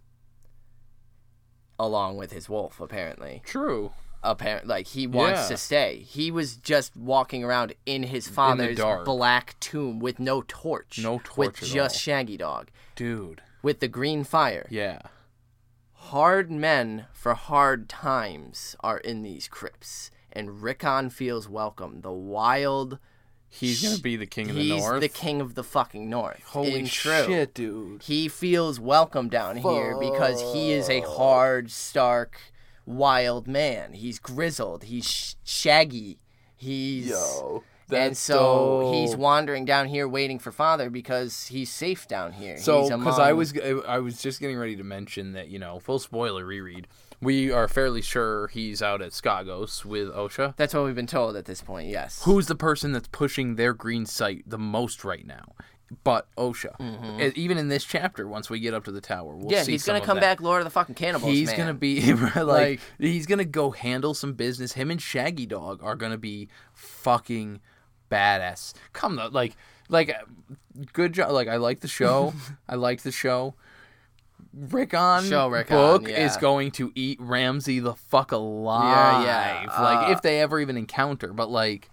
Along 1.80 2.18
with 2.18 2.32
his 2.32 2.50
wolf, 2.50 2.80
apparently. 2.82 3.42
True. 3.46 3.94
Apparently, 4.26 4.70
like 4.70 4.88
he 4.88 5.06
wants 5.06 5.42
Yeah. 5.42 5.48
to 5.50 5.58
stay. 5.58 5.98
He 6.08 6.32
was 6.32 6.56
just 6.56 6.96
walking 6.96 7.44
around 7.44 7.74
in 7.86 8.04
his 8.04 8.26
father's 8.28 8.78
dark. 8.78 9.04
black 9.06 9.60
tomb 9.60 10.00
with 10.00 10.18
no 10.18 10.44
torch. 10.48 11.00
No 11.02 11.16
with 11.16 11.24
torch 11.26 11.64
at 11.64 11.68
just 11.70 11.96
all. 11.96 12.00
Shaggy 12.00 12.38
Dog 12.38 12.70
Dude. 12.96 13.42
with 13.62 13.82
the 13.82 13.88
green 13.90 14.24
fire. 14.24 14.66
Yeah. 14.70 15.00
Hard 15.94 16.52
men 16.52 17.06
for 17.14 17.34
hard 17.34 17.88
times 17.90 18.76
are 18.82 18.98
in 18.98 19.24
these 19.24 19.48
crypts, 19.48 20.12
and 20.32 20.62
Rickon 20.62 21.10
feels 21.10 21.48
welcome. 21.50 22.02
The 22.02 22.12
wild, 22.12 23.00
He's 23.50 23.82
going 23.84 23.96
to 23.96 24.02
be 24.02 24.16
the 24.16 24.26
king 24.26 24.50
of 24.50 24.56
the 24.56 24.62
he's 24.64 24.82
north. 24.84 25.02
the 25.02 25.08
king 25.10 25.40
of 25.40 25.54
the 25.56 25.64
fucking 25.64 26.10
north. 26.10 26.42
Holy 26.48 26.80
In 26.80 26.86
true. 26.88 27.26
shit, 27.26 27.54
dude. 27.54 28.02
He 28.04 28.28
feels 28.28 28.80
welcome 28.80 29.30
down 29.30 29.58
here 29.58 29.96
because 30.00 30.42
he 30.54 30.72
is 30.72 30.90
a 30.90 31.02
hard, 31.02 31.70
stark, 31.72 32.40
wild 32.86 33.48
man. 33.48 33.94
He's 33.94 34.20
grizzled. 34.20 34.84
He's 34.84 35.10
sh- 35.10 35.36
shaggy. 35.44 36.20
He's 36.56 37.10
Yo. 37.10 37.64
and 37.92 38.16
so 38.16 38.92
he's 38.94 39.16
wandering 39.16 39.66
down 39.66 39.88
here 39.88 40.08
waiting 40.08 40.40
for 40.40 40.52
father 40.52 40.90
because 40.90 41.48
he's 41.48 41.70
safe 41.70 42.08
down 42.08 42.32
here. 42.34 42.58
So, 42.58 42.84
because 42.98 43.20
I 43.20 43.34
was 43.34 43.54
I 43.88 44.00
was 44.00 44.22
just 44.22 44.40
getting 44.40 44.58
ready 44.58 44.76
to 44.78 44.84
mention 44.84 45.34
that 45.34 45.50
you 45.50 45.60
know 45.60 45.80
full 45.80 46.00
spoiler 46.00 46.46
reread. 46.46 46.88
We 47.22 47.52
are 47.52 47.70
fairly 47.70 48.02
sure 48.02 48.48
he's 48.50 48.82
out 48.82 49.02
at 49.02 49.12
Skagos 49.12 49.86
with 49.86 50.10
Osha. 50.10 50.58
That's 50.58 50.74
what 50.74 50.84
we've 50.84 50.96
been 50.96 51.08
told 51.08 51.38
at 51.38 51.46
this 51.46 51.62
point. 51.62 51.88
Yes. 51.88 52.22
Who's 52.24 52.48
the 52.48 52.56
person 52.56 52.92
that's 52.92 53.08
pushing 53.08 53.56
their 53.56 53.74
green 53.74 54.06
sight 54.06 54.44
the 54.46 54.58
most 54.58 55.06
right 55.06 55.26
now? 55.26 55.54
But 56.04 56.28
Osha. 56.38 56.74
E- 57.22 57.34
Even 57.36 57.58
in 57.58 57.68
this 57.68 57.84
chapter, 57.84 58.28
once 58.28 58.50
we 58.50 58.60
get 58.60 58.74
up 58.74 58.86
to 58.86 58.92
the 58.92 59.02
tower, 59.02 59.36
we'll 59.36 59.46
Mm-hmm. 59.46 59.50
yeah, 59.52 59.64
he's 59.66 59.86
gonna 59.86 60.02
come 60.02 60.20
back, 60.20 60.42
Lord 60.42 60.62
of 60.62 60.66
the 60.66 60.72
fucking 60.72 60.96
cannibals. 60.96 61.32
He's 61.32 61.50
man. 61.50 61.58
gonna 61.58 61.74
be 61.74 62.14
like, 62.14 62.36
Like- 62.36 62.80
he's 63.00 63.26
gonna 63.26 63.46
go 63.46 63.72
handle 63.72 64.14
some 64.14 64.34
business. 64.34 64.74
Him 64.74 64.90
and 64.92 65.02
Shaggy 65.02 65.46
Dog 65.46 65.84
are 65.84 65.96
gonna 65.96 66.18
be 66.18 66.48
fucking 66.74 67.60
badass. 68.12 68.74
Come 68.94 69.18
though, 69.18 69.28
like 69.32 69.56
like 69.90 70.10
uh, 70.10 70.24
good 70.94 71.14
job. 71.14 71.32
Like 71.32 71.48
I 71.48 71.58
like 71.58 71.82
the 71.82 71.88
show. 71.88 72.34
I 72.70 72.76
like 72.76 73.02
the 73.02 73.12
show. 73.12 73.56
Rickon 74.54 75.24
Show 75.24 75.48
Rickon, 75.48 75.76
book 75.78 76.08
yeah. 76.08 76.26
is 76.26 76.38
going 76.38 76.72
to 76.72 76.92
eat 76.96 77.20
Ramsay 77.22 77.80
the 77.80 77.96
fuck 77.96 78.32
alive. 78.32 79.24
yeah, 79.26 79.64
yeah, 79.64 79.82
Like 79.82 80.10
uh, 80.10 80.12
if 80.12 80.22
they 80.22 80.42
ever 80.42 80.60
even 80.60 80.78
encounter, 80.78 81.34
but 81.34 81.50
like, 81.50 81.90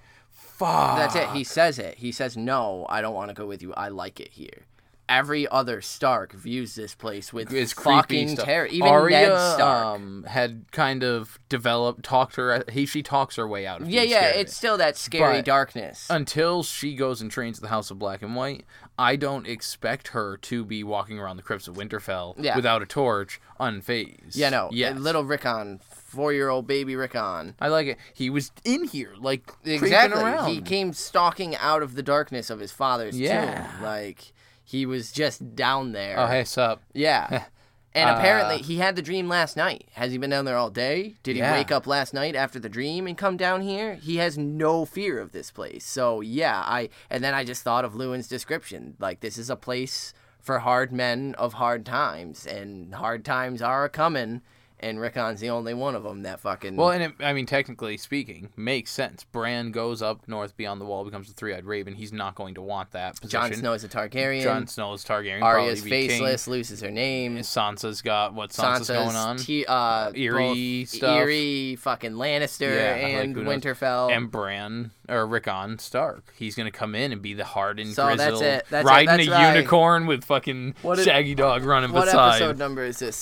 fuck. 0.61 0.97
That's 0.97 1.17
it. 1.17 1.29
He 1.31 1.43
says 1.45 1.79
it. 1.79 1.97
He 1.99 2.13
says, 2.13 2.37
"No, 2.37 2.87
I 2.89 3.01
don't 3.01 3.15
want 3.15 3.29
to 3.31 3.35
go 3.35 3.47
with 3.47 3.63
you. 3.63 3.73
I 3.75 3.89
like 3.89 4.21
it 4.21 4.31
here." 4.33 4.67
Every 5.09 5.49
other 5.49 5.81
Stark 5.81 6.33
views 6.35 6.77
this 6.77 6.95
place 6.95 7.33
with 7.33 7.53
It's 7.53 7.73
fucking 7.73 8.37
terror. 8.37 8.67
Even 8.67 8.87
Arya, 8.89 9.29
Ned 9.31 9.55
Stark. 9.55 9.85
um, 9.97 10.23
had 10.29 10.71
kind 10.71 11.03
of 11.03 11.37
developed, 11.49 12.05
talked 12.05 12.37
her. 12.37 12.63
He 12.71 12.87
she 12.87 13.03
talks 13.03 13.35
her 13.35 13.49
way 13.49 13.67
out 13.67 13.81
of. 13.81 13.91
yeah, 13.91 14.03
yeah. 14.03 14.19
scared 14.21 14.35
of 14.37 14.41
It's 14.43 14.57
still 14.57 14.77
that 14.77 14.97
scary 14.97 15.39
But- 15.39 15.47
darkness. 15.47 16.07
until 16.11 16.63
she 16.63 16.95
goes 16.95 17.21
and 17.21 17.29
trains 17.29 17.59
at 17.59 17.63
the 17.63 17.69
House 17.71 17.91
of 17.91 17.99
Black 17.99 18.23
and 18.23 18.37
White, 18.37 18.65
I 18.97 19.17
don't 19.17 19.49
expect 19.49 20.09
her 20.09 20.37
to 20.43 20.65
be 20.65 20.85
walking 20.85 21.19
around 21.19 21.39
the 21.39 21.43
crypts 21.43 21.67
of 21.67 21.75
Winterfell 21.75 22.35
Yeah. 22.39 22.55
without 22.55 22.81
a 22.81 22.87
torch, 22.87 23.41
unfazed. 23.59 24.37
yeah, 24.37 24.51
no. 24.51 24.69
Yes. 24.71 24.97
Little 24.97 25.25
Rickon, 25.25 25.81
four-year-old 26.11 26.67
baby 26.67 26.97
Rickon. 26.97 27.55
I 27.61 27.69
like 27.69 27.87
it. 27.87 27.99
He 28.15 28.29
was 28.31 28.53
in 28.65 28.85
here, 28.85 29.15
like 29.19 29.51
Exactly. 29.65 30.21
around. 30.21 30.49
He 30.51 30.61
came 30.61 30.93
stalking 30.93 31.57
out 31.57 31.83
of 31.83 31.95
the 31.95 32.03
darkness 32.03 32.51
of 32.51 32.61
his 32.61 32.73
father's 32.73 33.19
Yeah. 33.19 33.67
tomb. 33.73 33.83
Like 33.83 34.33
he 34.65 34.87
was 34.87 35.13
just 35.13 35.55
down 35.57 35.93
there. 35.93 36.19
oh, 36.19 36.27
hey, 36.27 36.45
sup? 36.45 36.83
Yeah. 36.93 37.45
And 37.93 38.09
Uh, 38.09 38.15
apparently 38.19 38.59
he 38.59 38.77
had 38.77 38.95
the 38.95 39.03
dream 39.03 39.29
last 39.29 39.57
night. 39.57 39.89
Has 39.95 40.13
he 40.13 40.19
been 40.19 40.31
down 40.31 40.45
there 40.45 40.57
all 40.57 40.71
day? 40.71 41.17
Did 41.25 41.35
he 41.35 41.41
Yeah. 41.41 41.51
wake 41.55 41.73
up 41.73 41.89
last 41.89 42.15
night 42.15 42.37
after 42.37 42.61
the 42.61 42.69
dream 42.69 43.09
and 43.09 43.19
come 43.19 43.37
down 43.37 43.63
here? 43.63 43.97
He 43.97 44.19
has 44.19 44.39
no 44.39 44.85
fear 44.85 45.19
of 45.19 45.33
this 45.33 45.51
place. 45.51 45.85
So 45.85 46.21
yeah, 46.21 46.63
I 46.65 46.89
and 47.11 47.25
then 47.25 47.35
I 47.35 47.43
just 47.43 47.65
thought 47.65 47.85
of 47.85 47.95
Luwin's 47.95 48.29
description. 48.29 48.95
Like 49.01 49.19
this 49.19 49.37
is 49.37 49.51
a 49.51 49.57
place 49.57 50.15
for 50.41 50.61
hard 50.61 50.93
men 50.93 51.35
of 51.37 51.55
hard 51.55 51.85
times, 51.85 52.47
and 52.47 52.95
hard 52.95 53.25
times 53.25 53.61
are 53.61 53.85
a 53.85 53.89
coming. 53.89 54.43
And 54.83 54.99
Rickon's 54.99 55.41
the 55.41 55.51
only 55.51 55.75
one 55.75 55.95
of 55.95 56.05
them 56.05 56.23
that 56.23 56.41
fucking. 56.41 56.75
Well, 56.75 56.91
and 56.91 57.03
it, 57.03 57.13
I 57.21 57.35
mean, 57.35 57.45
technically 57.45 57.99
speaking, 57.99 58.49
makes 58.57 58.91
sense. 58.91 59.25
Bran 59.25 59.73
goes 59.73 60.01
up 60.01 60.27
north 60.27 60.57
beyond 60.57 60.81
the 60.81 60.87
wall, 60.87 61.05
becomes 61.05 61.29
a 61.31 61.35
three-eyed 61.35 61.67
raven. 61.67 61.95
He's 61.95 62.15
not 62.15 62.35
going 62.35 62.55
to 62.55 62.63
want 62.63 62.93
that 62.93 63.21
position. 63.21 63.41
Jon 63.51 63.53
Snow 63.53 63.73
is 63.75 63.85
a 63.85 63.91
Targaryen. 63.91 64.43
Jon 64.43 64.67
Snow's 64.67 65.05
Targaryen. 65.05 65.43
Arya's 65.43 65.83
be 65.83 65.91
king. 65.91 66.09
faceless, 66.09 66.49
loses 66.49 66.81
her 66.81 66.91
name. 66.91 67.37
Sansa's 67.41 68.01
got 68.01 68.33
what 68.33 68.51
Sansa's, 68.53 68.89
going 68.89 69.17
on. 69.17 69.37
T- 69.37 69.67
uh, 69.67 70.13
Eerie 70.15 70.87
stuff. 70.87 71.11
Eerie, 71.19 71.77
fucking 71.77 72.13
Lannister, 72.13 72.75
Yeah, 72.75 72.95
and 73.21 73.37
knows? 73.37 73.45
Winterfell. 73.47 74.11
and 74.17 74.31
Bran 74.31 74.93
or 75.11 75.27
Rickon 75.27 75.79
Stark. 75.79 76.33
He's 76.39 76.55
gonna 76.55 76.71
come 76.71 76.95
in 76.95 77.13
and 77.13 77.21
be 77.21 77.35
the 77.35 77.45
hardened 77.45 77.95
So 77.95 78.07
that's 78.07 78.17
grizzled, 78.23 78.43
it. 78.45 78.65
That's 78.71 78.87
it. 78.87 78.89
riding 78.89 79.07
That's 79.09 79.27
a 79.29 79.31
right. 79.33 79.55
unicorn 79.57 80.07
with 80.07 80.25
fucking 80.25 80.77
What 80.83 81.01
Shaggy 81.01 81.35
Dog 81.35 81.65
running 81.65 81.91
what 81.93 82.05
beside. 82.07 82.37
episode 82.37 82.59
number 82.59 82.85
is 82.85 83.01
this? 83.01 83.17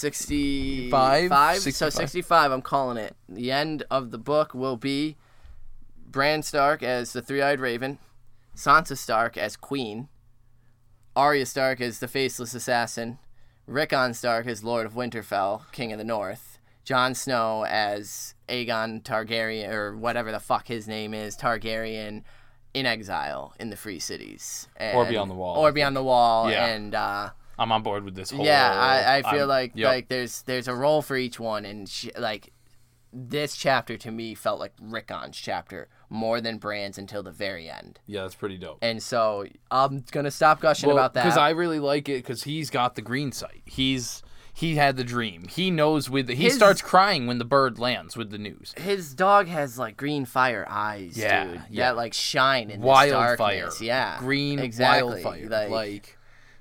65? 1.54 1.62
Five? 1.62 1.62
So 1.62 1.70
65. 2.00 2.10
65, 2.10 2.52
I'm 2.52 2.62
calling 2.62 2.96
it. 2.96 3.16
The 3.28 3.50
end 3.52 3.84
of 3.90 4.10
the 4.10 4.18
book 4.18 4.54
will 4.54 4.76
be 4.76 5.16
Bran 6.06 6.42
Stark 6.42 6.82
as 6.82 7.12
the 7.12 7.22
three-eyed 7.22 7.60
raven, 7.60 7.98
Sansa 8.56 8.96
Stark 8.96 9.36
as 9.36 9.56
queen, 9.56 10.08
Arya 11.16 11.46
Stark 11.46 11.80
as 11.80 11.98
the 11.98 12.08
faceless 12.08 12.54
assassin, 12.54 13.18
Rickon 13.66 14.14
Stark 14.14 14.46
as 14.46 14.64
Lord 14.64 14.86
of 14.86 14.94
Winterfell, 14.94 15.70
King 15.72 15.92
of 15.92 15.98
the 15.98 16.04
North, 16.04 16.58
Jon 16.84 17.14
Snow 17.14 17.64
as 17.68 18.34
Aegon 18.48 19.02
Targaryen 19.02 19.68
or 19.70 19.96
whatever 19.96 20.32
the 20.32 20.40
fuck 20.40 20.68
his 20.68 20.88
name 20.88 21.12
is, 21.12 21.36
Targaryen 21.36 22.22
in 22.72 22.86
exile 22.86 23.52
in 23.60 23.70
the 23.70 23.76
free 23.76 23.98
cities. 23.98 24.68
Or 24.80 25.04
Beyond 25.04 25.30
the 25.30 25.34
Wall, 25.34 25.56
Or 25.56 25.72
beyond 25.72 25.96
the 25.96 26.02
wall 26.02 26.50
Yeah. 26.50 26.66
and 26.66 26.94
uh 26.94 27.30
I'm 27.58 27.72
on 27.72 27.82
board 27.82 28.04
with 28.04 28.14
this 28.14 28.30
whole. 28.30 28.44
yeah, 28.44 28.72
I, 28.72 29.18
I 29.18 29.22
feel 29.32 29.40
I'm- 29.40 29.48
like 29.48 29.72
yep. 29.74 29.88
like 29.88 30.08
there's 30.08 30.42
there's 30.42 30.68
a 30.68 30.74
role 30.74 31.02
for 31.02 31.16
each 31.16 31.38
one, 31.40 31.64
and 31.64 31.88
sh- 31.88 32.08
like 32.18 32.52
this 33.12 33.56
chapter 33.56 33.96
to 33.96 34.10
me 34.10 34.34
felt 34.34 34.60
like 34.60 34.72
Rickon's 34.82 35.36
chapter 35.36 35.88
more 36.10 36.40
than 36.42 36.58
Bran's 36.58 36.98
until 36.98 37.22
the 37.22 37.30
very 37.30 37.68
end, 37.70 37.98
yeah, 38.06 38.22
that's 38.22 38.34
pretty 38.34 38.58
dope. 38.58 38.78
and 38.82 39.02
so 39.02 39.46
I'm 39.70 40.04
gonna 40.10 40.30
stop 40.30 40.60
gushing 40.60 40.90
about 40.90 41.14
that. 41.14 41.24
because 41.24 41.38
I 41.38 41.50
really 41.50 41.80
like 41.80 42.08
it 42.08 42.22
because 42.22 42.42
he's 42.44 42.68
got 42.70 42.94
the 42.96 43.02
green 43.02 43.32
sight. 43.32 43.62
He's 43.64 44.22
he 44.52 44.74
had 44.74 44.96
the 44.96 45.04
dream. 45.04 45.46
He 45.48 45.70
knows 45.70 46.10
with 46.10 46.26
the, 46.26 46.34
he 46.34 46.44
His- 46.44 46.54
starts 46.56 46.82
crying 46.82 47.26
when 47.28 47.38
the 47.38 47.44
bird 47.44 47.78
lands 47.78 48.16
with 48.16 48.30
the 48.30 48.38
news. 48.38 48.74
His 48.76 49.14
dog 49.14 49.46
has 49.48 49.78
like 49.78 49.96
green 49.96 50.24
fire 50.24 50.66
eyes, 50.68 51.16
Yeah, 51.16 51.44
dude. 51.46 51.62
yeah. 51.70 51.84
That 51.90 51.96
like 51.96 52.12
shine 52.12 52.68
in 52.70 52.80
Wildfire. 52.82 53.70
Yeah, 53.80 54.18
green 54.18 54.58
exactly. 54.58 55.22
wildfire. 55.24 55.48
Like, 55.48 55.70
Like, 55.70 56.17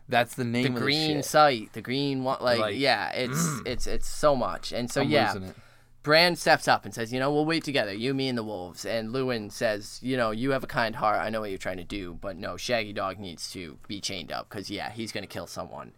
that's 0.09 0.35
the 0.35 0.43
name 0.45 0.63
the 0.63 0.69
of 0.69 0.75
the 0.75 0.81
green 0.81 1.17
shit. 1.17 1.25
sight, 1.25 1.73
the 1.73 1.81
green 1.81 2.23
one. 2.23 2.37
Like, 2.41 2.59
Like, 2.59 2.75
mm. 2.75 2.79
yeah, 2.79 3.11
it's 3.11 3.61
it's 3.65 3.87
it's 3.87 4.07
so 4.07 4.35
much, 4.35 4.71
and 4.71 4.89
so 4.89 5.01
I'm 5.01 5.09
yeah. 5.09 5.33
losing 5.33 5.49
it. 5.49 5.55
Bran 6.03 6.37
steps 6.37 6.69
up 6.69 6.85
and 6.85 6.93
says, 6.93 7.11
"You 7.11 7.19
know, 7.19 7.33
we'll 7.33 7.45
wait 7.45 7.65
together, 7.65 7.93
you, 7.93 8.13
me, 8.13 8.29
and 8.29 8.37
the 8.37 8.43
wolves." 8.43 8.85
And 8.85 9.09
Luwin 9.09 9.51
says, 9.51 9.99
"You 10.01 10.15
know, 10.15 10.31
you 10.31 10.51
have 10.51 10.63
a 10.63 10.67
kind 10.67 10.95
heart. 10.95 11.19
I 11.19 11.29
know 11.29 11.41
what 11.41 11.49
you're 11.49 11.57
trying 11.57 11.77
to 11.77 11.83
do, 11.83 12.17
but 12.21 12.37
no, 12.37 12.55
Shaggy 12.55 12.93
Dog 12.93 13.19
needs 13.19 13.51
to 13.51 13.77
be 13.87 13.99
chained 13.99 14.31
up 14.31 14.47
because 14.49 14.69
yeah, 14.69 14.89
he's 14.91 15.11
gonna 15.11 15.27
kill 15.27 15.47
someone." 15.47 15.91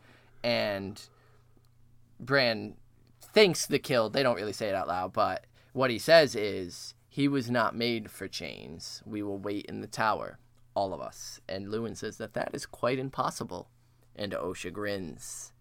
And 0.43 0.99
Bran 2.19 2.75
thinks 3.21 3.67
the 3.67 3.77
kill. 3.77 4.09
They 4.09 4.23
don't 4.23 4.35
really 4.35 4.53
say 4.53 4.69
it 4.69 4.75
out 4.75 4.87
loud, 4.87 5.13
but 5.13 5.45
what 5.73 5.91
he 5.91 5.99
says 5.99 6.35
is, 6.35 6.95
"He 7.07 7.27
was 7.27 7.51
not 7.51 7.75
made 7.75 8.09
for 8.09 8.27
chains. 8.27 9.03
We 9.05 9.21
will 9.21 9.37
wait 9.37 9.65
in 9.67 9.81
the 9.81 9.87
tower, 9.87 10.39
all 10.73 10.91
of 10.91 11.01
us." 11.01 11.39
And 11.47 11.67
Luwin 11.67 11.95
says 11.95 12.17
that 12.17 12.33
that 12.33 12.49
is 12.55 12.65
quite 12.65 12.97
impossible. 12.97 13.69
And 14.19 14.33
Osha 14.33 14.71
grins. 14.71 15.53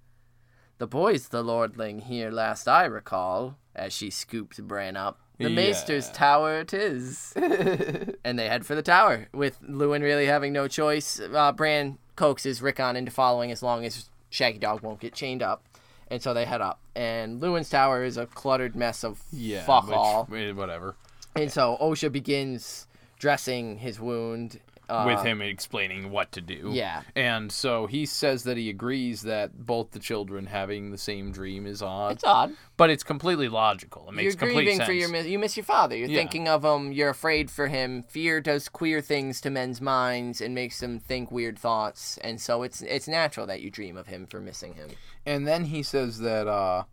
The 0.79 0.87
boy's 0.89 1.29
the 1.29 1.43
lordling 1.43 2.01
here 2.03 2.31
last 2.31 2.67
I 2.69 2.85
recall, 2.85 3.57
as 3.75 3.93
she 3.93 4.11
scooped 4.11 4.61
Bran 4.67 4.97
up. 4.97 5.19
The 5.39 5.49
Yeah. 5.49 5.55
Maester's 5.57 6.11
tower 6.11 6.59
it 6.61 6.75
is. 6.75 7.33
and 7.37 8.37
they 8.39 8.49
head 8.49 8.67
for 8.67 8.75
the 8.75 8.83
tower, 8.83 9.29
with 9.33 9.61
Luwin 9.63 10.03
really 10.03 10.27
having 10.27 10.53
no 10.53 10.67
choice. 10.67 11.21
Uh, 11.21 11.53
Bran 11.53 11.99
coaxes 12.17 12.61
Rickon 12.61 12.97
into 12.97 13.13
following 13.13 13.53
as 13.53 13.63
long 13.63 13.85
as 13.85 14.11
Shaggy 14.31 14.59
Dog 14.59 14.83
won't 14.83 14.99
get 15.01 15.15
chained 15.15 15.43
up. 15.43 15.65
And 16.11 16.21
so 16.23 16.35
they 16.35 16.45
head 16.45 16.61
up. 16.61 16.81
And 16.97 17.41
Luwin's 17.41 17.71
tower 17.71 18.03
is 18.03 18.17
a 18.17 18.27
cluttered 18.27 18.75
mess 18.75 19.05
of 19.05 19.23
Yeah, 19.31 19.65
fuck 19.65 19.87
which- 19.87 19.97
all. 19.97 20.29
eh, 20.35 20.51
whatever. 20.53 20.97
And 21.37 21.53
so 21.53 21.77
Osha 21.81 22.11
begins 22.11 22.87
dressing 23.21 23.79
his 23.79 24.01
wound. 24.01 24.59
Uh, 24.89 25.05
with 25.07 25.23
him 25.23 25.43
explaining 25.43 26.11
what 26.11 26.33
to 26.33 26.41
do. 26.41 26.71
Yeah. 26.73 27.03
And 27.15 27.53
so 27.53 27.87
he 27.87 28.07
says 28.07 28.45
that 28.45 28.57
he 28.57 28.71
agrees 28.71 29.21
that 29.23 29.53
both 29.67 29.91
the 29.91 29.99
children 29.99 30.47
having 30.47 30.91
the 30.91 30.97
same 30.99 31.31
dream 31.31 31.67
is 31.67 31.83
odd, 31.83 32.13
It's 32.13 32.25
odd. 32.25 32.55
but 32.79 32.89
it's 32.89 33.03
completely 33.05 33.49
logical. 33.49 34.09
It 34.09 34.15
makes 34.15 34.33
sense. 34.33 34.43
you're 34.43 34.53
grieving 34.63 34.81
for 34.87 34.93
your 34.93 35.11
miss- 35.11 35.27
you 35.27 35.39
miss 35.39 35.57
your 35.59 35.65
father. 35.65 35.95
You're 35.95 36.09
Yeah. 36.09 36.19
thinking 36.19 36.49
of 36.49 36.65
him. 36.65 36.93
You're 36.93 37.11
afraid 37.11 37.51
for 37.51 37.67
him. 37.69 38.03
Fear 38.03 38.41
does 38.41 38.69
queer 38.71 39.03
things 39.03 39.41
to 39.43 39.51
men's 39.51 39.81
minds 39.83 40.41
and 40.41 40.55
makes 40.55 40.81
them 40.81 40.99
think 40.99 41.31
weird 41.31 41.59
thoughts. 41.59 42.17
And 42.25 42.41
so 42.41 42.63
it's 42.63 42.81
it's 42.81 43.07
natural 43.07 43.47
that 43.47 43.61
you 43.61 43.71
dream 43.71 43.97
of 43.99 44.07
him 44.07 44.27
for 44.27 44.41
missing 44.41 44.73
him. 44.75 44.89
and 45.27 45.47
then 45.47 45.67
he 45.67 45.83
says 45.83 46.21
that 46.21 46.49
uh, 46.49 46.85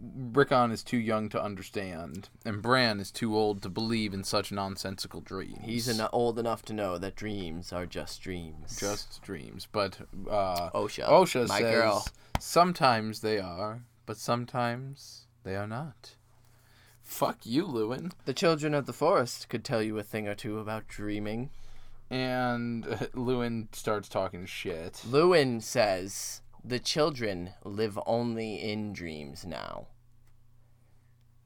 Rickon 0.00 0.70
is 0.70 0.82
too 0.82 0.98
young 0.98 1.28
to 1.30 1.42
understand, 1.42 2.28
and 2.44 2.60
Bran 2.60 3.00
is 3.00 3.10
too 3.10 3.36
old 3.36 3.62
to 3.62 3.68
believe 3.68 4.12
in 4.12 4.24
such 4.24 4.52
nonsensical 4.52 5.20
dreams. 5.20 5.58
He's 5.62 5.88
en- 5.88 6.08
old 6.12 6.38
enough 6.38 6.62
to 6.66 6.72
know 6.72 6.98
that 6.98 7.16
dreams 7.16 7.72
are 7.72 7.86
just 7.86 8.20
dreams. 8.22 8.78
just 8.78 9.22
dreams, 9.22 9.66
but 9.70 9.98
uh, 10.30 10.70
Osha, 10.70 11.08
Osha 11.08 11.48
my 11.48 11.60
says 11.60 11.74
girl. 11.74 12.06
sometimes 12.38 13.20
they 13.20 13.38
are, 13.38 13.82
but 14.04 14.18
sometimes 14.18 15.26
they 15.44 15.56
are 15.56 15.66
not. 15.66 16.16
Fuck 17.02 17.38
you, 17.44 17.64
Luwin. 17.64 18.12
The 18.24 18.34
children 18.34 18.74
of 18.74 18.86
the 18.86 18.92
forest 18.92 19.48
could 19.48 19.64
tell 19.64 19.80
you 19.82 19.96
a 19.98 20.02
thing 20.02 20.26
or 20.28 20.34
two 20.34 20.58
about 20.58 20.88
dreaming. 20.88 21.50
And 22.10 22.84
uh, 22.86 22.96
Luwin 23.14 23.74
starts 23.74 24.08
talking 24.08 24.44
shit. 24.46 25.02
Luwin 25.08 25.62
says 25.62 26.42
the 26.66 26.78
children 26.80 27.50
live 27.64 27.98
only 28.06 28.56
in 28.56 28.92
dreams 28.92 29.46
now. 29.46 29.86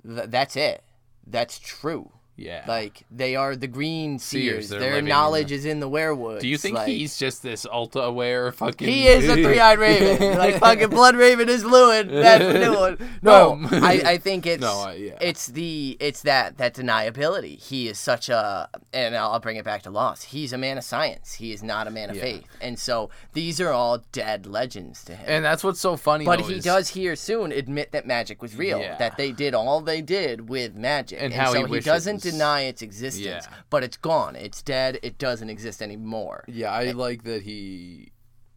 Th- 0.02 0.30
that's 0.30 0.56
it. 0.56 0.82
That's 1.26 1.58
true. 1.58 2.12
Yeah. 2.40 2.64
Like 2.66 3.04
they 3.10 3.36
are 3.36 3.54
the 3.54 3.66
green 3.66 4.18
Seers, 4.18 4.68
seers. 4.68 4.80
Their 4.80 4.94
living 4.94 5.04
knowledge 5.10 5.52
is 5.52 5.64
in 5.64 5.80
the 5.80 5.88
weirwoods. 5.90 6.40
Do 6.40 6.48
you 6.48 6.56
think 6.56 6.76
like, 6.76 6.88
he's 6.88 7.18
just 7.18 7.42
this 7.42 7.66
ultra 7.70 8.02
aware 8.02 8.50
fucking? 8.52 8.88
He 8.88 9.06
is 9.06 9.28
a 9.28 9.34
three-eyed 9.34 9.78
raven. 9.78 10.38
like 10.38 10.58
fucking 10.58 10.88
blood 10.88 11.16
raven 11.16 11.48
is 11.48 11.64
Luwin. 11.64 12.08
That's 12.10 12.44
the 12.44 12.58
new 12.58 12.74
one. 12.74 12.98
No, 13.22 13.52
Um, 13.52 13.68
I, 13.70 14.02
I 14.12 14.18
think 14.18 14.46
it's 14.52 14.62
No, 14.62 14.72
I- 14.80 14.94
yeah. 14.94 15.18
it's 15.20 15.46
the 15.48 15.96
it's 16.00 16.22
that 16.22 16.56
that 16.58 16.74
deniability. 16.74 17.58
He 17.62 17.88
is 17.88 17.98
such 17.98 18.28
a 18.30 18.68
and 18.92 19.14
I'll, 19.14 19.32
I'll 19.32 19.40
bring 19.40 19.56
it 19.56 19.64
back 19.64 19.82
to 19.82 19.90
Lost. 19.90 20.24
He's 20.26 20.52
a 20.54 20.58
man 20.58 20.78
of 20.78 20.84
science. 20.84 21.34
He 21.34 21.52
is 21.52 21.62
not 21.62 21.86
a 21.86 21.90
man 21.90 22.08
of 22.10 22.16
Yeah. 22.16 22.22
faith. 22.22 22.44
And 22.62 22.78
so 22.78 23.10
these 23.34 23.60
are 23.60 23.70
all 23.72 24.02
dead 24.12 24.46
legends 24.46 25.04
to 25.04 25.14
him. 25.14 25.24
And 25.28 25.44
that's 25.44 25.62
what's 25.62 25.80
so 25.80 25.96
funny. 25.96 26.24
but 26.24 26.40
though, 26.40 26.46
he 26.46 26.54
is- 26.54 26.64
does 26.64 26.88
here 26.88 27.16
soon 27.16 27.52
admit 27.52 27.92
that 27.92 28.06
magic 28.06 28.40
was 28.40 28.56
real. 28.56 28.80
Yeah. 28.80 28.96
That 28.96 29.16
they 29.18 29.32
did 29.32 29.54
all 29.54 29.80
they 29.82 30.00
did 30.00 30.48
with 30.48 30.74
magic. 30.74 31.18
And 31.20 31.32
And, 31.32 31.34
how 31.42 31.52
so 31.52 31.64
he 31.66 31.74
he, 31.74 31.80
doesn't 31.80 32.24
deny 32.32 32.62
its 32.62 32.82
existence. 32.82 33.46
Yeah. 33.48 33.56
But 33.70 33.84
it's 33.84 33.96
gone. 33.96 34.36
It's 34.36 34.62
dead. 34.62 34.98
It 35.02 35.18
doesn't 35.18 35.50
exist 35.50 35.82
anymore. 35.82 36.44
Yeah, 36.48 36.70
I 36.72 36.86
eh, 36.86 36.92
like 36.94 37.24
that 37.24 37.42
he, 37.42 38.12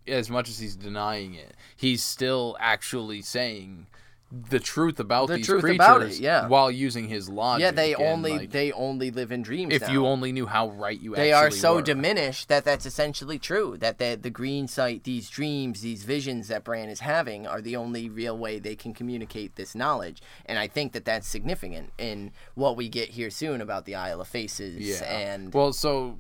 as 0.08 0.30
much 0.30 0.50
as 0.50 0.60
he's 0.60 0.76
denying 0.76 1.34
it, 1.34 1.56
he's 1.76 2.04
still 2.04 2.56
actually 2.60 3.22
saying 3.22 3.88
the 4.34 4.60
truth 4.60 5.00
about 5.00 5.28
The 5.28 5.36
these 5.36 5.46
truth 5.46 5.62
creatures 5.62 5.76
about 5.76 6.02
it, 6.02 6.20
yeah. 6.20 6.48
while 6.48 6.72
using 6.72 7.08
his 7.08 7.30
logic. 7.30 7.62
Yeah, 7.62 7.72
they 7.72 7.94
and, 7.94 8.04
only 8.04 8.38
like, 8.40 8.50
they 8.52 8.72
only 8.72 9.12
live 9.12 9.32
in 9.32 9.44
dreams. 9.44 9.74
if 9.76 9.84
now. 9.84 9.92
you 9.92 10.08
only 10.08 10.32
knew 10.32 10.48
how 10.48 10.70
right 10.72 11.00
you 11.00 11.14
they 11.16 11.32
actually 11.32 11.58
are 11.58 11.62
so 11.62 11.76
were. 11.76 11.82
diminished 11.84 12.48
that 12.48 12.66
that's 12.66 12.88
essentially 12.88 13.38
true. 13.38 13.78
That 13.78 14.00
the 14.00 14.18
the 14.20 14.32
green 14.32 14.68
sight, 14.68 15.04
these 15.04 15.30
dreams, 15.30 15.82
these 15.82 16.04
visions 16.04 16.48
that 16.48 16.64
Bran 16.64 16.90
is 16.90 17.02
having 17.02 17.46
are 17.46 17.62
the 17.62 17.76
only 17.76 18.10
real 18.10 18.36
way 18.36 18.58
they 18.58 18.76
can 18.76 18.94
communicate 18.94 19.56
this 19.56 19.76
knowledge. 19.76 20.20
And 20.48 20.58
I 20.58 20.68
think 20.68 20.94
that 20.94 21.06
that's 21.06 21.28
significant 21.28 21.92
in 22.00 22.32
what 22.56 22.76
we 22.76 22.90
get 22.90 23.10
here 23.10 23.30
soon 23.30 23.62
about 23.62 23.86
the 23.86 23.94
Isle 23.94 24.22
of 24.22 24.28
Faces. 24.28 24.78
Yeah. 24.78 25.06
And 25.06 25.54
well, 25.54 25.74
so 25.74 26.18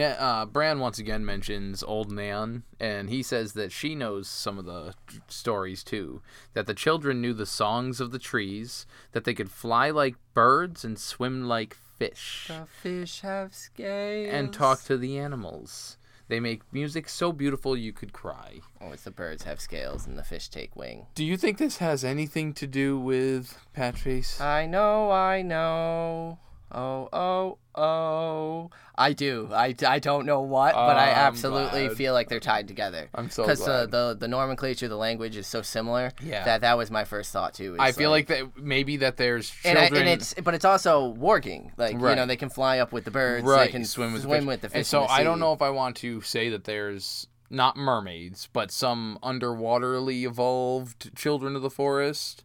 uh, 0.00 0.46
Bran 0.46 0.80
once 0.80 0.98
again 0.98 1.24
mentions 1.24 1.84
old 1.84 2.10
Nan, 2.10 2.64
and 2.80 3.08
he 3.08 3.22
says 3.22 3.52
that 3.52 3.70
she 3.70 3.94
knows 3.94 4.26
some 4.26 4.58
of 4.58 4.64
the 4.64 4.94
stories 5.28 5.84
too. 5.84 6.22
That 6.54 6.66
the 6.66 6.74
children 6.74 7.20
knew 7.20 7.32
the 7.32 7.46
songs 7.52 8.00
of 8.00 8.10
the 8.10 8.18
trees, 8.18 8.86
that 9.12 9.24
they 9.24 9.34
could 9.34 9.50
fly 9.50 9.90
like 9.90 10.16
birds 10.34 10.84
and 10.84 10.98
swim 10.98 11.44
like 11.46 11.76
fish, 11.98 12.46
the 12.48 12.66
fish 12.66 13.20
have 13.20 13.54
scales. 13.54 14.32
and 14.32 14.52
talk 14.52 14.82
to 14.84 14.96
the 14.96 15.18
animals. 15.18 15.98
They 16.28 16.40
make 16.40 16.62
music 16.72 17.08
so 17.10 17.30
beautiful 17.30 17.76
you 17.76 17.92
could 17.92 18.12
cry. 18.14 18.60
Oh, 18.80 18.92
it's 18.92 19.02
the 19.02 19.10
birds 19.10 19.42
have 19.42 19.60
scales 19.60 20.06
and 20.06 20.16
the 20.16 20.24
fish 20.24 20.48
take 20.48 20.74
wing. 20.74 21.06
Do 21.14 21.24
you 21.24 21.36
think 21.36 21.58
this 21.58 21.76
has 21.78 22.04
anything 22.04 22.54
to 22.54 22.66
do 22.66 22.98
with 22.98 23.58
Patchface? 23.76 24.40
I 24.40 24.64
know, 24.66 25.10
I 25.10 25.42
know. 25.42 26.38
Oh, 26.72 27.08
oh, 27.12 27.58
oh. 27.74 28.70
I 28.94 29.12
do. 29.12 29.48
I, 29.52 29.74
I 29.86 29.98
don't 29.98 30.26
know 30.26 30.40
what, 30.40 30.74
but 30.74 30.96
I 30.96 31.10
ah, 31.10 31.12
I'm 31.12 31.26
absolutely 31.26 31.86
glad. 31.86 31.96
feel 31.96 32.12
like 32.12 32.28
they're 32.28 32.40
tied 32.40 32.68
together. 32.68 33.08
I'm 33.14 33.30
so 33.30 33.42
Because 33.42 33.64
the, 33.64 33.72
uh, 33.72 33.86
the, 33.86 34.16
the 34.18 34.28
nomenclature, 34.28 34.88
the 34.88 34.96
language 34.96 35.36
is 35.36 35.46
so 35.46 35.62
similar. 35.62 36.12
Yeah. 36.22 36.44
That 36.44 36.60
that 36.62 36.76
was 36.76 36.90
my 36.90 37.04
first 37.04 37.32
thought 37.32 37.54
too. 37.54 37.76
I 37.78 37.92
feel 37.92 38.10
like 38.10 38.26
that 38.28 38.56
maybe 38.56 38.98
that 38.98 39.16
there's 39.16 39.52
and. 39.64 39.78
I, 39.78 39.86
and 39.86 40.08
it's 40.08 40.34
but 40.34 40.54
it's 40.54 40.64
also 40.64 41.14
warging. 41.14 41.70
Like 41.76 41.92
you 41.92 41.98
know 41.98 42.26
they 42.26 42.36
can 42.36 42.50
fly 42.50 42.78
up 42.78 42.92
with 42.92 43.04
the 43.04 43.10
birds. 43.10 43.44
right, 43.44 43.66
They 43.66 43.72
can 43.72 43.84
swim 43.84 44.12
with 44.12 44.22
swim 44.22 44.30
the 44.30 44.38
fish. 44.40 44.46
with 44.46 44.60
the 44.62 44.68
fish. 44.68 44.76
And 44.76 44.86
so 44.86 45.04
I 45.04 45.22
don't 45.22 45.40
know 45.40 45.52
if 45.52 45.62
I 45.62 45.70
want 45.70 45.96
to 45.96 46.20
say 46.20 46.48
that 46.50 46.64
there's 46.64 47.26
not 47.50 47.76
mermaids, 47.76 48.48
but 48.52 48.70
some 48.70 49.18
underwaterly 49.22 50.24
evolved 50.24 51.14
children 51.14 51.54
of 51.54 51.62
the 51.62 51.70
forest, 51.70 52.44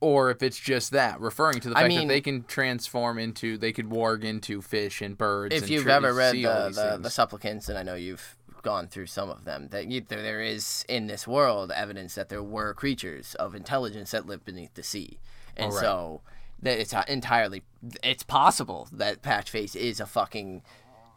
or 0.00 0.30
if 0.30 0.42
it's 0.42 0.58
just 0.58 0.92
that, 0.92 1.20
referring 1.20 1.60
to 1.60 1.70
the 1.70 1.76
I 1.76 1.82
fact 1.82 1.88
mean- 1.88 2.08
that 2.08 2.14
they 2.14 2.20
can 2.20 2.44
transform 2.44 3.18
into, 3.18 3.56
they 3.56 3.72
could 3.72 3.86
warg 3.86 4.24
into 4.24 4.60
fish 4.62 5.00
and 5.00 5.16
birds. 5.16 5.54
If 5.54 5.62
and 5.62 5.70
you've 5.70 5.88
ever 5.88 6.12
read 6.12 6.34
the, 6.34 6.70
the, 6.74 6.98
the 7.02 7.10
supplicants, 7.10 7.68
and 7.68 7.78
I 7.78 7.82
know 7.82 7.94
you've 7.94 8.36
gone 8.62 8.88
through 8.88 9.06
some 9.06 9.30
of 9.30 9.44
them, 9.44 9.68
that 9.68 9.86
you, 9.86 10.00
there, 10.00 10.22
there 10.22 10.42
is 10.42 10.84
in 10.88 11.06
this 11.06 11.26
world 11.26 11.72
evidence 11.74 12.14
that 12.16 12.28
there 12.28 12.42
were 12.42 12.74
creatures 12.74 13.34
of 13.36 13.54
intelligence 13.54 14.10
that 14.10 14.26
lived 14.26 14.44
beneath 14.44 14.74
the 14.74 14.82
sea, 14.82 15.18
and 15.56 15.72
right. 15.72 15.80
so 15.80 16.20
that 16.62 16.78
it's 16.78 16.94
entirely 17.08 17.62
it's 18.02 18.22
possible 18.22 18.88
that 18.92 19.22
Patchface 19.22 19.76
is 19.76 20.00
a 20.00 20.06
fucking 20.06 20.62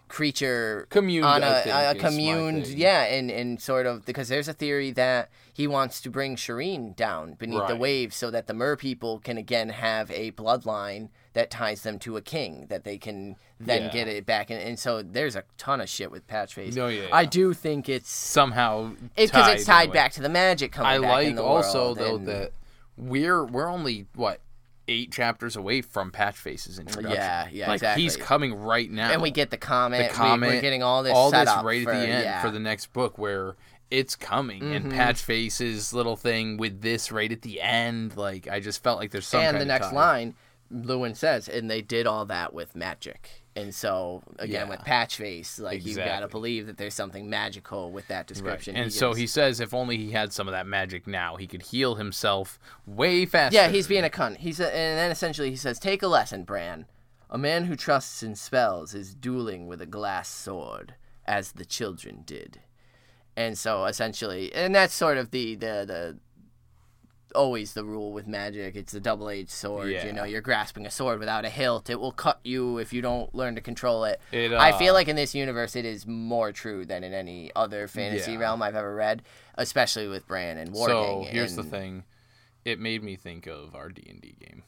creature 0.09 0.87
Communed, 0.89 1.25
on 1.25 1.43
a, 1.43 1.61
think, 1.61 1.75
a 1.75 1.95
communed 1.99 2.67
yeah 2.67 3.03
and 3.03 3.29
and 3.31 3.61
sort 3.61 3.85
of 3.85 4.05
because 4.05 4.27
there's 4.27 4.47
a 4.47 4.53
theory 4.53 4.91
that 4.91 5.29
he 5.53 5.67
wants 5.67 6.01
to 6.01 6.09
bring 6.09 6.35
Shireen 6.35 6.95
down 6.95 7.33
beneath 7.33 7.67
the 7.67 7.75
waves 7.75 8.15
so 8.15 8.29
that 8.31 8.47
the 8.47 8.53
mer 8.53 8.75
people 8.75 9.19
can 9.19 9.37
again 9.37 9.69
have 9.69 10.09
a 10.11 10.31
bloodline 10.31 11.09
that 11.33 11.49
ties 11.51 11.83
them 11.83 11.99
to 11.99 12.17
a 12.17 12.21
king 12.21 12.65
that 12.69 12.83
they 12.83 12.97
can 12.97 13.35
then 13.59 13.83
Yeah. 13.83 13.89
get 13.91 14.07
it 14.07 14.25
back 14.25 14.49
and, 14.49 14.59
and 14.61 14.79
so 14.79 15.01
there's 15.03 15.35
a 15.35 15.43
ton 15.57 15.79
of 15.79 15.87
shit 15.87 16.09
with 16.11 16.27
Patchface. 16.27 16.75
No, 16.75 16.87
yeah, 16.87 17.07
I 17.11 17.25
do 17.25 17.53
think 17.53 17.87
it's 17.87 18.09
somehow 18.11 18.93
because 19.15 19.47
it's 19.53 19.65
tied 19.65 19.93
back 19.93 20.11
to 20.13 20.21
the 20.21 20.29
magic 20.29 20.71
coming 20.71 20.91
I 20.91 20.97
like 20.97 21.37
also 21.37 21.85
world, 21.85 21.97
though 21.99 22.15
and- 22.15 22.27
that 22.27 22.51
we're 22.97 23.45
we're 23.45 23.69
only 23.69 24.07
what 24.15 24.41
eight 24.89 25.11
chapters 25.11 25.55
away 25.55 25.81
from 25.81 26.11
Patchface's 26.11 26.79
introduction. 26.79 27.11
Yeah, 27.11 27.47
yeah, 27.51 27.67
like 27.67 27.77
exactly. 27.77 28.03
he's 28.03 28.17
coming 28.17 28.55
right 28.55 28.89
now. 28.89 29.11
and 29.11 29.21
we 29.21 29.31
get 29.31 29.51
the 29.51 29.57
comment, 29.57 30.03
the 30.03 30.09
we- 30.09 30.17
comment, 30.17 30.53
we're 30.53 30.61
getting 30.61 30.83
all 30.83 31.03
this 31.03 31.13
all 31.13 31.31
this 31.31 31.47
right 31.63 31.83
for, 31.83 31.91
at 31.91 31.99
the 31.99 32.07
end 32.09 32.23
yeah. 32.23 32.33
Mm-hmm. 32.39 32.47
for 32.47 32.51
the 32.51 32.59
next 32.59 32.91
book 32.91 33.17
where 33.17 33.55
it's 33.91 34.15
coming 34.15 34.75
and 34.75 34.91
Patchface's 34.91 35.93
little 35.93 36.15
thing 36.15 36.57
with 36.57 36.81
this 36.81 37.11
right 37.11 37.31
at 37.31 37.41
the 37.41 37.61
end. 37.61 38.17
Like 38.17 38.47
I 38.47 38.59
just 38.59 38.83
felt 38.83 38.99
like 38.99 39.11
there's 39.11 39.27
some 39.27 39.41
and 39.41 39.59
the 39.59 39.65
next 39.65 39.93
line, 39.93 40.35
Luwin 40.71 41.15
says, 41.15 41.47
and 41.47 41.69
they 41.69 41.81
did 41.81 42.05
all 42.05 42.25
that 42.25 42.53
with 42.53 42.75
magic. 42.75 43.43
And 43.59 43.73
so 43.75 44.21
again, 44.37 44.67
Yeah. 44.67 44.69
with 44.69 44.79
Patchface, 44.81 45.59
like 45.59 45.85
you've 45.85 45.97
got 45.97 46.19
to 46.21 46.27
believe 46.27 46.67
that 46.67 46.77
there's 46.77 46.93
something 46.93 47.29
magical 47.29 47.91
with 47.91 48.07
that 48.07 48.17
Right. 48.19 48.27
description. 48.27 48.75
And 48.75 48.91
so 48.93 49.09
gives. 49.09 49.19
he 49.19 49.27
says 49.27 49.59
if 49.59 49.73
only 49.73 49.97
he 49.97 50.11
had 50.11 50.31
some 50.33 50.47
of 50.47 50.51
that 50.53 50.65
magic 50.67 51.07
now, 51.07 51.35
he 51.35 51.47
could 51.47 51.63
heal 51.63 51.95
himself 51.95 52.59
way 52.85 53.25
faster. 53.25 53.55
yeah, 53.55 53.67
he's 53.69 53.87
being 53.87 54.05
a 54.05 54.09
cunt. 54.09 54.37
He's 54.37 54.59
a, 54.59 54.65
and 54.73 54.97
then 54.97 55.11
essentially 55.11 55.49
he 55.49 55.55
says, 55.55 55.79
"Take 55.79 56.01
a 56.03 56.07
lesson, 56.07 56.43
Bran. 56.43 56.85
A 57.29 57.37
man 57.37 57.65
who 57.65 57.75
trusts 57.75 58.23
in 58.23 58.35
spells 58.35 58.93
is 58.95 59.13
dueling 59.13 59.67
with 59.67 59.81
a 59.81 59.85
glass 59.85 60.29
sword, 60.29 60.95
as 61.25 61.51
the 61.53 61.65
children 61.65 62.23
did." 62.25 62.61
And 63.37 63.57
so 63.57 63.85
essentially, 63.85 64.53
and 64.53 64.73
that's 64.75 64.93
sort 64.93 65.17
of 65.17 65.31
the 65.31 65.55
the 65.55 65.85
the 65.85 66.17
always 67.35 67.73
the 67.73 67.83
rule 67.83 68.11
with 68.11 68.27
magic. 68.27 68.75
It's 68.75 68.93
a 68.93 68.99
double 68.99 69.29
edged 69.29 69.49
sword. 69.51 69.89
Yeah. 69.89 70.05
You 70.05 70.13
know, 70.13 70.23
you're 70.23 70.41
grasping 70.41 70.85
a 70.85 70.91
sword 70.91 71.19
without 71.19 71.45
a 71.45 71.49
hilt. 71.49 71.89
It 71.89 71.99
will 71.99 72.11
cut 72.11 72.39
you 72.43 72.77
if 72.77 72.91
you 72.93 73.01
don't 73.01 73.33
learn 73.35 73.55
to 73.55 73.61
control 73.61 74.03
it. 74.05 74.19
It, 74.31 74.51
I 74.53 74.71
uh, 74.71 74.77
feel 74.77 74.93
like 74.93 75.07
in 75.07 75.15
this 75.15 75.33
universe 75.35 75.75
it 75.75 75.85
is 75.85 76.05
more 76.07 76.51
true 76.51 76.85
than 76.85 77.03
in 77.03 77.13
any 77.13 77.51
other 77.55 77.87
fantasy 77.87 78.33
Yeah. 78.33 78.39
realm 78.39 78.61
I've 78.61 78.75
ever 78.75 78.95
read, 78.95 79.23
especially 79.55 80.07
with 80.07 80.27
Bran 80.27 80.57
and 80.57 80.75
So 80.75 80.87
Warging. 80.87 81.27
here's 81.27 81.55
the 81.55 81.63
thing. 81.63 82.03
It 82.65 82.79
made 82.79 83.03
me 83.03 83.15
think 83.15 83.47
of 83.47 83.73
our 83.75 83.89
D 83.89 84.05
and 84.09 84.21
D 84.21 84.35
game. 84.39 84.63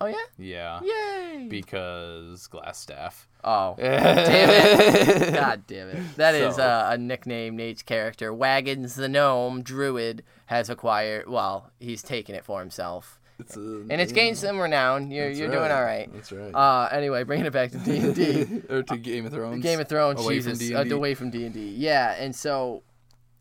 Oh 0.00 0.06
yeah. 0.06 0.14
Yeah. 0.38 0.80
Yay! 0.82 1.46
Because 1.48 2.46
glass 2.46 2.78
staff. 2.78 3.28
oh, 3.44 3.74
damn 3.78 4.50
it! 4.50 5.34
God 5.34 5.62
damn 5.66 5.88
it! 5.88 6.16
That 6.16 6.34
is 6.34 6.56
So- 6.56 6.62
uh, 6.62 6.90
a 6.92 6.98
nickname 6.98 7.56
Nate's 7.56 7.82
character. 7.82 8.32
Wagons 8.32 8.94
the 8.94 9.08
gnome 9.08 9.62
druid 9.62 10.22
has 10.46 10.68
acquired. 10.70 11.28
Well, 11.28 11.70
he's 11.78 12.02
taken 12.02 12.34
it 12.34 12.44
for 12.44 12.60
himself, 12.60 13.18
It's 13.38 13.56
a, 13.56 13.60
and 13.60 13.92
it's 14.00 14.12
gained 14.12 14.36
some 14.38 14.58
renown. 14.58 15.10
You're 15.10 15.30
you're 15.30 15.50
doing 15.50 15.70
all 15.70 15.82
right. 15.84 16.08
That's 16.12 16.32
right. 16.32 16.54
Uh, 16.54 16.88
anyway, 16.92 17.24
bringing 17.24 17.46
it 17.46 17.52
back 17.52 17.70
to 17.72 17.78
D 17.78 17.96
and 17.98 18.14
D. 18.14 18.62
or 18.70 18.82
to 18.84 18.96
Game 18.96 19.26
of 19.26 19.32
Thrones. 19.32 19.62
Game 19.62 19.80
of 19.80 19.88
Thrones, 19.88 20.20
Away 20.24 20.40
from 20.40 20.52
Jesus, 20.52 20.68
D&D. 20.68 20.92
uh, 20.92 20.96
away 20.96 21.14
from 21.14 21.30
D 21.30 21.44
and 21.44 21.54
D. 21.54 21.74
Yeah, 21.76 22.14
and 22.18 22.34
so 22.34 22.82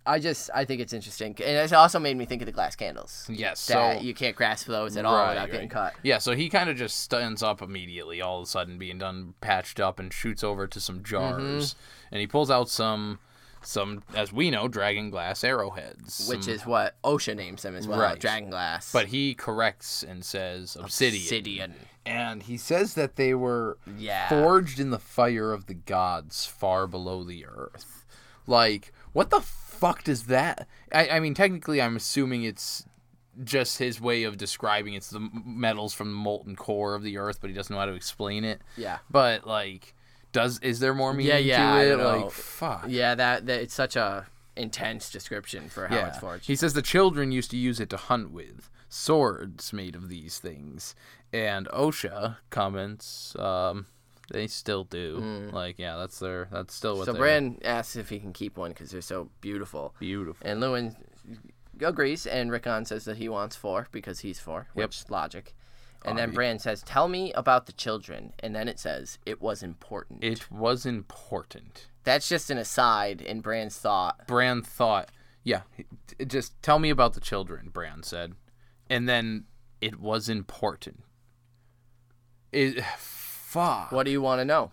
I 0.09 0.19
just 0.19 0.49
I 0.53 0.65
think 0.65 0.81
it's 0.81 0.93
interesting, 0.93 1.35
and 1.45 1.57
it 1.57 1.73
also 1.73 1.99
made 1.99 2.17
me 2.17 2.25
think 2.25 2.41
of 2.41 2.45
the 2.47 2.51
glass 2.51 2.75
candles. 2.75 3.25
Yes. 3.29 3.65
That 3.67 3.97
So 3.97 4.01
you 4.01 4.13
can't 4.13 4.35
grasp 4.35 4.65
those 4.67 4.97
at 4.97 5.05
all 5.05 5.15
Right, 5.15 5.29
without 5.29 5.45
getting 5.51 5.69
right. 5.69 5.93
cut. 5.93 5.93
yeah, 6.03 6.17
so 6.17 6.35
he 6.35 6.49
kind 6.49 6.69
of 6.69 6.77
just 6.77 6.97
stands 6.99 7.43
up 7.43 7.61
immediately, 7.61 8.21
all 8.21 8.39
of 8.39 8.43
a 8.43 8.47
sudden 8.47 8.77
being 8.77 8.97
done, 8.97 9.35
patched 9.41 9.79
up, 9.79 9.99
and 9.99 10.11
shoots 10.11 10.43
over 10.43 10.67
to 10.67 10.79
some 10.79 11.03
jars, 11.03 11.73
Mm-hmm. 11.73 12.13
and 12.15 12.21
he 12.21 12.27
pulls 12.27 12.49
out 12.49 12.69
some, 12.69 13.19
some 13.61 14.03
as 14.15 14.33
we 14.33 14.49
know, 14.49 14.67
dragon 14.67 15.09
glass 15.09 15.43
arrowheads, 15.43 16.27
Which 16.27 16.45
some- 16.45 16.53
is 16.53 16.65
what 16.65 16.95
Osha 17.03 17.35
names 17.35 17.61
them 17.61 17.75
as 17.75 17.87
well, 17.87 17.99
Right. 17.99 18.19
dragon 18.19 18.49
glass. 18.49 18.91
But 18.91 19.07
he 19.07 19.33
corrects 19.35 20.01
and 20.01 20.25
says 20.25 20.75
obsidian. 20.75 21.21
Obsidian. 21.23 21.73
And 22.05 22.43
he 22.43 22.57
says 22.57 22.95
that 22.95 23.15
they 23.17 23.33
were 23.35 23.77
Yeah. 23.97 24.29
forged 24.29 24.79
in 24.79 24.89
the 24.89 24.97
fire 24.99 25.51
of 25.53 25.67
the 25.67 25.75
gods 25.75 26.45
far 26.47 26.87
below 26.87 27.23
the 27.23 27.45
earth. 27.45 28.05
Like, 28.47 28.91
what 29.13 29.29
the 29.29 29.41
fuck 29.79 30.03
does 30.03 30.23
that? 30.23 30.67
I, 30.93 31.09
I 31.09 31.19
mean, 31.19 31.33
technically, 31.33 31.81
I'm 31.81 31.95
assuming 31.95 32.43
it's 32.43 32.85
just 33.43 33.77
his 33.77 34.01
way 34.01 34.23
of 34.23 34.37
describing 34.37 34.93
it's 34.95 35.09
the 35.09 35.19
metals 35.45 35.93
from 35.93 36.09
the 36.09 36.17
molten 36.17 36.55
core 36.55 36.93
of 36.95 37.03
the 37.03 37.17
earth, 37.17 37.39
but 37.41 37.49
he 37.49 37.55
doesn't 37.55 37.73
know 37.73 37.79
how 37.79 37.85
to 37.85 37.93
explain 37.93 38.43
it. 38.43 38.61
Yeah. 38.75 38.97
But 39.09 39.47
like, 39.47 39.93
does 40.31 40.59
is 40.59 40.79
there 40.79 40.93
more 40.93 41.13
meaning 41.13 41.31
Yeah, 41.31 41.37
yeah, 41.37 41.57
to 41.57 41.63
I 41.79 41.83
it? 41.83 41.89
don't 41.89 42.21
know. 42.21 42.29
Fuck. 42.29 42.85
Yeah, 42.87 43.15
that, 43.15 43.45
that 43.45 43.61
it's 43.61 43.73
such 43.73 43.95
a 43.95 44.27
intense 44.55 45.09
description 45.09 45.69
for 45.69 45.87
how 45.87 45.95
Yeah. 45.95 46.07
it's 46.09 46.17
forged. 46.19 46.47
He 46.47 46.55
says 46.55 46.73
the 46.73 46.81
children 46.81 47.31
used 47.31 47.49
to 47.51 47.57
use 47.57 47.79
it 47.79 47.89
to 47.91 47.97
hunt 47.97 48.31
with 48.31 48.69
swords 48.89 49.71
made 49.71 49.95
of 49.95 50.09
these 50.09 50.39
things, 50.39 50.93
and 51.31 51.67
Osha 51.67 52.37
comments. 52.49 53.35
Um, 53.37 53.85
They 54.31 54.47
still 54.47 54.83
do. 54.83 55.49
Like, 55.51 55.79
yeah, 55.79 55.97
that's 55.97 56.19
their. 56.19 56.47
That's 56.51 56.73
still 56.73 56.97
what. 56.97 57.03
Mm. 57.03 57.05
so 57.05 57.13
they're- 57.13 57.21
Bran 57.21 57.59
asks 57.63 57.95
if 57.95 58.09
he 58.09 58.19
can 58.19 58.33
keep 58.33 58.57
one 58.57 58.71
because 58.71 58.91
they're 58.91 59.01
so 59.01 59.29
beautiful. 59.41 59.95
Beautiful. 59.99 60.47
And 60.47 60.61
Luwin 60.61 60.95
agrees, 61.81 62.25
and 62.27 62.51
Rickon 62.51 62.85
says 62.85 63.05
that 63.05 63.17
he 63.17 63.29
wants 63.29 63.55
four 63.55 63.87
because 63.91 64.19
he's 64.19 64.39
four, 64.39 64.67
Yep. 64.75 64.87
which 64.89 65.09
logic. 65.09 65.55
And 66.05 66.17
then 66.17 66.31
Obvi- 66.31 66.35
Bran 66.35 66.59
says, 66.59 66.81
"Tell 66.83 67.07
me 67.09 67.33
about 67.33 67.65
the 67.65 67.73
children," 67.73 68.33
and 68.39 68.55
then 68.55 68.67
it 68.69 68.79
says 68.79 69.17
it 69.25 69.41
was 69.41 69.61
important. 69.63 70.23
It 70.23 70.49
was 70.51 70.85
important. 70.85 71.87
That's 72.05 72.29
just 72.29 72.49
an 72.49 72.57
aside 72.57 73.21
in 73.21 73.41
Bran's 73.41 73.77
thought. 73.77 74.25
Bran 74.25 74.61
thought, 74.63 75.09
yeah, 75.43 75.61
just 76.25 76.61
tell 76.61 76.79
me 76.79 76.89
about 76.89 77.13
the 77.13 77.19
children, 77.19 77.69
Bran 77.69 78.03
said. 78.03 78.35
And 78.89 79.07
then 79.09 79.45
it 79.81 79.99
was 79.99 80.29
important. 80.29 81.03
It, 82.51 82.83
fuck. 83.49 83.91
What 83.91 84.05
do 84.05 84.11
you 84.11 84.21
want 84.21 84.39
to 84.39 84.45
know? 84.45 84.71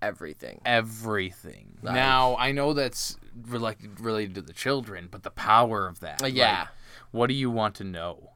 Everything. 0.00 0.60
Everything. 0.64 1.78
Like- 1.82 1.94
now, 1.94 2.36
I 2.38 2.52
know 2.52 2.72
that's 2.72 3.16
re- 3.48 3.58
like 3.58 3.78
related 3.98 4.34
to 4.36 4.42
the 4.42 4.52
children, 4.52 5.08
but 5.10 5.22
the 5.22 5.30
power 5.30 5.86
of 5.86 6.00
that. 6.00 6.22
Uh, 6.22 6.26
yeah. 6.26 6.58
like, 6.60 6.68
what 7.10 7.26
do 7.28 7.34
you 7.34 7.50
want 7.50 7.76
to 7.76 7.84
know? 7.84 8.30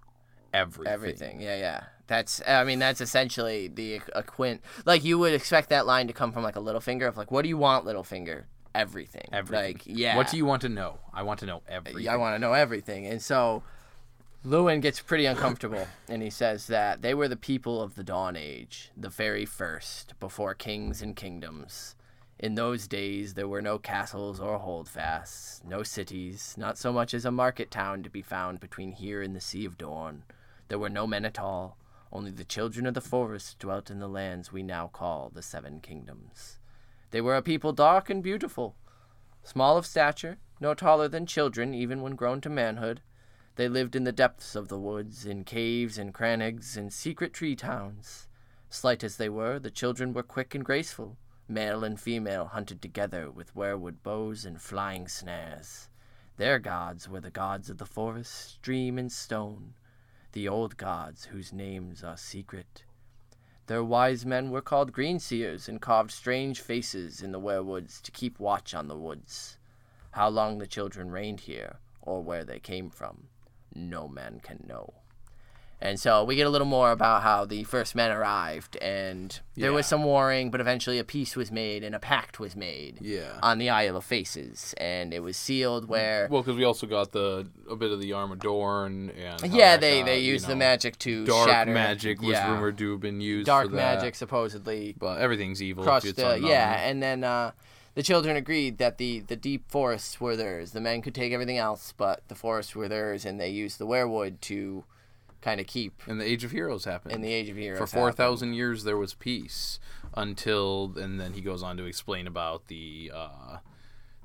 Everything. 0.55 0.93
Everything. 0.93 1.41
Yeah, 1.41 1.57
yeah. 1.59 1.85
That's. 2.07 2.41
I 2.47 2.65
mean, 2.65 2.79
that's 2.79 3.03
essentially 3.03 3.69
the 3.69 4.01
a 4.15 4.23
quint. 4.23 4.63
Like 4.87 5.05
you 5.05 5.19
would 5.19 5.35
expect 5.35 5.69
that 5.69 5.87
line 5.87 6.07
to 6.07 6.15
come 6.15 6.33
from 6.33 6.43
like 6.43 6.57
a 6.57 6.61
little 6.61 6.81
finger 6.81 7.07
of 7.07 7.19
like, 7.19 7.31
"What 7.31 7.43
do 7.43 7.51
you 7.51 7.59
want, 7.59 7.85
Littlefinger?" 7.85 8.45
Everything. 8.75 9.29
Everything. 9.31 9.75
Like, 9.75 9.83
yeah. 9.85 10.17
What 10.17 10.31
do 10.31 10.39
you 10.39 10.47
want 10.47 10.63
to 10.63 10.71
know? 10.71 10.99
I 11.13 11.23
want 11.23 11.41
to 11.41 11.47
know 11.47 11.63
everything. 11.69 12.09
I 12.09 12.17
want 12.17 12.35
to 12.35 12.39
know 12.39 12.55
everything. 12.55 13.07
And 13.07 13.21
so 13.21 13.63
Luwin 14.45 14.81
gets 14.81 15.01
pretty 15.01 15.27
uncomfortable 15.27 15.89
and 16.09 16.23
he 16.23 16.31
says 16.31 16.69
that 16.69 17.03
they 17.03 17.13
were 17.13 17.29
the 17.29 17.37
people 17.37 17.83
of 17.83 17.97
the 17.97 18.05
Dawn 18.05 18.37
Age, 18.37 18.91
the 18.97 19.09
very 19.09 19.45
first, 19.45 20.15
before 20.21 20.55
kings 20.55 21.03
and 21.03 21.17
kingdoms. 21.17 21.97
In 22.39 22.55
those 22.55 22.87
days, 22.87 23.35
there 23.35 23.49
were 23.49 23.61
no 23.61 23.79
castles 23.79 24.39
or 24.39 24.59
holdfasts, 24.59 25.61
no 25.65 25.83
cities, 25.83 26.55
not 26.57 26.79
so 26.79 26.93
much 26.93 27.15
as 27.15 27.25
a 27.25 27.33
market 27.33 27.71
town 27.71 28.05
to 28.05 28.11
be 28.11 28.23
found 28.23 28.61
between 28.61 28.93
here 28.93 29.23
and 29.23 29.35
the 29.35 29.41
Sea 29.41 29.65
of 29.65 29.77
Dorne. 29.77 30.23
There 30.69 30.79
were 30.79 30.89
no 30.89 31.07
men 31.07 31.25
at 31.25 31.41
all, 31.41 31.77
only 32.13 32.31
the 32.31 32.45
children 32.45 32.87
of 32.87 32.95
the 32.95 33.01
forest 33.01 33.59
dwelt 33.59 33.91
in 33.91 33.99
the 33.99 34.09
lands 34.09 34.53
we 34.53 34.63
now 34.63 34.87
call 34.87 35.31
the 35.35 35.43
Seven 35.43 35.81
Kingdoms. 35.81 36.61
They 37.11 37.21
were 37.21 37.35
a 37.35 37.43
people 37.43 37.73
dark 37.73 38.09
and 38.09 38.23
beautiful, 38.23 38.77
Small 39.43 39.79
of 39.79 39.87
stature, 39.87 40.37
no 40.61 40.75
taller 40.75 41.09
than 41.09 41.25
children 41.25 41.73
even 41.73 42.03
when 42.03 42.17
grown 42.17 42.41
to 42.43 42.51
manhood, 42.51 43.01
they 43.59 43.69
lived 43.69 43.97
in 43.97 44.05
the 44.05 44.13
depths 44.13 44.55
of 44.55 44.69
the 44.69 44.79
woods, 44.79 45.27
in 45.27 45.43
caves 45.43 45.99
and 45.99 46.15
crannies 46.15 46.77
and 46.77 46.93
secret 46.93 47.35
tree 47.35 47.57
towns. 47.57 48.29
Slight 48.71 49.03
as 49.03 49.17
they 49.17 49.29
were, 49.29 49.59
the 49.59 49.69
children 49.69 50.13
were 50.13 50.23
quick 50.23 50.55
and 50.55 50.65
graceful. 50.65 51.17
Male 51.49 51.83
and 51.83 51.99
female 51.99 52.45
hunted 52.45 52.81
together 52.81 53.33
with 53.33 53.57
weirwood 53.57 54.01
bows 54.05 54.45
and 54.45 54.63
flying 54.63 55.09
snares. 55.09 55.89
Their 56.37 56.61
gods 56.61 57.09
were 57.09 57.21
the 57.21 57.33
gods 57.33 57.69
of 57.69 57.79
the 57.79 57.85
forest, 57.85 58.33
stream, 58.33 58.97
and 58.97 59.11
stone, 59.11 59.75
the 60.31 60.47
old 60.47 60.77
gods 60.77 61.25
whose 61.25 61.53
names 61.53 62.05
are 62.05 62.17
secret. 62.17 62.85
Their 63.67 63.83
wise 63.83 64.25
men 64.25 64.53
were 64.53 64.63
called 64.63 64.93
green 64.93 65.19
seers 65.19 65.69
and 65.69 65.83
carved 65.83 66.13
strange 66.13 66.61
faces 66.61 67.23
in 67.23 67.33
the 67.33 67.41
weirwoods 67.41 68.01
to 68.03 68.13
keep 68.13 68.39
watch 68.39 68.73
on 68.73 68.87
the 68.87 68.97
woods. 68.97 69.59
How 70.13 70.29
long 70.29 70.59
the 70.59 70.69
children 70.69 71.11
reigned 71.11 71.41
here, 71.41 71.81
or 72.01 72.23
where 72.23 72.45
they 72.45 72.61
came 72.61 72.89
from, 72.89 73.27
no 73.75 74.09
man 74.09 74.41
can 74.43 74.65
know. 74.69 74.95
And 75.81 76.01
so 76.01 76.25
we 76.25 76.35
get 76.35 76.45
a 76.45 76.51
little 76.51 76.67
more 76.67 76.91
about 76.91 77.23
how 77.23 77.45
the 77.45 77.63
first 77.63 77.95
men 77.95 78.11
arrived, 78.11 78.75
and 78.79 79.39
there 79.55 79.73
was 79.73 79.87
some 79.87 80.03
warring, 80.03 80.51
but 80.51 80.61
eventually 80.61 80.99
a 80.99 81.05
peace 81.05 81.37
was 81.37 81.53
made 81.53 81.85
and 81.85 81.95
a 81.95 82.01
pact 82.01 82.41
was 82.41 82.57
made 82.57 82.99
Yeah. 83.01 83.39
on 83.45 83.59
the 83.59 83.71
Isle 83.71 83.97
of 83.99 84.05
Faces, 84.05 84.75
and 84.79 85.15
it 85.15 85.21
was 85.21 85.37
sealed 85.37 85.89
where. 85.89 86.27
Well, 86.29 86.43
because 86.43 86.57
we 86.57 86.65
also 86.65 86.89
got 86.89 87.13
the 87.13 87.49
a 87.71 87.77
bit 87.77 87.93
of 87.93 88.01
the 88.01 88.13
Arm 88.13 88.33
of 88.33 88.41
Dorne 88.41 89.11
and 89.11 89.53
yeah, 89.55 89.77
they, 89.77 89.99
got, 90.01 90.07
they 90.07 90.19
used 90.19 90.49
the 90.49 90.57
magic 90.57 90.99
to 90.99 91.25
shatter. 91.25 91.31
dark 91.33 91.49
shatter. 91.49 91.73
magic 91.73 92.21
was 92.23 92.31
yeah, 92.31 92.51
rumored 92.51 92.77
to 92.79 92.91
have 92.91 93.01
been 93.01 93.21
used. 93.21 93.47
Dark 93.47 93.67
for 93.71 93.77
that. 93.77 93.99
magic, 93.99 94.17
supposedly, 94.17 94.97
but 94.99 95.21
everything's 95.21 95.63
evil. 95.63 95.85
crushed 95.85 96.17
the 96.17 96.41
yeah 96.43 96.89
and 96.89 97.01
then 97.01 97.23
uh 97.23 97.53
the 97.99 98.05
children 98.05 98.37
agreed 98.37 98.79
that 98.79 98.97
the 98.99 99.19
the 99.19 99.35
deep 99.35 99.69
forests 99.69 100.21
were 100.21 100.37
theirs 100.37 100.71
the 100.71 100.81
men 100.81 101.03
could 101.03 101.17
take 101.17 101.33
everything 101.33 101.59
else 101.59 101.93
but 101.97 102.23
the 102.29 102.35
forests 102.37 102.77
were 102.77 102.87
theirs 102.87 103.25
and 103.25 103.41
they 103.41 103.49
used 103.49 103.77
the 103.81 103.87
weirwood 103.89 104.41
to 104.41 104.85
kind 105.41 105.61
of 105.61 105.67
keep 105.67 106.01
And 106.07 106.21
the 106.21 106.25
Age 106.25 106.45
of 106.45 106.53
Heroes 106.53 106.85
happened. 106.85 107.13
in 107.13 107.23
the 107.23 107.33
age 107.33 107.49
of 107.49 107.57
heroes 107.57 107.79
for 107.81 107.89
four 107.89 108.13
thousand 108.13 108.55
years 108.55 108.85
there 108.85 108.97
was 108.97 109.15
peace 109.15 109.81
until, 110.15 110.95
and 110.97 111.21
then 111.21 111.33
he 111.33 111.41
goes 111.41 111.63
on 111.63 111.77
to 111.77 111.85
explain 111.87 112.29
about 112.29 112.69
the 112.69 113.11
uh, 113.13 113.57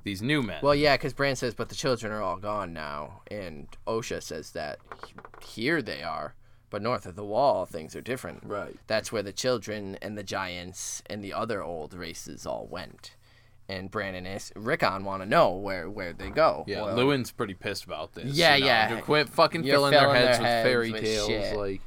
these 0.04 0.22
new 0.22 0.40
men. 0.40 0.60
well 0.62 0.74
yeah 0.74 0.96
because 0.96 1.12
bran 1.12 1.34
says 1.34 1.52
but 1.52 1.68
the 1.68 1.74
children 1.74 2.12
are 2.12 2.22
all 2.22 2.36
gone 2.36 2.72
now 2.72 3.22
and 3.28 3.66
osha 3.88 4.22
says 4.22 4.52
that 4.52 4.78
here 5.44 5.82
they 5.82 6.00
are 6.00 6.34
but 6.70 6.80
north 6.80 7.06
of 7.06 7.16
the 7.16 7.24
wall 7.24 7.66
things 7.66 7.96
are 7.96 8.00
different 8.00 8.40
right. 8.44 8.76
that's 8.86 9.10
where 9.10 9.22
the 9.22 9.32
children 9.32 9.98
and 10.00 10.16
the 10.16 10.22
giants 10.22 11.02
and 11.06 11.24
the 11.24 11.32
other 11.32 11.60
old 11.60 11.92
races 11.92 12.46
all 12.46 12.68
went 12.70 13.16
and 13.68 13.90
Brandon 13.90 14.26
Is- 14.26 14.52
Rickon 14.56 15.04
want 15.04 15.22
to 15.22 15.28
know 15.28 15.52
where 15.52 15.88
where 15.88 16.12
they 16.12 16.30
go. 16.30 16.64
Yeah, 16.66 16.82
Well, 16.82 16.96
Luwin's 16.96 17.30
pretty 17.32 17.54
pissed 17.54 17.84
about 17.84 18.14
this. 18.14 18.34
Yeah, 18.34 18.54
you 18.56 18.60
know, 18.62 18.66
yeah. 18.66 19.00
Quit 19.00 19.28
fucking 19.28 19.64
You're 19.64 19.76
filling 19.76 19.92
their 19.92 20.00
filling 20.00 20.14
their 20.14 20.26
heads 20.26 20.38
with 20.38 20.48
fairy 20.48 20.92
with 20.92 21.02
tales, 21.02 21.28
shit. 21.28 21.56
like, 21.56 21.80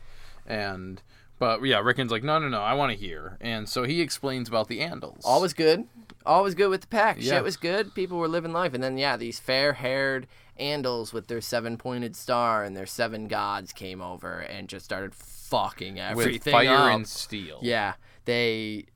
and 0.45 1.01
but 1.39 1.63
yeah, 1.63 1.80
Rickon's 1.80 2.11
like, 2.11 2.23
no, 2.23 2.39
no, 2.39 2.49
no, 2.49 2.61
I 2.61 2.73
want 2.73 2.91
to 2.91 2.97
hear, 2.97 3.38
and 3.41 3.69
so 3.69 3.84
he 3.84 4.01
explains 4.01 4.47
about 4.49 4.67
the 4.69 4.80
Andals. 4.80 5.21
all 5.23 5.41
was 5.41 5.53
good. 5.53 5.86
All 6.25 6.43
was 6.43 6.55
good 6.55 6.69
with 6.69 6.82
the 6.82 6.88
pack. 6.88 7.17
Yeah. 7.19 7.36
Shit 7.36 7.43
was 7.43 7.55
good. 7.57 7.93
People 7.95 8.17
were 8.17 8.28
living 8.28 8.51
life. 8.51 8.73
And 8.73 8.84
then, 8.84 8.97
yeah, 8.97 9.15
these 9.15 9.39
fair 9.39 9.71
haired 9.73 10.28
Andals 10.59 11.13
with 11.13 11.28
their 11.28 11.39
seven 11.39 11.78
pointed 11.78 12.17
star 12.17 12.65
and 12.65 12.75
their 12.75 12.86
seven 12.86 13.30
gods 13.30 13.71
came 13.71 14.01
over 14.01 14.39
and 14.39 14.67
just 14.67 14.84
started 14.84 15.15
fucking 15.15 15.99
everything 15.99 16.34
with 16.34 16.65
fire 16.67 16.75
up. 16.89 16.95
and 16.95 17.07
steel. 17.07 17.59
Yeah, 17.61 17.93
they 18.25 18.88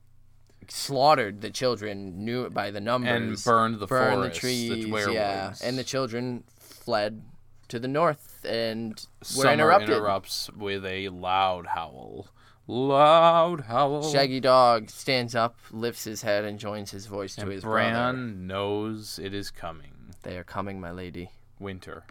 slaughtered 0.74 1.40
the 1.42 1.50
children 1.50 2.24
knew 2.24 2.44
it 2.44 2.54
by 2.54 2.70
the 2.70 2.80
numbers 2.80 3.10
and 3.10 3.44
burned 3.44 3.78
the 3.78 3.86
burned 3.86 4.14
forest, 4.14 4.34
the 4.34 4.40
trees. 4.40 5.06
yeah, 5.14 5.54
and 5.62 5.76
the 5.78 5.84
children 5.84 6.44
fled 6.58 7.22
to 7.68 7.78
the 7.78 7.88
north 7.88 8.44
and 8.48 8.92
were 9.20 9.24
Summer 9.44 9.52
interrupted. 9.52 9.90
interrupts 9.90 10.50
with 10.56 10.84
a 10.86 11.08
loud 11.10 11.66
howl. 11.68 12.28
Loud 12.66 13.62
howl. 13.62 14.10
Shaggy 14.10 14.40
Dog 14.40 14.88
stands 14.88 15.34
up, 15.34 15.56
lifts 15.70 16.04
his 16.04 16.22
head, 16.22 16.44
and 16.44 16.58
joins 16.58 16.90
his 16.90 17.06
voice 17.06 17.34
to 17.36 17.42
and 17.42 17.52
his 17.52 17.64
Bran 17.64 17.92
brother. 17.92 18.18
knows 18.18 19.18
it 19.22 19.34
is 19.34 19.50
coming. 19.50 20.14
They 20.22 20.38
are 20.38 20.44
coming, 20.44 20.80
my 20.80 20.90
lady. 20.92 21.30
Winter. 21.58 22.04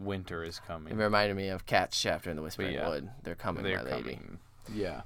Winter 0.00 0.42
is 0.42 0.58
coming. 0.58 0.92
It 0.92 0.96
reminded 1.02 1.36
me 1.36 1.48
of 1.48 1.66
Cat's 1.66 2.00
chapter 2.00 2.30
in 2.30 2.36
the 2.36 2.42
Whispering 2.42 2.74
yeah. 2.74 2.88
Wood. 2.88 3.10
They're 3.22 3.34
coming, 3.34 3.62
They're 3.62 3.82
my 3.84 3.90
lady. 3.96 4.14
coming. 4.14 4.38
Yeah. 4.72 5.02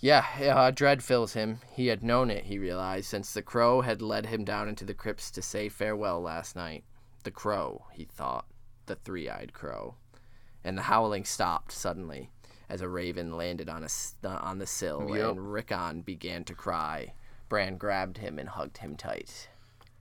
Yeah, 0.00 0.24
uh, 0.54 0.70
dread 0.70 1.02
fills 1.02 1.32
him. 1.32 1.60
He 1.72 1.88
had 1.88 2.04
known 2.04 2.30
it, 2.30 2.44
he 2.44 2.58
realized, 2.58 3.06
since 3.06 3.32
the 3.32 3.42
crow 3.42 3.80
had 3.80 4.00
led 4.00 4.26
him 4.26 4.44
down 4.44 4.68
into 4.68 4.84
the 4.84 4.94
crypts 4.94 5.30
to 5.32 5.42
say 5.42 5.68
farewell 5.68 6.20
last 6.20 6.54
night. 6.54 6.84
The 7.24 7.32
crow, 7.32 7.86
he 7.92 8.04
thought. 8.04 8.46
The 8.86 8.94
three 8.94 9.28
eyed 9.28 9.52
crow. 9.52 9.96
And 10.62 10.78
the 10.78 10.82
howling 10.82 11.24
stopped 11.24 11.72
suddenly 11.72 12.30
as 12.68 12.80
a 12.80 12.88
raven 12.88 13.36
landed 13.36 13.68
on, 13.68 13.82
a, 13.82 13.88
uh, 14.26 14.38
on 14.40 14.58
the 14.58 14.66
sill, 14.66 15.08
Yep. 15.16 15.30
and 15.30 15.52
Rickon 15.52 16.02
began 16.02 16.44
to 16.44 16.54
cry. 16.54 17.14
Bran 17.48 17.76
grabbed 17.78 18.18
him 18.18 18.38
and 18.38 18.48
hugged 18.48 18.78
him 18.78 18.94
tight. 18.96 19.48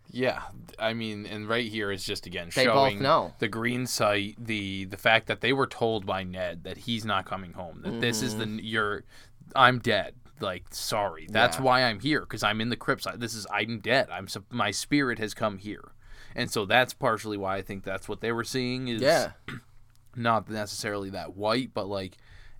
Yeah, 0.09 0.43
I 0.79 0.93
mean, 0.93 1.25
and 1.25 1.49
right 1.49 1.69
here 1.69 1.91
is 1.91 2.03
just 2.05 2.25
again 2.25 2.49
They 2.55 2.63
showing 2.63 3.01
know. 3.01 3.33
the 3.39 3.49
green 3.49 3.85
sight, 3.87 4.35
the 4.37 4.85
the 4.85 4.95
fact 4.95 5.27
that 5.27 5.41
they 5.41 5.51
were 5.51 5.67
told 5.67 6.05
by 6.05 6.23
Ned 6.23 6.63
that 6.63 6.77
he's 6.77 7.03
not 7.03 7.25
coming 7.25 7.51
home. 7.53 7.81
That 7.83 7.99
this 7.99 8.21
is 8.21 8.37
the 8.37 8.45
you're, 8.47 9.03
I'm 9.55 9.79
dead. 9.79 10.13
Like 10.39 10.65
sorry, 10.71 11.27
that's. 11.29 11.57
Yeah. 11.57 11.63
why 11.63 11.83
I'm 11.83 11.99
here 11.99 12.21
because 12.21 12.43
I'm 12.43 12.61
in 12.61 12.69
the 12.69 12.75
crypts. 12.75 13.07
This 13.15 13.33
is 13.33 13.47
I'm 13.51 13.79
dead. 13.79 14.07
I'm 14.11 14.27
my 14.51 14.71
spirit 14.71 15.17
has 15.19 15.33
come 15.33 15.57
here, 15.57 15.93
and 16.35 16.51
so 16.51 16.65
that's 16.65 16.93
partially 16.93 17.37
why 17.37 17.57
I 17.57 17.61
think 17.61 17.83
that's 17.83 18.07
what 18.07 18.21
they 18.21 18.31
were 18.31 18.43
seeing 18.43 18.87
is 18.87 19.01
Yeah. 19.01 19.31
not 20.15 20.49
necessarily 20.49 21.09
that 21.11 21.35
white, 21.35 21.71
but 21.73 21.87
like 21.87 22.17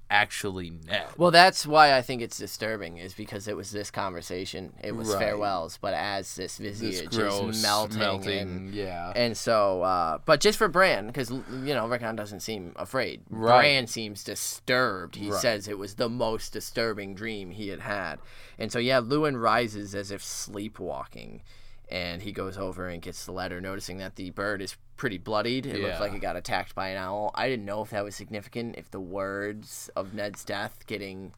actually 0.10 0.70
Ned. 0.70 1.08
Well, 1.18 1.32
that's 1.32 1.66
why 1.66 1.96
I 1.96 2.02
think 2.02 2.22
it's 2.22 2.38
disturbing, 2.38 2.98
is 2.98 3.14
because 3.14 3.48
it 3.48 3.58
was 3.58 3.72
this 3.72 3.92
conversation. 3.92 4.74
It 4.84 4.96
was 4.96 5.10
Right. 5.10 5.20
farewells, 5.20 5.78
but 5.82 5.94
as 5.94 6.36
this 6.36 6.58
this 6.58 6.80
visage 6.80 7.10
gross 7.10 7.56
is 7.58 7.62
melting, 7.62 8.00
melting, 8.00 8.40
and 8.40 8.74
yeah. 8.74 9.12
And 9.16 9.38
so, 9.38 9.82
uh, 9.84 10.20
but 10.26 10.40
just 10.40 10.58
for 10.58 10.68
Bran, 10.68 11.08
because 11.08 11.30
you 11.30 11.74
know 11.74 11.88
Rickon 11.88 12.16
doesn't 12.16 12.40
seem 12.42 12.74
afraid. 12.78 13.22
Right. 13.30 13.62
Bran 13.62 13.88
seems 13.88 14.24
disturbed. 14.24 15.16
He 15.16 15.30
Right. 15.30 15.42
says 15.42 15.68
it 15.68 15.78
was 15.78 15.96
the 15.96 16.10
most 16.10 16.54
disturbing 16.54 17.14
dream 17.16 17.52
he 17.52 17.68
had 17.70 17.82
had. 17.82 18.20
And 18.60 18.72
so, 18.72 18.80
yeah, 18.80 19.02
Luwin 19.02 19.40
rises 19.42 19.94
as 19.94 20.10
if 20.12 20.24
sleepwalking, 20.24 21.42
and 21.90 22.22
he 22.22 22.32
goes 22.32 22.58
over 22.58 22.88
and 22.88 23.02
gets 23.02 23.26
the 23.26 23.32
letter, 23.32 23.62
noticing 23.62 23.98
that 23.98 24.16
the 24.16 24.30
bird 24.32 24.62
is 24.62 24.76
pretty 24.98 25.18
bloodied. 25.18 25.66
It 25.66 25.80
Yeah. 25.82 26.00
like 26.00 26.14
it 26.14 26.20
got 26.20 26.36
attacked 26.36 26.76
by 26.76 26.90
an 26.90 26.98
owl. 26.98 27.32
I 27.36 27.48
didn't 27.48 27.66
know 27.66 27.82
if 27.84 27.92
that 27.92 28.04
was 28.04 28.16
significant. 28.16 28.76
If 28.78 28.92
the 28.92 29.00
words 29.00 29.90
of 29.96 30.14
Ned's 30.14 30.44
death 30.44 30.86
getting 30.88 31.34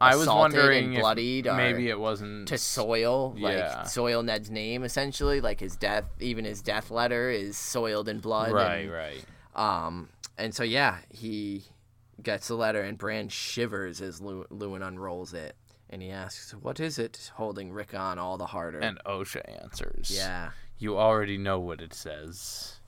I 0.00 0.16
was 0.16 0.26
wondering 0.26 0.94
and 0.94 1.00
bloodied, 1.00 1.44
maybe 1.46 1.88
it 1.88 1.98
wasn't 2.00 2.48
to 2.48 2.58
soil, 2.58 3.34
Yeah. 3.36 3.48
like 3.78 3.86
soil 3.88 4.22
Ned's 4.24 4.50
name 4.50 4.82
essentially, 4.82 5.40
like 5.40 5.60
his 5.60 5.76
death, 5.76 6.06
even 6.18 6.44
his 6.44 6.60
death 6.62 6.90
letter 6.90 7.30
is 7.30 7.56
soiled 7.56 8.08
in 8.08 8.18
blood. 8.18 8.50
right, 8.52 8.78
and, 8.86 8.92
right. 8.92 9.24
Um, 9.54 10.08
and 10.38 10.54
so 10.54 10.64
yeah, 10.64 10.98
he 11.10 11.66
gets 12.20 12.48
the 12.48 12.54
letter, 12.56 12.80
and 12.82 12.98
Bran 12.98 13.28
shivers 13.28 14.00
as 14.00 14.20
Lew- 14.20 14.46
Luwin 14.50 14.84
unrolls 14.86 15.34
it, 15.34 15.54
and 15.90 16.02
he 16.02 16.10
asks, 16.10 16.52
"What 16.52 16.80
is 16.80 16.98
it?" 16.98 17.30
Holding 17.34 17.72
Rickon 17.72 18.18
all 18.18 18.38
the 18.38 18.46
harder. 18.46 18.80
And 18.80 18.98
Osha 19.06 19.42
answers. 19.62 20.10
yeah, 20.10 20.50
You 20.78 20.98
already 20.98 21.38
know 21.38 21.60
what 21.60 21.80
it 21.80 21.94
says. 21.94 22.80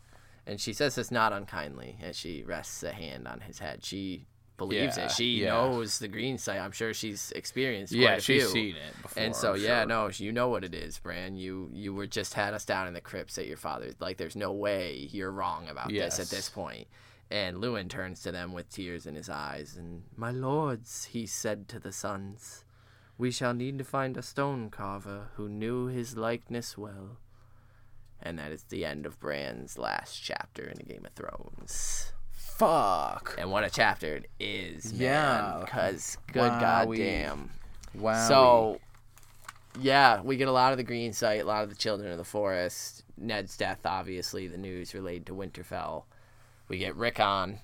And 0.47 0.61
she 0.61 0.73
says 0.73 0.95
this 0.95 1.11
not 1.11 1.33
unkindly 1.33 1.97
as 2.03 2.17
she 2.17 2.43
rests 2.43 2.83
a 2.83 2.93
hand 2.93 3.27
on 3.27 3.41
his 3.41 3.59
head. 3.61 3.85
She 3.85 4.27
believes 4.57 4.97
Yeah, 4.99 5.07
it. 5.07 5.11
She 5.11 5.41
yeah. 5.43 5.49
knows 5.51 5.99
the 5.99 6.07
green 6.09 6.37
sight. 6.39 6.59
I'm 6.61 6.71
sure 6.73 6.93
she's 6.95 7.33
experienced. 7.33 7.93
yeah, 7.93 8.09
quite 8.11 8.19
a 8.19 8.21
she's 8.21 8.43
few. 8.45 8.51
seen 8.53 8.77
it 8.77 9.03
before. 9.03 9.23
And 9.23 9.35
so 9.35 9.55
I'm 9.55 9.61
yeah, 9.61 9.81
sure. 9.81 9.87
no, 9.87 10.11
you 10.15 10.33
know 10.33 10.49
what 10.49 10.63
it 10.65 10.75
is, 10.75 10.99
Bran. 10.99 11.37
You 11.37 11.71
you 11.73 11.95
were 11.95 12.07
just 12.07 12.35
had 12.35 12.53
us 12.55 12.65
down 12.65 12.87
in 12.87 12.95
the 12.95 13.01
crypts 13.01 13.39
at 13.39 13.47
your 13.47 13.57
father's. 13.57 13.95
Like 14.01 14.17
there's 14.19 14.37
no 14.37 14.53
way 14.53 15.09
you're 15.11 15.31
wrong 15.33 15.69
about 15.69 15.89
this 15.89 16.21
at 16.21 16.29
this 16.29 16.49
point. 16.51 16.87
And 17.31 17.57
Luwin 17.57 17.89
turns 17.89 18.23
to 18.23 18.33
them 18.33 18.53
with 18.53 18.69
tears 18.69 19.07
in 19.07 19.15
his 19.15 19.31
eyes, 19.31 19.77
and 19.79 20.03
my 20.15 20.31
lords, 20.31 21.07
he 21.07 21.27
said 21.27 21.69
to 21.69 21.81
the 21.81 21.91
sons, 21.91 22.65
we 23.17 23.31
shall 23.31 23.55
need 23.55 23.79
to 23.79 23.85
find 23.85 24.17
a 24.19 24.23
stone 24.23 24.69
carver 24.69 25.31
who 25.35 25.49
knew 25.49 25.87
his 25.87 26.17
likeness 26.19 26.77
well. 26.77 27.17
And 28.25 28.39
that 28.39 28.53
is 28.53 28.63
the 28.65 28.85
end 28.87 29.05
of 29.05 29.21
Bran's 29.21 29.77
last 29.77 30.19
chapter 30.19 30.65
in 30.65 30.79
the 30.79 30.85
Game 30.85 31.05
of 31.05 31.13
Thrones. 31.13 32.13
Fuck. 32.33 33.35
And 33.39 33.51
what 33.51 33.65
a 33.65 33.71
chapter 33.71 34.17
it 34.17 34.31
is, 34.41 34.93
man. 34.93 35.03
Yeah. 35.03 35.59
Because 35.61 36.17
good 36.33 36.53
Wowie. 36.53 36.61
goddamn. 36.61 37.51
Wow. 37.95 38.29
So, 38.29 38.81
yeah, 39.81 40.23
we 40.23 40.37
get 40.37 40.49
a 40.49 40.53
lot 40.53 40.73
of 40.73 40.79
the 40.79 40.85
green 40.85 41.13
sight, 41.13 41.43
a 41.43 41.45
lot 41.45 41.65
of 41.65 41.69
the 41.69 41.77
children 41.77 42.11
of 42.11 42.19
the 42.19 42.25
forest. 42.25 43.05
Ned's 43.19 43.57
death, 43.57 43.81
obviously, 43.85 44.49
the 44.49 44.57
news 44.57 44.95
related 44.95 45.27
to 45.27 45.35
Winterfell. 45.35 46.05
We 46.69 46.79
get 46.79 46.97
Rickon, 46.97 47.59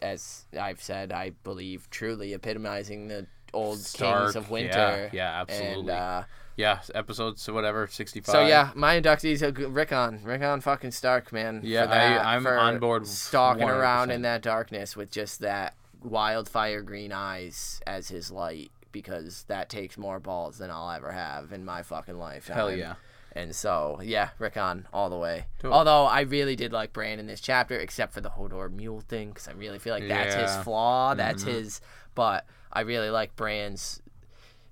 as 0.00 0.44
I've 0.58 0.82
said, 0.82 1.12
I 1.12 1.30
believe, 1.44 1.88
truly 1.90 2.32
epitomizing 2.32 3.08
the 3.08 3.26
old 3.52 3.78
Stark, 3.78 4.24
kings 4.24 4.36
of 4.36 4.50
winter. 4.50 5.10
yeah, 5.12 5.32
yeah, 5.32 5.40
absolutely. 5.40 5.80
And, 5.80 5.90
uh, 5.90 6.22
yeah, 6.60 6.80
episodes 6.94 7.42
so 7.42 7.52
whatever, 7.52 7.86
sixty-five. 7.86 8.32
so 8.32 8.46
yeah, 8.46 8.70
my 8.74 9.00
inductees 9.00 9.40
Rickon, 9.74 10.20
Rickon 10.24 10.60
fucking 10.60 10.90
Stark, 10.92 11.32
man. 11.32 11.60
Yeah, 11.64 11.82
for 11.82 11.88
that, 11.88 12.26
I- 12.26 12.34
I'm 12.36 12.42
for 12.42 12.58
on 12.58 12.78
board 12.78 13.06
Stalking 13.06 13.68
around 13.68 14.08
100%. 14.10 14.14
in 14.14 14.22
that 14.22 14.42
darkness 14.42 14.96
with 14.96 15.10
just 15.10 15.40
that 15.40 15.74
wildfire 16.02 16.82
green 16.82 17.12
eyes 17.12 17.80
as 17.86 18.08
his 18.08 18.30
light, 18.30 18.70
because 18.92 19.44
that 19.48 19.68
takes 19.68 19.96
more 19.98 20.18
balls 20.20 20.58
than 20.58 20.70
I'll 20.70 20.90
ever 20.90 21.12
have 21.12 21.52
in 21.52 21.64
my 21.64 21.82
fucking 21.82 22.18
life. 22.18 22.48
Hell 22.48 22.74
yeah. 22.74 22.94
And 23.32 23.54
so, 23.54 24.00
yeah, 24.02 24.30
Rickon 24.40 24.88
all 24.92 25.08
the 25.08 25.16
way. 25.16 25.46
Dope. 25.60 25.72
Although 25.72 26.06
I 26.06 26.22
really 26.22 26.56
did 26.56 26.72
like 26.72 26.92
Bran 26.92 27.20
in 27.20 27.26
this 27.28 27.40
chapter, 27.40 27.78
except 27.78 28.12
for 28.12 28.20
the 28.20 28.30
Hodor 28.30 28.72
mule 28.72 29.02
thing, 29.02 29.28
because 29.28 29.46
I 29.46 29.52
really 29.52 29.78
feel 29.78 29.94
like 29.94 30.08
that's 30.08 30.34
his 30.34 30.42
Yeah. 30.42 30.48
Mm-hmm. 30.54 30.62
flaw. 30.64 31.14
That's 31.14 31.44
his. 31.44 31.80
But 32.16 32.44
I 32.72 32.80
really 32.80 33.08
like 33.10 33.36
Bran's 33.36 34.02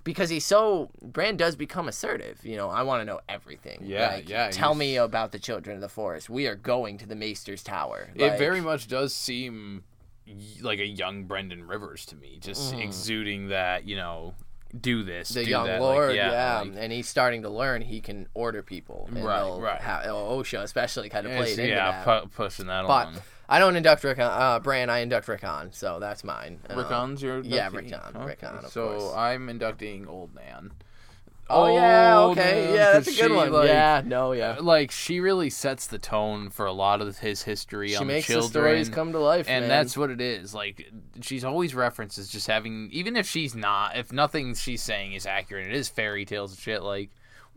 because 0.03 0.29
he's 0.29 0.45
so. 0.45 0.89
Bran 1.01 1.37
does 1.37 1.55
become 1.55 1.87
assertive. 1.87 2.39
You 2.43 2.57
know, 2.57 2.69
I 2.69 2.83
want 2.83 3.01
to 3.01 3.05
know 3.05 3.19
everything. 3.29 3.81
Yeah, 3.83 4.13
Like, 4.15 4.29
yeah, 4.29 4.49
Tell 4.51 4.75
me 4.75 4.95
about 4.97 5.31
the 5.31 5.39
children 5.39 5.75
of 5.75 5.81
the 5.81 5.89
forest. 5.89 6.29
We 6.29 6.47
are 6.47 6.55
going 6.55 6.97
to 6.99 7.05
the 7.05 7.15
Maester's 7.15 7.63
Tower. 7.63 8.09
It 8.15 8.37
very 8.37 8.61
much 8.61 8.87
does 8.87 9.13
seem 9.15 9.83
like 10.61 10.79
a 10.79 10.85
young 10.85 11.25
Brynden 11.27 11.67
Rivers 11.67 12.05
to 12.07 12.15
me, 12.15 12.37
just 12.41 12.73
exuding 12.75 13.47
that 13.49 13.85
you 13.87 13.95
know, 13.95 14.35
do 14.79 15.01
this, 15.03 15.31
Mm. 15.31 15.33
the 15.33 15.43
do 15.45 15.49
young 15.49 15.65
that. 15.65 15.81
like, 15.81 15.95
lord, 15.95 16.15
yeah, 16.15 16.31
yeah, 16.31 16.59
like- 16.61 16.73
and 16.77 16.93
he's 16.93 17.09
starting 17.09 17.41
to 17.41 17.49
learn 17.49 17.81
he 17.81 17.99
can 18.01 18.27
order 18.35 18.61
people. 18.61 19.07
And 19.11 19.23
Right, 19.25 19.49
right. 19.59 19.81
Ha- 19.81 20.03
Osha 20.05 20.61
especially 20.61 21.09
kind 21.09 21.25
of 21.25 21.33
played 21.35 21.57
into 21.57 21.67
yeah, 21.71 22.03
that. 22.03 22.23
pu- 22.23 22.29
pushing 22.29 22.67
that 22.67 22.85
But 22.85 23.07
along. 23.07 23.21
I 23.49 23.59
don't 23.59 23.75
induct 23.75 24.03
Rickon. 24.03 24.23
Uh, 24.23 24.59
Bran, 24.59 24.89
I 24.89 24.99
induct 24.99 25.27
Rickon, 25.27 25.73
so 25.73 25.99
that's 25.99 26.23
mine. 26.23 26.59
Uh, 26.69 26.75
Rickon's 26.75 27.21
your 27.21 27.41
yeah, 27.41 27.69
inductee? 27.69 27.91
Rickon, 27.91 28.23
Rickon, 28.25 28.55
of 28.57 28.71
so 28.71 28.89
course. 28.99 29.15
I'm 29.15 29.49
inducting 29.49 30.07
Old 30.07 30.35
Nan. 30.35 30.71
Oh 31.51 31.73
yeah, 31.73 32.19
okay, 32.25 32.65
Nan, 32.65 32.73
yeah, 32.75 32.91
that's 32.91 33.07
a 33.07 33.11
good 33.11 33.31
she, 33.31 33.35
one. 33.35 33.51
like- 33.51 33.67
yeah, 33.67 34.03
no, 34.05 34.33
yeah. 34.33 34.57
Like 34.61 34.91
she 34.91 35.19
really 35.19 35.49
sets 35.49 35.87
the 35.87 35.97
tone 35.97 36.51
for 36.51 36.67
a 36.67 36.71
lot 36.71 37.01
of 37.01 37.17
his 37.17 37.41
history 37.41 37.89
She 37.89 37.95
on 37.95 38.05
makes 38.05 38.27
the 38.27 38.35
the 38.35 38.43
stories 38.43 38.87
come 38.87 39.11
to 39.13 39.19
life, 39.19 39.47
and 39.49 39.63
man. 39.63 39.69
that's 39.69 39.97
what 39.97 40.11
it 40.11 40.21
is. 40.21 40.53
Like 40.53 40.91
she's 41.21 41.43
always 41.43 41.73
references 41.73 42.29
just 42.29 42.45
having, 42.45 42.89
even 42.91 43.17
if 43.17 43.27
she's 43.27 43.55
not, 43.55 43.97
if 43.97 44.11
nothing 44.13 44.53
she's 44.53 44.83
saying 44.83 45.13
is 45.13 45.25
accurate, 45.25 45.65
it 45.65 45.73
is 45.73 45.89
fairy 45.89 46.23
tales 46.23 46.51
and 46.51 46.59
shit. 46.59 46.83
Like 46.83 47.09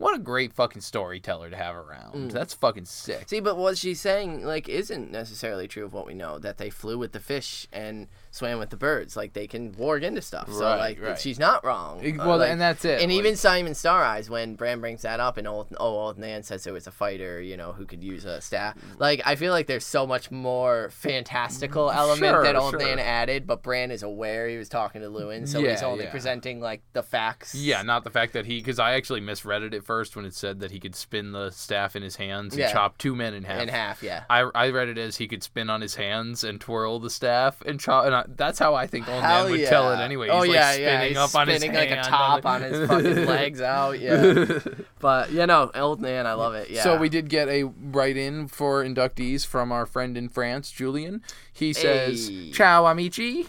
what 0.03 0.15
a 0.17 0.19
great 0.19 0.51
fucking 0.51 0.81
storyteller 0.81 1.49
to 1.49 1.55
have 1.55 1.77
around. 1.77 2.13
Mm. 2.13 2.31
That's 2.33 2.53
fucking 2.53 2.83
sick. 2.83 3.29
See, 3.29 3.39
but 3.39 3.55
what 3.55 3.77
she's 3.77 4.01
saying 4.01 4.45
like 4.45 4.67
isn't 4.67 5.09
necessarily 5.09 5.65
true 5.65 5.85
of 5.85 5.93
what 5.93 6.05
we 6.05 6.13
know 6.13 6.37
that 6.39 6.57
they 6.57 6.69
flew 6.69 6.97
with 6.97 7.13
the 7.13 7.21
fish 7.21 7.69
and 7.71 8.09
swam 8.33 8.57
with 8.57 8.71
the 8.71 8.75
birds. 8.75 9.15
Like 9.15 9.33
they 9.33 9.45
can 9.47 9.71
warg 9.73 10.01
into 10.01 10.21
stuff. 10.21 10.51
So 10.51 10.61
Right, 10.65 10.77
like 10.77 11.01
right. 11.01 11.19
she's 11.19 11.37
not 11.37 11.63
wrong. 11.63 12.01
Ex- 12.03 12.19
Uh, 12.19 12.23
well, 12.27 12.37
like- 12.39 12.49
and 12.49 12.59
that's 12.59 12.83
it. 12.83 12.99
And 13.01 13.11
like- 13.11 13.19
even 13.19 13.33
Symeon 13.35 13.75
Star 13.75 14.03
Eyes, 14.03 14.27
when 14.29 14.55
Bran 14.55 14.79
brings 14.81 15.03
that 15.03 15.19
up, 15.19 15.37
and 15.37 15.47
old 15.47 15.67
oh 15.79 15.85
old 15.85 16.17
Nan 16.17 16.41
says 16.43 16.63
there 16.63 16.73
was 16.73 16.87
a 16.87 16.91
fighter, 16.91 17.39
you 17.39 17.55
know, 17.55 17.73
who 17.73 17.85
could 17.85 18.03
use 18.03 18.25
a 18.25 18.41
staff. 18.41 18.75
Like 18.97 19.21
I 19.23 19.35
feel 19.35 19.51
like 19.53 19.67
there's 19.67 19.85
so 19.85 20.07
much 20.07 20.31
more 20.31 20.89
fantastical 20.91 21.91
element 21.91 22.33
Sure, 22.33 22.43
that 22.43 22.55
old 22.55 22.71
sure. 22.71 22.79
Nan 22.79 22.99
added, 22.99 23.45
but 23.45 23.61
Bran 23.61 23.91
is 23.91 24.01
aware 24.03 24.47
he 24.47 24.57
was 24.57 24.67
talking 24.69 25.01
to 25.01 25.07
Luwin, 25.09 25.47
so 25.47 25.59
he's 25.59 25.81
Yeah, 25.81 25.87
only 25.87 26.05
yeah. 26.05 26.11
presenting 26.11 26.59
like 26.59 26.81
the 26.93 27.03
facts. 27.03 27.53
Yeah, 27.55 27.81
not 27.83 28.03
the 28.03 28.09
fact 28.09 28.33
that 28.33 28.45
he, 28.45 28.57
because 28.57 28.79
I 28.79 28.93
actually 28.93 29.21
misread 29.21 29.61
it 29.63 29.73
at 29.73 29.83
first 29.83 30.15
when 30.15 30.25
it 30.25 30.33
said 30.33 30.59
that 30.61 30.71
he 30.71 30.79
could 30.79 30.95
spin 30.95 31.31
the 31.31 31.51
staff 31.51 31.95
in 31.95 32.01
his 32.03 32.15
hands 32.15 32.53
and 32.53 32.61
Yeah. 32.61 32.71
chop 32.73 32.97
two 32.97 33.15
men 33.15 33.33
in 33.33 33.43
half. 33.43 33.61
in 33.61 33.67
half, 33.69 34.01
yeah. 34.03 34.23
I, 34.29 34.39
I 34.55 34.69
read 34.71 34.89
it 34.89 34.97
as 34.97 35.17
he 35.17 35.27
could 35.27 35.43
spin 35.43 35.69
on 35.69 35.81
his 35.81 35.95
hands 35.95 36.43
and 36.43 36.59
twirl 36.59 36.99
the 36.99 37.09
staff 37.09 37.61
and 37.65 37.79
chop. 37.79 38.05
And 38.05 38.15
I, 38.15 38.22
that's 38.27 38.59
how 38.59 38.75
I 38.75 38.87
think 38.87 39.07
Old 39.07 39.21
Hell 39.21 39.43
Man 39.43 39.51
would 39.51 39.59
yeah. 39.59 39.69
tell 39.69 39.91
it 39.91 39.99
anyway. 39.99 40.29
Oh, 40.29 40.41
He's 40.41 40.49
oh 40.49 40.51
like 40.51 40.55
yeah, 40.55 40.71
spinning 40.71 40.89
yeah. 40.89 41.07
He's 41.07 41.17
up 41.17 41.35
on 41.35 41.47
his 41.47 41.61
spinning 41.61 41.75
like 41.77 41.91
a 41.91 42.01
top 42.01 42.45
on 42.45 42.61
his 42.61 42.87
fucking 42.89 43.25
legs 43.25 43.61
out. 43.61 43.99
Yeah. 43.99 44.59
but 44.99 45.31
you 45.31 45.45
know, 45.45 45.71
old 45.75 46.01
man, 46.01 46.27
I 46.27 46.33
love 46.33 46.53
it. 46.55 46.69
Yeah. 46.69 46.83
So 46.83 46.97
we 46.97 47.09
did 47.09 47.29
get 47.29 47.47
a 47.49 47.63
write 47.63 48.17
in 48.17 48.47
for 48.47 48.83
inductees 48.83 49.45
from 49.45 49.71
our 49.71 49.85
friend 49.85 50.17
in 50.17 50.29
France, 50.29 50.71
Julian. 50.71 51.21
He 51.51 51.73
says, 51.73 52.29
Hey. 52.29 52.51
Ciao, 52.51 52.85
amici. 52.85 53.47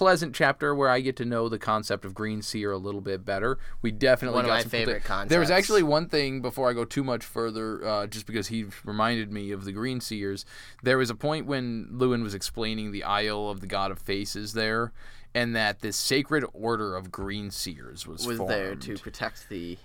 Pleasant 0.00 0.34
chapter 0.34 0.74
where 0.74 0.88
I 0.88 1.00
get 1.00 1.16
to 1.16 1.26
know 1.26 1.50
the 1.50 1.58
concept 1.58 2.06
of 2.06 2.14
green 2.14 2.40
seer 2.40 2.72
a 2.72 2.78
little 2.78 3.02
bit 3.02 3.22
better. 3.22 3.58
We 3.82 3.90
definitely 3.90 4.36
One 4.36 4.46
of 4.46 4.48
my 4.48 4.62
some 4.62 4.70
favorite 4.70 5.02
thi- 5.02 5.28
There 5.28 5.40
was 5.40 5.50
actually 5.50 5.82
one 5.82 6.08
thing 6.08 6.40
before 6.40 6.70
I 6.70 6.72
go 6.72 6.86
too 6.86 7.04
much 7.04 7.22
further, 7.22 7.86
uh, 7.86 8.06
just 8.06 8.24
because 8.24 8.46
he 8.46 8.64
reminded 8.82 9.30
me 9.30 9.50
of 9.50 9.66
the 9.66 9.72
green 9.72 10.00
seers. 10.00 10.46
There 10.82 10.96
was 10.96 11.10
a 11.10 11.14
point 11.14 11.44
when 11.44 11.90
Luwin 11.92 12.22
was 12.22 12.32
explaining 12.32 12.92
the 12.92 13.04
Isle 13.04 13.50
of 13.50 13.60
the 13.60 13.66
God 13.66 13.90
of 13.90 13.98
Faces 13.98 14.54
there, 14.54 14.94
and 15.34 15.54
that 15.54 15.80
this 15.80 15.98
sacred 15.98 16.46
order 16.54 16.96
of 16.96 17.12
green 17.12 17.50
seers 17.50 18.06
was, 18.06 18.26
was 18.26 18.38
formed. 18.38 18.50
there 18.50 18.74
to 18.76 18.96
protect 18.96 19.50
the. 19.50 19.76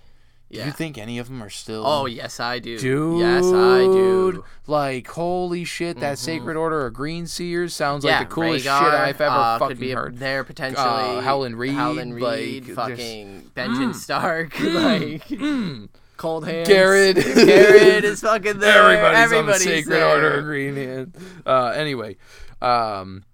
Do 0.50 0.58
you 0.58 0.70
think 0.70 0.96
any 0.96 1.18
of 1.18 1.26
them 1.28 1.42
are 1.42 1.50
still? 1.50 1.84
Oh 1.86 2.06
yes, 2.06 2.38
I 2.40 2.60
do. 2.60 2.78
Dude, 2.78 3.20
Yes, 3.20 3.44
I 3.44 3.80
do. 3.80 4.44
Like, 4.66 5.08
holy 5.08 5.64
shit, 5.64 5.98
that 6.00 6.18
Sacred 6.18 6.56
Order 6.56 6.86
of 6.86 6.94
Green 6.94 7.26
Seers 7.26 7.74
sounds 7.74 8.04
yeah, 8.04 8.18
like 8.20 8.28
the 8.28 8.34
coolest 8.34 8.64
Rhaegar, 8.66 8.78
shit 8.80 8.94
I've 8.94 9.20
ever 9.20 9.34
uh, 9.34 9.58
fucking 9.58 9.76
could 9.76 9.80
be 9.80 9.90
heard. 9.90 10.18
there 10.18 10.44
potentially. 10.44 10.86
Uh, 10.86 11.20
Howland 11.20 11.58
Reed, 11.58 11.74
Howland 11.74 12.14
Reed, 12.14 12.66
like, 12.68 12.76
fucking 12.76 13.50
Benjamin 13.54 13.94
Stark, 13.94 14.58
like 14.60 15.28
Cold 16.16 16.46
Hands. 16.46 16.68
Garrett. 16.68 17.16
Garrett 17.34 18.04
is 18.04 18.20
fucking 18.22 18.58
there. 18.58 18.82
Everybody's, 18.96 19.18
Everybody's 19.18 19.66
on 19.66 19.72
the 19.72 19.76
Sacred 19.76 19.92
there. 19.92 20.08
Order 20.08 20.38
of 20.38 20.44
Green 20.44 20.76
Hand. 20.76 21.16
Uh, 21.44 21.66
anyway, 21.76 22.16
um, 22.62 23.24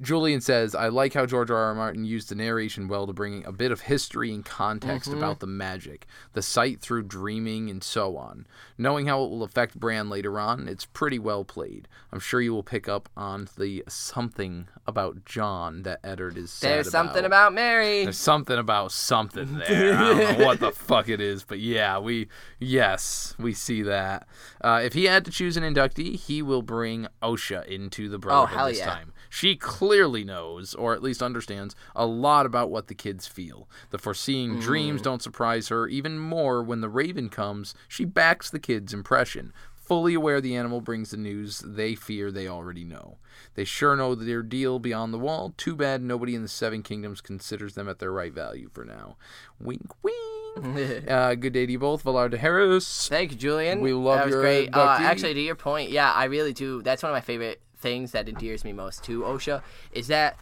Julian 0.00 0.40
says, 0.42 0.74
I 0.74 0.88
like 0.88 1.14
how 1.14 1.24
George 1.24 1.50
R. 1.50 1.56
R. 1.56 1.74
Martin 1.74 2.04
used 2.04 2.28
the 2.28 2.34
narration 2.34 2.86
well 2.86 3.06
to 3.06 3.12
bring 3.14 3.44
a 3.46 3.52
bit 3.52 3.72
of 3.72 3.82
history 3.82 4.32
and 4.32 4.44
context 4.44 5.08
Mm-hmm. 5.08 5.18
about 5.18 5.40
the 5.40 5.46
magic, 5.46 6.06
the 6.34 6.42
sight 6.42 6.80
through 6.80 7.04
dreaming, 7.04 7.70
and 7.70 7.82
so 7.82 8.16
on. 8.16 8.46
Knowing 8.76 9.06
how 9.06 9.24
it 9.24 9.30
will 9.30 9.42
affect 9.42 9.78
Bran 9.80 10.10
later 10.10 10.38
on, 10.38 10.68
it's 10.68 10.84
pretty 10.84 11.18
well 11.18 11.44
played. 11.44 11.88
I'm 12.12 12.20
sure 12.20 12.40
you 12.40 12.52
will 12.52 12.62
pick 12.62 12.88
up 12.88 13.08
on 13.16 13.48
the 13.56 13.84
something 13.88 14.68
about 14.86 15.24
Jon 15.24 15.82
that 15.84 16.00
Eddard 16.04 16.36
is 16.36 16.50
sad 16.50 16.70
There's 16.70 16.90
something 16.90 17.24
about 17.24 17.52
Mary. 17.54 18.04
there's 18.04 18.18
something 18.18 18.58
about 18.58 18.92
something 18.92 19.58
there. 19.68 19.94
I 19.96 20.14
don't 20.14 20.38
know 20.38 20.46
what 20.46 20.60
the 20.60 20.72
fuck 20.72 21.08
it 21.08 21.20
is, 21.20 21.42
but 21.42 21.58
yeah, 21.58 21.98
we 21.98 22.28
yes, 22.58 23.34
we 23.38 23.54
see 23.54 23.82
that. 23.82 24.26
Uh, 24.60 24.80
if 24.84 24.92
he 24.92 25.04
had 25.04 25.24
to 25.24 25.30
choose 25.30 25.56
an 25.56 25.62
inductee, 25.62 26.16
he 26.18 26.42
will 26.42 26.62
bring 26.62 27.06
Osha 27.22 27.64
into 27.66 28.08
the 28.08 28.18
Brotherhood 28.18 28.54
Oh, 28.54 28.58
hell 28.58 28.66
this 28.68 28.78
yeah. 28.78 28.86
time. 28.86 29.12
She 29.36 29.54
clearly 29.54 30.24
knows, 30.24 30.74
or 30.74 30.94
at 30.94 31.02
least 31.02 31.22
understands, 31.22 31.76
a 31.94 32.06
lot 32.06 32.46
about 32.46 32.70
what 32.70 32.86
the 32.86 32.94
kids 32.94 33.26
feel. 33.26 33.68
The 33.90 33.98
foreseeing 33.98 34.56
Mm. 34.56 34.62
dreams 34.62 35.02
don't 35.02 35.20
surprise 35.22 35.68
her 35.68 35.86
even 35.88 36.18
more 36.18 36.62
when 36.62 36.80
the 36.80 36.88
Raven 36.88 37.28
comes. 37.28 37.74
She 37.86 38.06
backs 38.06 38.48
the 38.48 38.58
kids' 38.58 38.94
impression. 38.94 39.52
fully 39.74 40.14
aware 40.14 40.40
the 40.40 40.56
animal 40.56 40.80
brings 40.80 41.10
the 41.12 41.16
news 41.16 41.62
they 41.64 41.94
fear 41.94 42.32
they 42.32 42.48
already 42.48 42.82
know. 42.82 43.18
They 43.54 43.62
sure 43.64 43.94
know 43.94 44.16
their 44.16 44.42
deal 44.42 44.80
beyond 44.80 45.14
the 45.14 45.18
wall. 45.18 45.54
Too 45.56 45.76
bad 45.76 46.02
nobody 46.02 46.34
in 46.34 46.42
the 46.42 46.48
Seven 46.48 46.82
Kingdoms 46.82 47.20
considers 47.20 47.74
them 47.74 47.88
at 47.88 48.00
their 48.00 48.10
right 48.10 48.32
value 48.32 48.68
for 48.72 48.84
now. 48.84 49.16
Wink, 49.60 49.92
wink. 50.02 50.16
uh, 51.08 51.34
good 51.36 51.52
day 51.52 51.66
to 51.66 51.72
you 51.72 51.78
both, 51.78 52.02
Valar 52.02 52.28
Dohaeris. 52.30 53.08
Thank 53.08 53.30
you, 53.32 53.36
Julian. 53.36 53.80
We 53.80 53.92
love 53.92 54.18
that 54.18 54.24
was 54.26 54.32
your 54.32 54.42
great. 54.42 54.74
Uh, 54.74 54.96
actually, 54.98 55.34
to 55.34 55.40
your 55.40 55.54
point, 55.54 55.90
yeah, 55.90 56.10
I 56.10 56.24
really 56.24 56.52
do. 56.54 56.82
That's 56.82 57.02
one 57.04 57.12
of 57.12 57.14
my 57.14 57.20
favorite 57.20 57.60
things 57.86 58.10
that 58.12 58.28
endears 58.28 58.64
me 58.64 58.72
most 58.72 59.04
to 59.04 59.20
Osha 59.22 59.62
is 59.92 60.08
that 60.08 60.36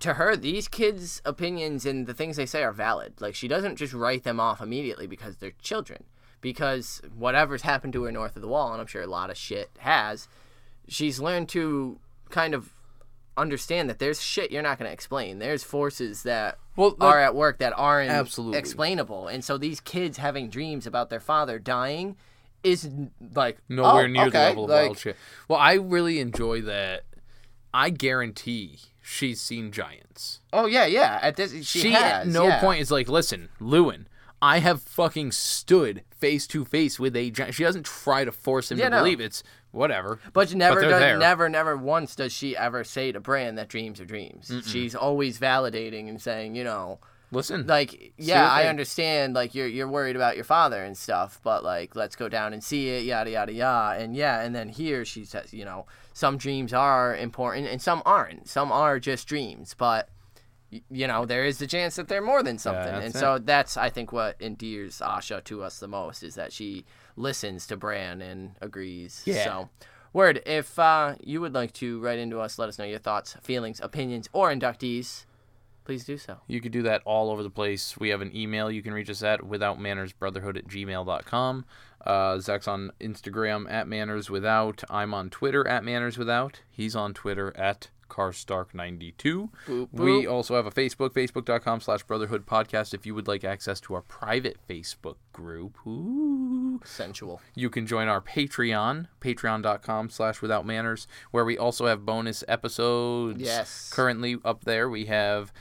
to 0.00 0.14
her, 0.14 0.36
these 0.36 0.68
kids' 0.68 1.22
opinions 1.24 1.86
and 1.86 2.06
the 2.06 2.12
things 2.12 2.36
they 2.36 2.44
say 2.44 2.62
are 2.62 2.72
valid. 2.72 3.14
Like 3.18 3.34
she 3.34 3.48
doesn't 3.48 3.76
just 3.76 3.94
write 3.94 4.24
them 4.24 4.38
off 4.38 4.60
immediately 4.60 5.06
because 5.06 5.36
they're 5.38 5.52
children. 5.62 6.04
Because 6.42 7.00
whatever's 7.16 7.62
happened 7.62 7.94
to 7.94 8.02
her 8.04 8.12
north 8.12 8.36
of 8.36 8.42
the 8.42 8.48
wall, 8.48 8.72
and 8.72 8.80
I'm 8.80 8.86
sure 8.86 9.00
a 9.02 9.06
lot 9.06 9.30
of 9.30 9.38
shit 9.38 9.70
has, 9.78 10.28
she's 10.86 11.18
learned 11.18 11.48
to 11.50 11.98
kind 12.28 12.52
of 12.54 12.70
understand 13.38 13.88
that 13.88 13.98
there's 13.98 14.20
shit 14.22 14.50
you're 14.50 14.62
not 14.62 14.78
going 14.78 14.88
to 14.88 14.92
explain. 14.92 15.38
There's 15.38 15.64
forces 15.64 16.22
that 16.24 16.58
Well, 16.76 16.90
like- 16.98 17.02
are 17.14 17.20
at 17.20 17.34
work 17.34 17.58
that 17.58 17.72
aren't 17.76 18.10
Absolutely. 18.10 18.58
explainable. 18.58 19.28
And 19.28 19.42
so 19.42 19.56
these 19.56 19.80
kids 19.80 20.18
having 20.18 20.50
dreams 20.50 20.86
about 20.86 21.08
their 21.08 21.20
father 21.20 21.58
dying 21.58 22.16
is 22.62 22.88
like 23.34 23.58
Nowhere 23.68 24.04
oh, 24.04 24.06
near 24.06 24.30
the 24.30 24.38
level 24.38 24.64
of 24.64 24.70
like, 24.70 24.86
wild 24.86 24.98
shit. 24.98 25.16
Well, 25.48 25.58
I 25.58 25.74
really 25.74 26.20
enjoy 26.20 26.62
that. 26.62 27.04
I 27.72 27.90
guarantee 27.90 28.78
she's 29.02 29.40
seen 29.40 29.70
giants. 29.70 30.40
Oh 30.52 30.66
yeah, 30.66 30.86
yeah. 30.86 31.18
At 31.22 31.36
this, 31.36 31.52
she, 31.66 31.80
She, 31.80 31.90
has, 31.90 32.26
at 32.26 32.28
no 32.28 32.46
yeah. 32.46 32.60
point 32.60 32.80
is 32.80 32.90
like, 32.90 33.08
listen, 33.08 33.50
Luwin, 33.60 34.06
I 34.40 34.58
have 34.58 34.82
fucking 34.82 35.32
stood 35.32 36.02
face 36.10 36.46
to 36.48 36.64
face 36.64 36.98
with 36.98 37.16
a 37.16 37.30
giant. 37.30 37.54
She 37.54 37.64
doesn't 37.64 37.84
try 37.84 38.24
to 38.24 38.32
force 38.32 38.70
him 38.70 38.78
Yeah, 38.78 38.84
to 38.84 38.90
no. 38.90 38.98
believe 38.98 39.20
it's 39.20 39.42
whatever. 39.70 40.18
But 40.32 40.54
never, 40.54 40.80
they're 40.80 40.90
does, 40.90 41.20
never, 41.20 41.48
never 41.48 41.76
once 41.76 42.16
does 42.16 42.32
she 42.32 42.56
ever 42.56 42.82
say 42.84 43.12
to 43.12 43.20
Bran 43.20 43.54
that 43.56 43.68
dreams 43.68 44.00
are 44.00 44.04
dreams. 44.04 44.50
She's 44.66 44.94
always 44.94 45.38
validating 45.38 46.08
and 46.08 46.20
saying, 46.20 46.54
you 46.54 46.64
know, 46.64 46.98
Listen, 47.36 47.66
like, 47.66 48.12
yeah, 48.16 48.50
I 48.50 48.62
they- 48.62 48.68
understand, 48.68 49.34
like 49.34 49.54
you're 49.54 49.66
you're 49.66 49.88
worried 49.88 50.16
about 50.16 50.36
your 50.36 50.44
father 50.44 50.82
and 50.82 50.96
stuff, 50.96 51.38
but 51.42 51.62
like, 51.62 51.94
let's 51.94 52.16
go 52.16 52.28
down 52.28 52.52
and 52.52 52.64
see 52.64 52.88
it, 52.88 53.04
yada 53.04 53.30
yada 53.30 53.52
yada, 53.52 54.02
and 54.02 54.16
yeah, 54.16 54.40
and 54.40 54.54
then 54.54 54.70
here 54.70 55.04
she 55.04 55.24
says, 55.24 55.52
you 55.52 55.64
know, 55.64 55.86
some 56.14 56.38
dreams 56.38 56.72
are 56.72 57.14
important 57.14 57.66
and 57.68 57.82
some 57.82 58.02
aren't. 58.06 58.48
Some 58.48 58.72
are 58.72 58.98
just 58.98 59.28
dreams, 59.28 59.74
but 59.76 60.08
you 60.70 61.06
know, 61.06 61.26
there 61.26 61.44
is 61.44 61.58
the 61.58 61.66
chance 61.66 61.96
that 61.96 62.08
they're 62.08 62.22
more 62.22 62.42
than 62.42 62.56
something, 62.58 62.84
that's 62.84 63.06
and 63.06 63.14
it. 63.14 63.18
so 63.18 63.38
that's 63.38 63.76
I 63.76 63.90
think 63.90 64.12
what 64.12 64.40
endears 64.40 65.00
Asha 65.00 65.44
to 65.44 65.62
us 65.62 65.78
the 65.78 65.88
most 65.88 66.22
is 66.22 66.36
that 66.36 66.52
she 66.52 66.86
listens 67.16 67.66
to 67.66 67.76
Bran 67.76 68.22
and 68.22 68.52
agrees. 68.60 69.22
Yeah. 69.26 69.44
So. 69.44 69.68
Word, 70.12 70.40
if 70.46 70.78
uh, 70.78 71.16
you 71.22 71.42
would 71.42 71.52
like 71.52 71.74
to 71.74 72.00
write 72.00 72.18
into 72.18 72.40
us, 72.40 72.58
let 72.58 72.70
us 72.70 72.78
know 72.78 72.86
your 72.86 72.98
thoughts, 72.98 73.36
feelings, 73.42 73.80
opinions, 73.82 74.30
or 74.32 74.50
inductees, 74.50 75.26
please 75.86 76.04
do 76.04 76.18
so. 76.18 76.36
You 76.46 76.60
could 76.60 76.72
do 76.72 76.82
that 76.82 77.00
all 77.06 77.30
over 77.30 77.42
the 77.42 77.48
place. 77.50 77.96
We 77.96 78.10
have 78.10 78.20
an 78.20 78.36
email 78.36 78.70
you 78.70 78.82
can 78.82 78.92
reach 78.92 79.08
us 79.08 79.22
at 79.22 79.40
withoutmannersbrotherhood 79.40 80.58
at 80.58 80.66
gmail.com. 80.68 81.64
Uh, 82.04 82.38
Zach's 82.38 82.68
on 82.68 82.90
Instagram 83.00 83.70
at 83.70 83.88
manners 83.88 84.28
without. 84.28 84.84
I'm 84.90 85.14
on 85.14 85.30
Twitter 85.30 85.66
at 85.66 85.82
manners 85.84 86.18
without. 86.18 86.60
He's 86.70 86.94
on 86.94 87.14
Twitter 87.14 87.56
at 87.56 87.88
carstark92. 88.08 89.48
Boop, 89.66 89.88
We 89.92 90.26
also 90.26 90.54
have 90.54 90.66
a 90.66 90.70
Facebook, 90.70 91.10
facebook.com 91.10 91.80
slash 91.80 92.02
brotherhood 92.04 92.46
podcast. 92.46 92.94
If 92.94 93.06
you 93.06 93.14
would 93.14 93.26
like 93.26 93.44
access 93.44 93.80
to 93.82 93.94
our 93.94 94.02
private 94.02 94.56
Facebook 94.68 95.16
group, 95.32 95.76
ooh, 95.86 96.80
Sensual. 96.84 97.40
you 97.54 97.68
can 97.70 97.86
join 97.86 98.08
our 98.08 98.20
Patreon, 98.20 99.08
patreon.com 99.20 100.10
slash 100.10 100.40
without 100.40 100.64
manners, 100.64 101.06
where 101.30 101.44
we 101.44 101.58
also 101.58 101.86
have 101.86 102.06
bonus 102.06 102.44
episodes. 102.48 103.40
Yes. 103.42 103.90
Currently 103.92 104.36
up 104.44 104.64
there, 104.64 104.88
we 104.88 105.06
have 105.06 105.52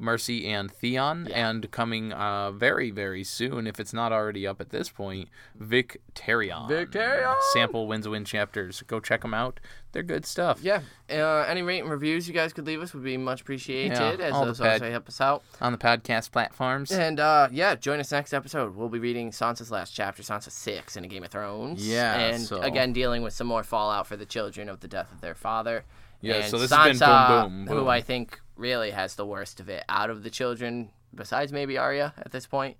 Mercy 0.00 0.46
and 0.48 0.72
Theon, 0.72 1.28
and 1.28 1.70
coming 1.70 2.12
uh, 2.12 2.50
very, 2.52 2.90
very 2.90 3.22
soon, 3.22 3.66
if 3.66 3.78
it's 3.78 3.92
not 3.92 4.12
already 4.12 4.46
up 4.46 4.60
at 4.60 4.70
this 4.70 4.88
point, 4.88 5.28
Victarion. 5.60 6.68
Victarion! 6.68 7.34
Sample 7.52 7.86
Wins 7.86 8.08
Win 8.08 8.24
chapters. 8.24 8.82
Go 8.86 9.00
check 9.00 9.22
them 9.22 9.34
out. 9.34 9.60
They're 9.92 10.02
good 10.04 10.24
stuff. 10.24 10.60
Yeah. 10.62 10.80
Uh, 11.10 11.44
any 11.48 11.62
rate 11.62 11.80
and 11.80 11.90
reviews 11.90 12.28
you 12.28 12.34
guys 12.34 12.52
could 12.52 12.64
leave 12.66 12.80
us 12.80 12.94
would 12.94 13.02
be 13.02 13.16
much 13.16 13.40
appreciated, 13.40 13.98
Yeah, 13.98 14.26
as 14.26 14.32
those 14.34 14.58
pad- 14.60 14.80
also 14.82 14.90
help 14.90 15.08
us 15.08 15.20
out. 15.20 15.42
On 15.60 15.72
the 15.72 15.78
podcast 15.78 16.30
platforms. 16.30 16.92
And 16.92 17.18
uh, 17.18 17.48
yeah, 17.50 17.74
join 17.74 17.98
us 17.98 18.12
next 18.12 18.32
episode. 18.32 18.76
We'll 18.76 18.88
be 18.88 19.00
reading 19.00 19.30
Sansa's 19.32 19.70
last 19.70 19.90
chapter, 19.90 20.22
Sansa 20.22 20.50
six, 20.50 20.96
in 20.96 21.04
a 21.04 21.08
Game 21.08 21.24
of 21.24 21.30
Thrones. 21.30 21.86
Yeah, 21.86 22.18
And 22.18 22.42
so- 22.42 22.60
again, 22.60 22.92
dealing 22.92 23.22
with 23.22 23.32
some 23.32 23.46
more 23.48 23.62
fallout 23.64 24.06
for 24.06 24.16
the 24.16 24.26
children 24.26 24.68
of 24.68 24.80
the 24.80 24.88
death 24.88 25.12
of 25.12 25.20
their 25.20 25.34
father. 25.34 25.84
Yeah, 26.22 26.34
And 26.34 26.44
so 26.50 26.58
this 26.58 26.70
has 26.70 26.86
been 26.86 26.96
Sansa, 27.08 27.42
boom, 27.44 27.64
boom, 27.64 27.76
who. 27.78 27.88
I 27.88 28.00
think 28.02 28.38
really 28.60 28.90
has 28.92 29.14
the 29.16 29.26
worst 29.26 29.58
of 29.58 29.68
it 29.68 29.84
out 29.88 30.10
of 30.10 30.22
the 30.22 30.30
children, 30.30 30.90
besides 31.14 31.52
maybe 31.52 31.76
Arya 31.78 32.14
at 32.18 32.30
this 32.30 32.46
point. 32.46 32.76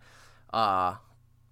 Uh, 0.52 0.94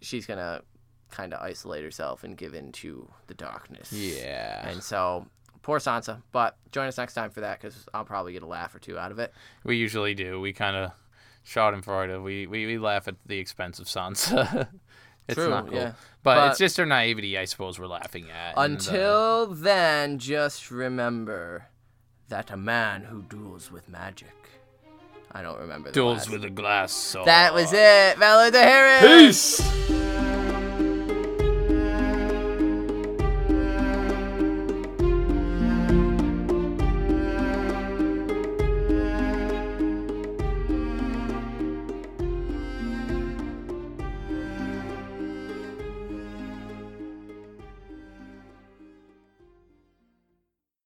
she's 0.00 0.26
gonna 0.26 0.62
kind 1.10 1.32
of 1.34 1.40
isolate 1.42 1.82
herself 1.82 2.22
and 2.22 2.36
give 2.36 2.54
in 2.54 2.70
to 2.72 3.08
the 3.26 3.34
darkness. 3.34 3.92
Yeah. 3.92 4.68
And 4.68 4.82
so, 4.82 5.26
poor 5.62 5.78
Sansa. 5.78 6.22
But 6.32 6.56
join 6.70 6.86
us 6.86 6.98
next 6.98 7.14
time 7.14 7.30
for 7.30 7.40
that 7.40 7.60
because 7.60 7.86
I'll 7.94 8.04
probably 8.04 8.32
get 8.34 8.42
a 8.42 8.46
laugh 8.46 8.74
or 8.74 8.78
two 8.78 8.98
out 8.98 9.10
of 9.10 9.18
it. 9.18 9.32
We 9.64 9.76
usually 9.76 10.14
do. 10.14 10.40
We 10.40 10.52
kind 10.52 10.76
of 10.76 10.92
shot 11.44 11.72
in 11.74 11.80
Florida. 11.82 12.20
We, 12.20 12.46
we 12.46 12.66
we 12.66 12.78
laugh 12.78 13.08
at 13.08 13.16
the 13.26 13.38
expense 13.38 13.78
of 13.78 13.86
Sansa. 13.86 14.68
it's 15.28 15.36
True, 15.36 15.48
not 15.48 15.66
cool. 15.68 15.76
yeah. 15.78 15.92
But, 16.22 16.34
But- 16.34 16.50
it's 16.50 16.58
just 16.58 16.76
her 16.76 16.84
naivety, 16.86 17.38
I 17.38 17.46
suppose, 17.46 17.78
we're 17.78 17.86
laughing 17.86 18.26
at. 18.30 18.58
and, 18.58 18.58
uh, 18.58 18.62
Until 18.64 19.46
then, 19.46 20.18
just 20.18 20.70
remember 20.70 21.68
that 22.28 22.50
a 22.50 22.56
man 22.56 23.02
who 23.04 23.22
duels 23.22 23.70
with 23.70 23.88
magic. 23.88 24.28
I 25.32 25.42
don't 25.42 25.58
remember 25.60 25.90
the 25.90 25.94
duels 25.94 26.18
last- 26.18 26.30
with 26.30 26.44
a 26.44 26.50
glass 26.50 26.92
sword. 26.92 27.26
That 27.26 27.52
was 27.54 27.72
it. 27.72 28.16
Valar 28.16 28.50
Dohaeris. 28.50 29.00
Peace. 29.60 29.97